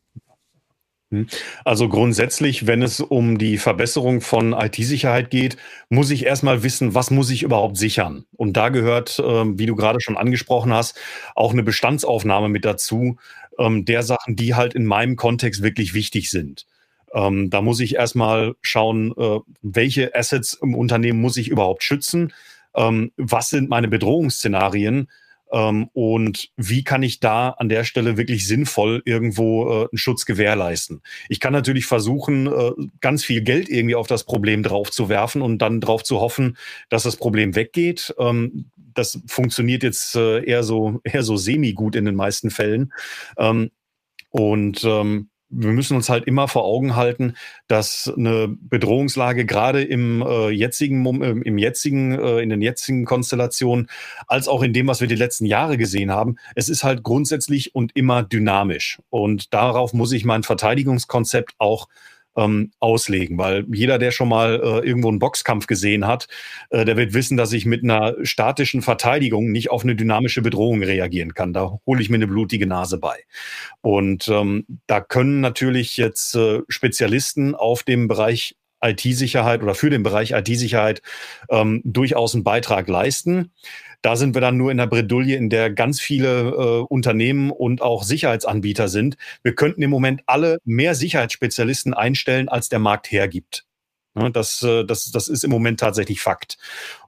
Hm. 1.13 1.27
Also 1.65 1.91
grundsätzlich, 1.91 2.67
wenn 2.67 2.83
es 2.83 2.99
um 3.01 3.37
die 3.37 3.59
Verbesserung 3.59 4.23
von 4.23 4.55
IT-Sicherheit 4.55 5.31
geht, 5.31 5.59
muss 5.91 6.11
ich 6.11 6.25
erstmal 6.25 6.63
wissen, 6.63 6.95
was 6.95 7.11
muss 7.11 7.31
ich 7.31 7.43
überhaupt 7.43 7.77
sichern. 7.77 8.25
Und 8.33 8.57
da 8.57 8.71
gehört, 8.71 9.19
äh, 9.19 9.23
wie 9.59 9.67
du 9.67 9.77
gerade 9.77 10.01
schon 10.01 10.17
angesprochen 10.17 10.73
hast, 10.73 10.99
auch 11.35 11.53
eine 11.53 11.63
Bestandsaufnahme 11.63 12.49
mit 12.49 12.65
dazu, 12.65 13.19
ähm, 13.59 13.85
der 13.85 14.03
Sachen, 14.03 14.37
die 14.37 14.55
halt 14.55 14.73
in 14.73 14.87
meinem 14.87 15.17
Kontext 15.17 15.63
wirklich 15.63 15.93
wichtig 15.93 16.31
sind. 16.31 16.67
Ähm, 17.13 17.51
da 17.51 17.63
muss 17.63 17.81
ich 17.81 17.95
erstmal 17.97 18.55
schauen, 18.61 19.13
äh, 19.17 19.41
welche 19.63 20.15
Assets 20.15 20.55
im 20.55 20.75
Unternehmen 20.75 21.21
muss 21.21 21.37
ich 21.37 21.49
überhaupt 21.49 21.83
schützen, 21.83 22.33
ähm, 22.75 23.13
was 23.17 23.51
sind 23.51 23.69
meine 23.69 23.89
Bedrohungsszenarien 23.89 25.09
ähm, 25.53 25.89
und 25.93 26.51
wie 26.57 26.83
kann 26.83 27.03
ich 27.03 27.21
da 27.21 27.51
an 27.51 27.69
der 27.69 27.85
Stelle 27.85 28.17
wirklich 28.17 28.47
sinnvoll 28.47 29.03
irgendwo 29.05 29.69
äh, 29.69 29.89
einen 29.91 29.99
Schutz 29.99 30.25
gewährleisten. 30.25 31.03
Ich 31.29 31.41
kann 31.41 31.53
natürlich 31.53 31.87
versuchen, 31.87 32.47
äh, 32.47 32.73
ganz 33.01 33.25
viel 33.25 33.43
Geld 33.43 33.69
irgendwie 33.69 33.95
auf 33.95 34.07
das 34.07 34.25
Problem 34.25 34.63
drauf 34.63 34.91
zu 34.91 35.09
werfen 35.09 35.43
und 35.43 35.59
dann 35.59 35.81
darauf 35.81 36.03
zu 36.03 36.21
hoffen, 36.21 36.57
dass 36.89 37.03
das 37.03 37.17
Problem 37.17 37.55
weggeht. 37.55 38.15
Ähm, 38.19 38.71
das 38.95 39.21
funktioniert 39.27 39.83
jetzt 39.83 40.17
äh, 40.17 40.45
eher 40.45 40.63
so 40.65 41.01
eher 41.05 41.23
so 41.23 41.37
semi 41.37 41.73
gut 41.73 41.97
in 41.97 42.05
den 42.07 42.15
meisten 42.15 42.51
Fällen. 42.51 42.93
Ähm, 43.37 43.71
und 44.31 44.83
ähm, 44.85 45.29
wir 45.53 45.71
müssen 45.71 45.97
uns 45.97 46.09
halt 46.09 46.27
immer 46.27 46.49
vor 46.49 46.65
Augen 46.65 46.97
halten, 46.97 47.35
dass 47.69 48.13
eine 48.17 48.49
Bedrohungslage 48.49 49.45
gerade 49.45 49.83
im 49.83 50.23
äh, 50.23 50.49
jetzigen, 50.51 51.23
äh, 51.23 51.31
im 51.31 51.59
jetzigen, 51.59 52.19
äh, 52.19 52.41
in 52.41 52.49
den 52.49 52.63
jetzigen 52.63 53.05
Konstellationen, 53.05 53.89
als 54.27 54.49
auch 54.49 54.63
in 54.63 54.73
dem, 54.73 54.87
was 54.87 55.01
wir 55.01 55.09
die 55.09 55.15
letzten 55.15 55.45
Jahre 55.45 55.77
gesehen 55.77 56.11
haben, 56.11 56.37
es 56.57 56.69
ist 56.69 56.85
halt 56.85 57.03
grundsätzlich 57.03 57.75
und 57.75 57.95
immer 57.95 58.23
dynamisch. 58.23 58.99
Und 59.11 59.53
darauf 59.53 59.93
muss 59.93 60.13
ich 60.13 60.25
mein 60.25 60.43
Verteidigungskonzept 60.43 61.55
auch 61.59 61.89
ähm, 62.37 62.73
auslegen, 62.81 63.39
weil 63.39 63.65
jeder, 63.73 63.99
der 63.99 64.11
schon 64.11 64.29
mal 64.29 64.61
äh, 64.63 64.87
irgendwo 64.87 65.09
einen 65.09 65.19
Boxkampf 65.19 65.67
gesehen 65.67 66.07
hat, 66.07 66.29
äh, 66.71 66.85
der 66.85 66.97
wird 66.97 67.15
wissen, 67.15 67.37
dass 67.37 67.53
ich 67.53 67.67
mit 67.67 67.83
einer 67.85 68.15
statischen 68.23 68.83
Verteidigung 68.83 69.51
nicht 69.51 69.71
auf 69.71 69.85
eine 69.85 69.97
dynamische 69.97 70.43
Bedrohung 70.43 70.83
reagieren 70.83 71.35
kann. 71.35 71.53
Da 71.53 71.79
hole 71.87 72.01
ich 72.01 72.11
mir 72.11 72.17
eine 72.17 72.27
blutige 72.27 72.67
Nase 72.67 72.99
bei. 72.99 73.25
Und 73.81 74.29
ähm, 74.29 74.65
da 74.87 75.01
können 75.01 75.41
natürlich 75.41 75.97
jetzt 75.97 76.35
äh, 76.35 76.61
Spezialisten 76.69 77.55
auf 77.55 77.83
dem 77.83 78.09
Bereich 78.09 78.57
IT-Sicherheit 78.83 79.63
oder 79.63 79.75
für 79.75 79.91
den 79.91 80.03
Bereich 80.03 80.33
IT-Sicherheit 80.33 81.03
ähm, 81.49 81.81
durchaus 81.85 82.35
einen 82.35 82.45
Beitrag 82.45 82.89
leisten. 82.89 83.53
Da 84.03 84.17
sind 84.17 84.35
wir 84.35 84.41
dann 84.41 84.57
nur 84.57 84.73
in 84.73 84.79
der 84.79 84.89
Bredouille, 84.89 85.37
in 85.37 85.49
der 85.49 85.71
ganz 85.71 86.01
viele 86.01 86.51
äh, 86.51 86.87
Unternehmen 86.89 87.53
und 87.53 87.83
auch 87.83 88.03
Sicherheitsanbieter 88.03 88.89
sind. 88.89 89.17
Wir 89.45 89.55
könnten 89.55 89.83
im 89.83 89.91
Moment 89.91 90.23
alle 90.27 90.59
mehr 90.65 90.97
Sicherheitsspezialisten 90.97 91.95
einstellen, 91.95 92.49
als 92.49 92.69
der 92.69 92.81
Markt 92.81 93.13
hergibt. 93.13 93.65
Ja, 94.17 94.29
das, 94.29 94.63
äh, 94.63 94.85
das, 94.85 95.11
das 95.13 95.29
ist 95.29 95.45
im 95.45 95.51
Moment 95.51 95.79
tatsächlich 95.79 96.21
Fakt. 96.21 96.59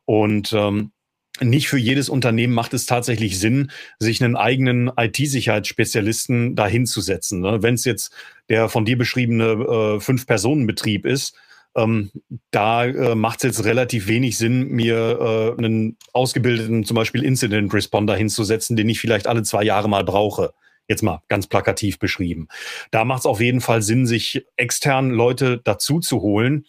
Und 0.05 0.53
ähm, 0.53 0.93
nicht 1.41 1.69
für 1.69 1.79
jedes 1.79 2.09
Unternehmen 2.09 2.55
macht 2.55 2.75
es 2.75 2.87
tatsächlich 2.87 3.41
Sinn, 3.41 3.73
sich 3.99 4.23
einen 4.23 4.37
eigenen 4.37 4.93
IT-Sicherheitsspezialisten 4.97 6.55
dahinzusetzen. 6.55 7.41
Ne? 7.41 7.61
Wenn 7.61 7.75
es 7.75 7.85
jetzt 7.85 8.13
der 8.49 8.69
von 8.69 8.85
dir 8.85 8.97
beschriebene 8.97 9.97
äh, 9.97 10.01
Fünf-Personen-Betrieb 10.01 11.05
ist, 11.05 11.37
ähm, 11.77 12.11
da 12.51 12.85
äh, 12.85 13.15
macht 13.15 13.39
es 13.39 13.57
jetzt 13.57 13.65
relativ 13.65 14.07
wenig 14.07 14.39
Sinn, 14.39 14.69
mir 14.69 15.57
äh, 15.57 15.59
einen 15.59 15.97
ausgebildeten 16.13 16.85
zum 16.85 16.95
Beispiel 16.95 17.25
Incident 17.25 17.73
Responder 17.75 18.17
hinzusetzen, 18.17 18.77
den 18.77 18.89
ich 18.89 19.01
vielleicht 19.01 19.27
alle 19.27 19.43
zwei 19.43 19.65
Jahre 19.65 19.89
mal 19.89 20.05
brauche. 20.05 20.53
Jetzt 20.87 21.03
mal 21.03 21.23
ganz 21.29 21.47
plakativ 21.47 21.99
beschrieben. 21.99 22.49
Da 22.91 23.05
macht 23.05 23.21
es 23.21 23.27
auf 23.27 23.41
jeden 23.41 23.63
Fall 23.63 23.81
Sinn, 23.81 24.07
sich 24.07 24.45
extern 24.57 25.11
Leute 25.11 25.61
dazu 25.65 25.99
zu 25.99 26.21
holen, 26.21 26.67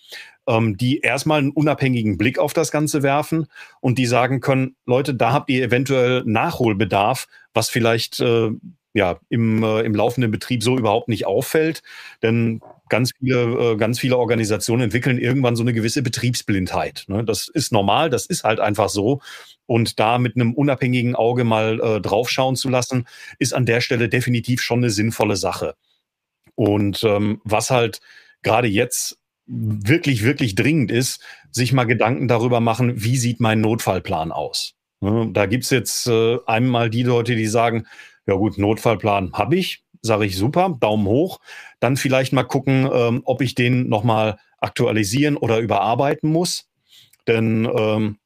ähm, 0.48 0.78
die 0.78 1.00
erstmal 1.00 1.40
einen 1.40 1.52
unabhängigen 1.52 2.18
Blick 2.18 2.40
auf 2.40 2.54
das 2.54 2.72
Ganze 2.72 3.04
werfen 3.04 3.48
und 3.82 3.98
die 3.98 4.06
sagen 4.06 4.40
können, 4.40 4.76
Leute, 4.86 5.14
da 5.14 5.34
habt 5.34 5.50
ihr 5.50 5.64
eventuell 5.64 6.24
Nachholbedarf, 6.26 7.28
was 7.54 7.70
vielleicht 7.70 8.22
äh, 8.22 8.52
ja, 8.94 9.20
im, 9.28 9.62
äh, 9.64 9.82
im 9.82 9.94
laufenden 9.94 10.32
Betrieb 10.32 10.64
so 10.64 10.78
überhaupt 10.78 11.10
nicht 11.10 11.28
auffällt. 11.28 11.84
Denn 12.24 12.62
ganz 12.90 13.12
viele, 13.18 13.72
äh, 13.72 13.76
ganz 13.78 14.00
viele 14.00 14.18
Organisationen 14.18 14.84
entwickeln 14.84 15.18
irgendwann 15.18 15.56
so 15.56 15.64
eine 15.64 15.74
gewisse 15.74 16.02
Betriebsblindheit. 16.02 17.06
Ne? 17.08 17.24
Das 17.24 17.48
ist 17.48 17.72
normal, 17.72 18.10
das 18.10 18.26
ist 18.26 18.44
halt 18.44 18.60
einfach 18.60 18.90
so. 18.90 19.22
Und 19.66 20.00
da 20.00 20.18
mit 20.18 20.36
einem 20.36 20.54
unabhängigen 20.54 21.16
Auge 21.16 21.44
mal 21.44 21.80
äh, 21.80 22.02
draufschauen 22.02 22.56
zu 22.56 22.70
lassen, 22.70 23.08
ist 23.40 23.54
an 23.54 23.66
der 23.66 23.82
Stelle 23.82 24.10
definitiv 24.10 24.62
schon 24.62 24.80
eine 24.80 24.90
sinnvolle 24.90 25.36
Sache. 25.36 25.76
Und 26.56 27.04
ähm, 27.04 27.42
was 27.44 27.72
halt 27.72 28.00
gerade 28.44 28.68
jetzt 28.68 29.18
wirklich, 29.48 30.24
wirklich 30.24 30.56
dringend 30.56 30.92
ist, 30.92 31.22
sich 31.52 31.74
mal 31.74 31.86
Gedanken 31.86 32.28
darüber 32.28 32.60
machen, 32.60 33.04
wie 33.04 33.18
sieht 33.18 33.40
mein 33.40 33.62
Notfallplan 33.62 34.32
aus. 34.32 34.74
Ne? 35.02 35.30
Da 35.32 35.46
gibt's 35.46 35.70
jetzt 35.70 36.08
äh, 36.08 36.38
einmal 36.46 36.90
die 36.90 37.04
Leute, 37.04 37.36
die 37.36 37.48
sagen, 37.48 37.88
ja 38.28 38.36
gut, 38.36 38.58
Notfallplan 38.58 39.34
habe 39.34 39.56
ich, 39.56 39.84
sage 40.02 40.26
ich 40.26 40.38
super, 40.38 40.76
Daumen 40.80 41.08
hoch. 41.08 41.40
Dann 41.80 41.98
vielleicht 41.98 42.34
mal 42.34 42.44
gucken, 42.44 42.90
ähm, 42.92 43.22
ob 43.26 43.42
ich 43.42 43.56
den 43.56 43.90
nochmal 43.90 44.38
aktualisieren 44.60 45.38
oder 45.38 45.60
überarbeiten 45.60 46.32
muss. 46.32 46.70
Denn 47.28 47.70
ähm, 47.76 48.18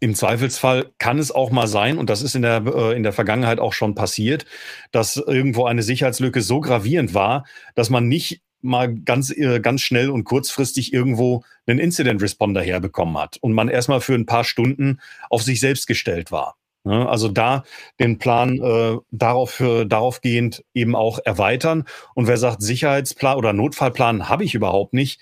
im 0.00 0.14
Zweifelsfall 0.14 0.92
kann 0.98 1.18
es 1.18 1.32
auch 1.32 1.50
mal 1.50 1.66
sein, 1.66 1.98
und 1.98 2.10
das 2.10 2.22
ist 2.22 2.34
in 2.34 2.42
der, 2.42 2.62
äh, 2.66 2.96
in 2.96 3.02
der 3.02 3.12
Vergangenheit 3.12 3.60
auch 3.60 3.72
schon 3.72 3.94
passiert, 3.94 4.44
dass 4.92 5.16
irgendwo 5.16 5.64
eine 5.64 5.82
Sicherheitslücke 5.82 6.42
so 6.42 6.60
gravierend 6.60 7.14
war, 7.14 7.44
dass 7.74 7.90
man 7.90 8.08
nicht 8.08 8.42
mal 8.60 8.92
ganz, 8.94 9.30
äh, 9.30 9.60
ganz 9.60 9.80
schnell 9.82 10.10
und 10.10 10.24
kurzfristig 10.24 10.92
irgendwo 10.92 11.44
einen 11.66 11.78
Incident 11.78 12.20
Responder 12.22 12.60
herbekommen 12.60 13.16
hat 13.16 13.38
und 13.38 13.52
man 13.52 13.68
erstmal 13.68 14.00
für 14.00 14.14
ein 14.14 14.26
paar 14.26 14.44
Stunden 14.44 15.00
auf 15.30 15.42
sich 15.42 15.60
selbst 15.60 15.86
gestellt 15.86 16.32
war. 16.32 16.56
Ne? 16.86 17.08
Also 17.08 17.28
da 17.28 17.64
den 17.98 18.18
Plan 18.18 18.60
äh, 18.62 18.96
darauf, 19.10 19.58
äh, 19.60 19.84
darauf 19.84 20.20
gehend 20.20 20.64
eben 20.72 20.94
auch 20.94 21.18
erweitern. 21.24 21.84
Und 22.14 22.28
wer 22.28 22.36
sagt, 22.36 22.62
Sicherheitsplan 22.62 23.36
oder 23.36 23.52
Notfallplan 23.52 24.28
habe 24.28 24.44
ich 24.44 24.54
überhaupt 24.54 24.94
nicht, 24.94 25.20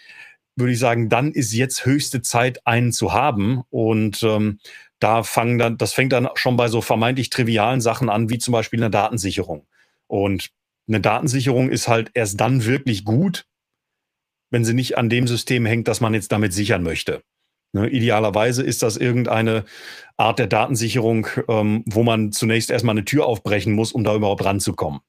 würde 0.56 0.72
ich 0.74 0.78
sagen, 0.78 1.08
dann 1.08 1.32
ist 1.32 1.54
jetzt 1.54 1.86
höchste 1.86 2.20
Zeit, 2.20 2.66
einen 2.66 2.92
zu 2.92 3.14
haben. 3.14 3.62
Und 3.70 4.22
ähm, 4.22 4.58
da 5.00 5.22
fangen 5.22 5.58
dann, 5.58 5.78
das 5.78 5.94
fängt 5.94 6.12
dann 6.12 6.28
schon 6.34 6.56
bei 6.56 6.68
so 6.68 6.82
vermeintlich 6.82 7.30
trivialen 7.30 7.80
Sachen 7.80 8.10
an, 8.10 8.28
wie 8.28 8.38
zum 8.38 8.52
Beispiel 8.52 8.80
eine 8.80 8.90
Datensicherung. 8.90 9.66
Und 10.06 10.50
eine 10.86 11.00
Datensicherung 11.00 11.70
ist 11.70 11.88
halt 11.88 12.10
erst 12.12 12.38
dann 12.40 12.66
wirklich 12.66 13.06
gut, 13.06 13.46
wenn 14.50 14.66
sie 14.66 14.74
nicht 14.74 14.98
an 14.98 15.08
dem 15.08 15.26
System 15.26 15.64
hängt, 15.64 15.88
dass 15.88 16.02
man 16.02 16.12
jetzt 16.12 16.30
damit 16.30 16.52
sichern 16.52 16.82
möchte. 16.82 17.22
Ne, 17.74 17.88
idealerweise 17.88 18.62
ist 18.62 18.84
das 18.84 18.96
irgendeine 18.96 19.64
Art 20.16 20.38
der 20.38 20.46
Datensicherung, 20.46 21.26
ähm, 21.48 21.82
wo 21.86 22.04
man 22.04 22.30
zunächst 22.30 22.70
erstmal 22.70 22.92
eine 22.92 23.04
Tür 23.04 23.26
aufbrechen 23.26 23.72
muss, 23.72 23.90
um 23.90 24.04
da 24.04 24.14
überhaupt 24.14 24.44
ranzukommen. 24.44 25.00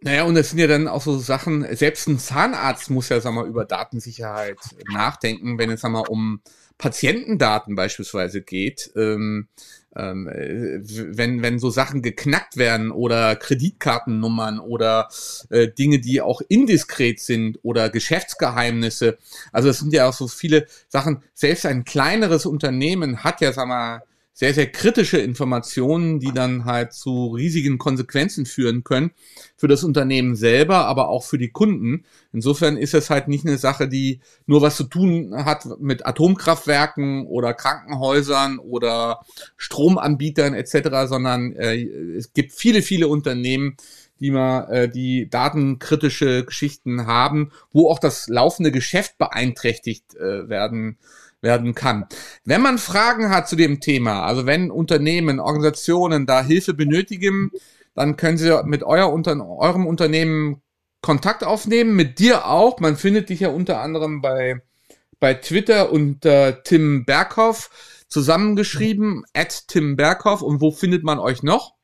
Naja, 0.00 0.24
und 0.24 0.34
das 0.34 0.48
sind 0.48 0.58
ja 0.58 0.66
dann 0.66 0.88
auch 0.88 1.02
so 1.02 1.18
Sachen, 1.18 1.66
selbst 1.76 2.08
ein 2.08 2.18
Zahnarzt 2.18 2.88
muss 2.88 3.10
ja, 3.10 3.20
sag 3.20 3.34
mal, 3.34 3.46
über 3.46 3.66
Datensicherheit 3.66 4.56
nachdenken, 4.90 5.58
wenn 5.58 5.70
es, 5.70 5.82
sag 5.82 5.92
mal, 5.92 6.08
um 6.08 6.40
Patientendaten 6.82 7.76
beispielsweise 7.76 8.42
geht. 8.42 8.90
Ähm, 8.96 9.46
ähm, 9.94 10.26
wenn, 10.26 11.42
wenn 11.42 11.58
so 11.60 11.70
Sachen 11.70 12.02
geknackt 12.02 12.56
werden 12.56 12.90
oder 12.90 13.36
Kreditkartennummern 13.36 14.58
oder 14.58 15.08
äh, 15.50 15.68
Dinge, 15.68 16.00
die 16.00 16.20
auch 16.20 16.40
indiskret 16.48 17.20
sind 17.20 17.60
oder 17.62 17.88
Geschäftsgeheimnisse. 17.88 19.18
Also 19.52 19.68
es 19.68 19.78
sind 19.78 19.92
ja 19.92 20.08
auch 20.08 20.12
so 20.12 20.26
viele 20.26 20.66
Sachen. 20.88 21.22
Selbst 21.34 21.66
ein 21.66 21.84
kleineres 21.84 22.46
Unternehmen 22.46 23.22
hat 23.22 23.40
ja, 23.40 23.52
sag 23.52 23.68
mal, 23.68 24.02
sehr, 24.34 24.54
sehr 24.54 24.70
kritische 24.70 25.18
Informationen, 25.18 26.18
die 26.18 26.32
dann 26.32 26.64
halt 26.64 26.94
zu 26.94 27.28
riesigen 27.28 27.78
Konsequenzen 27.78 28.46
führen 28.46 28.82
können 28.82 29.10
für 29.56 29.68
das 29.68 29.84
Unternehmen 29.84 30.36
selber, 30.36 30.86
aber 30.86 31.08
auch 31.08 31.24
für 31.24 31.38
die 31.38 31.50
Kunden. 31.50 32.04
Insofern 32.32 32.76
ist 32.78 32.94
es 32.94 33.10
halt 33.10 33.28
nicht 33.28 33.46
eine 33.46 33.58
Sache, 33.58 33.88
die 33.88 34.20
nur 34.46 34.62
was 34.62 34.76
zu 34.76 34.84
tun 34.84 35.34
hat 35.44 35.66
mit 35.80 36.06
Atomkraftwerken 36.06 37.26
oder 37.26 37.52
Krankenhäusern 37.52 38.58
oder 38.58 39.20
Stromanbietern 39.56 40.54
etc., 40.54 41.08
sondern 41.08 41.52
äh, 41.52 41.82
es 42.16 42.32
gibt 42.32 42.52
viele, 42.52 42.80
viele 42.80 43.08
Unternehmen, 43.08 43.76
die 44.18 44.30
mal 44.30 44.72
äh, 44.72 44.88
die 44.88 45.28
datenkritische 45.28 46.44
Geschichten 46.44 47.06
haben, 47.06 47.50
wo 47.70 47.90
auch 47.90 47.98
das 47.98 48.28
laufende 48.28 48.72
Geschäft 48.72 49.18
beeinträchtigt 49.18 50.14
äh, 50.14 50.48
werden 50.48 50.96
werden 51.42 51.74
kann. 51.74 52.06
Wenn 52.44 52.62
man 52.62 52.78
Fragen 52.78 53.30
hat 53.30 53.48
zu 53.48 53.56
dem 53.56 53.80
Thema, 53.80 54.22
also 54.22 54.46
wenn 54.46 54.70
Unternehmen, 54.70 55.40
Organisationen 55.40 56.24
da 56.26 56.42
Hilfe 56.42 56.72
benötigen, 56.72 57.50
dann 57.94 58.16
können 58.16 58.38
Sie 58.38 58.62
mit 58.64 58.82
euer 58.82 59.12
unter, 59.12 59.46
eurem 59.46 59.86
Unternehmen 59.86 60.62
Kontakt 61.02 61.44
aufnehmen, 61.44 61.96
mit 61.96 62.20
dir 62.20 62.46
auch. 62.46 62.78
Man 62.78 62.96
findet 62.96 63.28
dich 63.28 63.40
ja 63.40 63.48
unter 63.48 63.80
anderem 63.80 64.22
bei, 64.22 64.62
bei 65.18 65.34
Twitter 65.34 65.92
unter 65.92 66.62
Tim 66.62 67.04
Berghoff 67.04 68.04
zusammengeschrieben, 68.08 69.24
at 69.34 69.66
Tim 69.68 69.96
Berghoff. 69.96 70.42
Und 70.42 70.60
wo 70.60 70.70
findet 70.70 71.02
man 71.02 71.18
euch 71.18 71.42
noch? 71.42 71.74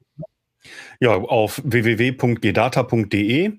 Ja, 1.01 1.15
auf 1.15 1.61
www.gedata.de. 1.65 3.59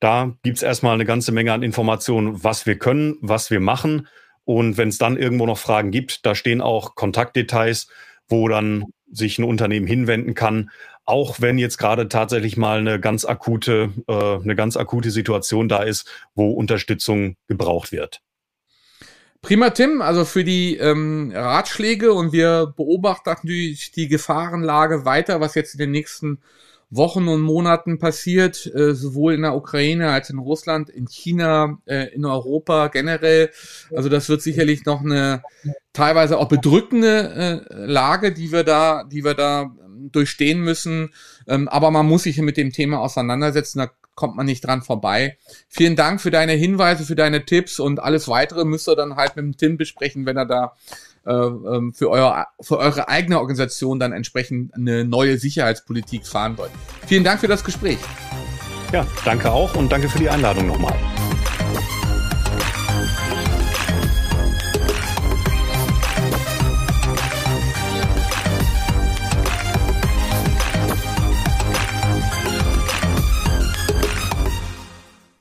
Da 0.00 0.36
gibt's 0.42 0.62
erstmal 0.62 0.94
eine 0.94 1.04
ganze 1.04 1.32
Menge 1.32 1.52
an 1.52 1.62
Informationen, 1.62 2.44
was 2.44 2.66
wir 2.66 2.78
können, 2.78 3.16
was 3.20 3.50
wir 3.50 3.60
machen 3.60 4.06
und 4.48 4.78
wenn 4.78 4.88
es 4.88 4.96
dann 4.96 5.18
irgendwo 5.18 5.44
noch 5.44 5.58
Fragen 5.58 5.90
gibt, 5.90 6.24
da 6.24 6.34
stehen 6.34 6.62
auch 6.62 6.94
Kontaktdetails, 6.94 7.86
wo 8.28 8.48
dann 8.48 8.86
sich 9.12 9.38
ein 9.38 9.44
Unternehmen 9.44 9.86
hinwenden 9.86 10.32
kann, 10.32 10.70
auch 11.04 11.42
wenn 11.42 11.58
jetzt 11.58 11.76
gerade 11.76 12.08
tatsächlich 12.08 12.56
mal 12.56 12.78
eine 12.78 12.98
ganz 12.98 13.26
akute, 13.26 13.90
äh, 14.06 14.36
eine 14.42 14.56
ganz 14.56 14.78
akute 14.78 15.10
Situation 15.10 15.68
da 15.68 15.82
ist, 15.82 16.08
wo 16.34 16.50
Unterstützung 16.50 17.36
gebraucht 17.46 17.92
wird. 17.92 18.22
Prima, 19.42 19.68
Tim. 19.68 20.00
Also 20.00 20.24
für 20.24 20.44
die 20.44 20.78
ähm, 20.78 21.30
Ratschläge 21.34 22.14
und 22.14 22.32
wir 22.32 22.72
beobachten 22.74 23.28
natürlich 23.28 23.92
die 23.92 24.08
Gefahrenlage 24.08 25.04
weiter, 25.04 25.42
was 25.42 25.56
jetzt 25.56 25.74
in 25.74 25.78
den 25.78 25.90
nächsten 25.90 26.40
Wochen 26.90 27.28
und 27.28 27.42
Monaten 27.42 27.98
passiert, 27.98 28.64
äh, 28.74 28.94
sowohl 28.94 29.34
in 29.34 29.42
der 29.42 29.54
Ukraine 29.54 30.10
als 30.10 30.30
in 30.30 30.38
Russland, 30.38 30.88
in 30.88 31.06
China, 31.06 31.78
äh, 31.84 32.06
in 32.14 32.24
Europa 32.24 32.88
generell. 32.88 33.50
Also 33.94 34.08
das 34.08 34.28
wird 34.28 34.40
sicherlich 34.40 34.84
noch 34.86 35.02
eine 35.02 35.42
teilweise 35.92 36.38
auch 36.38 36.48
bedrückende 36.48 37.64
äh, 37.70 37.84
Lage, 37.86 38.32
die 38.32 38.52
wir 38.52 38.64
da, 38.64 39.04
die 39.04 39.24
wir 39.24 39.34
da 39.34 39.62
ähm, 39.62 40.10
durchstehen 40.12 40.60
müssen. 40.60 41.12
Ähm, 41.46 41.68
aber 41.68 41.90
man 41.90 42.06
muss 42.06 42.22
sich 42.22 42.38
mit 42.38 42.56
dem 42.56 42.72
Thema 42.72 43.00
auseinandersetzen. 43.00 43.80
Da 43.80 43.90
kommt 44.14 44.34
man 44.34 44.46
nicht 44.46 44.62
dran 44.62 44.82
vorbei. 44.82 45.38
Vielen 45.68 45.94
Dank 45.94 46.20
für 46.20 46.32
deine 46.32 46.52
Hinweise, 46.52 47.04
für 47.04 47.14
deine 47.14 47.44
Tipps 47.44 47.78
und 47.78 48.00
alles 48.00 48.26
weitere 48.26 48.64
müsst 48.64 48.88
ihr 48.88 48.96
dann 48.96 49.14
halt 49.14 49.36
mit 49.36 49.44
dem 49.44 49.56
Tim 49.56 49.76
besprechen, 49.76 50.26
wenn 50.26 50.36
er 50.36 50.46
da 50.46 50.74
für, 51.28 52.10
euer, 52.10 52.46
für 52.60 52.78
eure 52.78 53.08
eigene 53.08 53.38
Organisation 53.38 53.98
dann 54.00 54.12
entsprechend 54.12 54.74
eine 54.74 55.04
neue 55.04 55.38
Sicherheitspolitik 55.38 56.26
fahren 56.26 56.56
wollt. 56.56 56.70
Vielen 57.06 57.24
Dank 57.24 57.40
für 57.40 57.48
das 57.48 57.64
Gespräch. 57.64 57.98
Ja, 58.92 59.06
danke 59.24 59.50
auch 59.50 59.74
und 59.74 59.92
danke 59.92 60.08
für 60.08 60.18
die 60.18 60.30
Einladung 60.30 60.66
nochmal. 60.66 60.94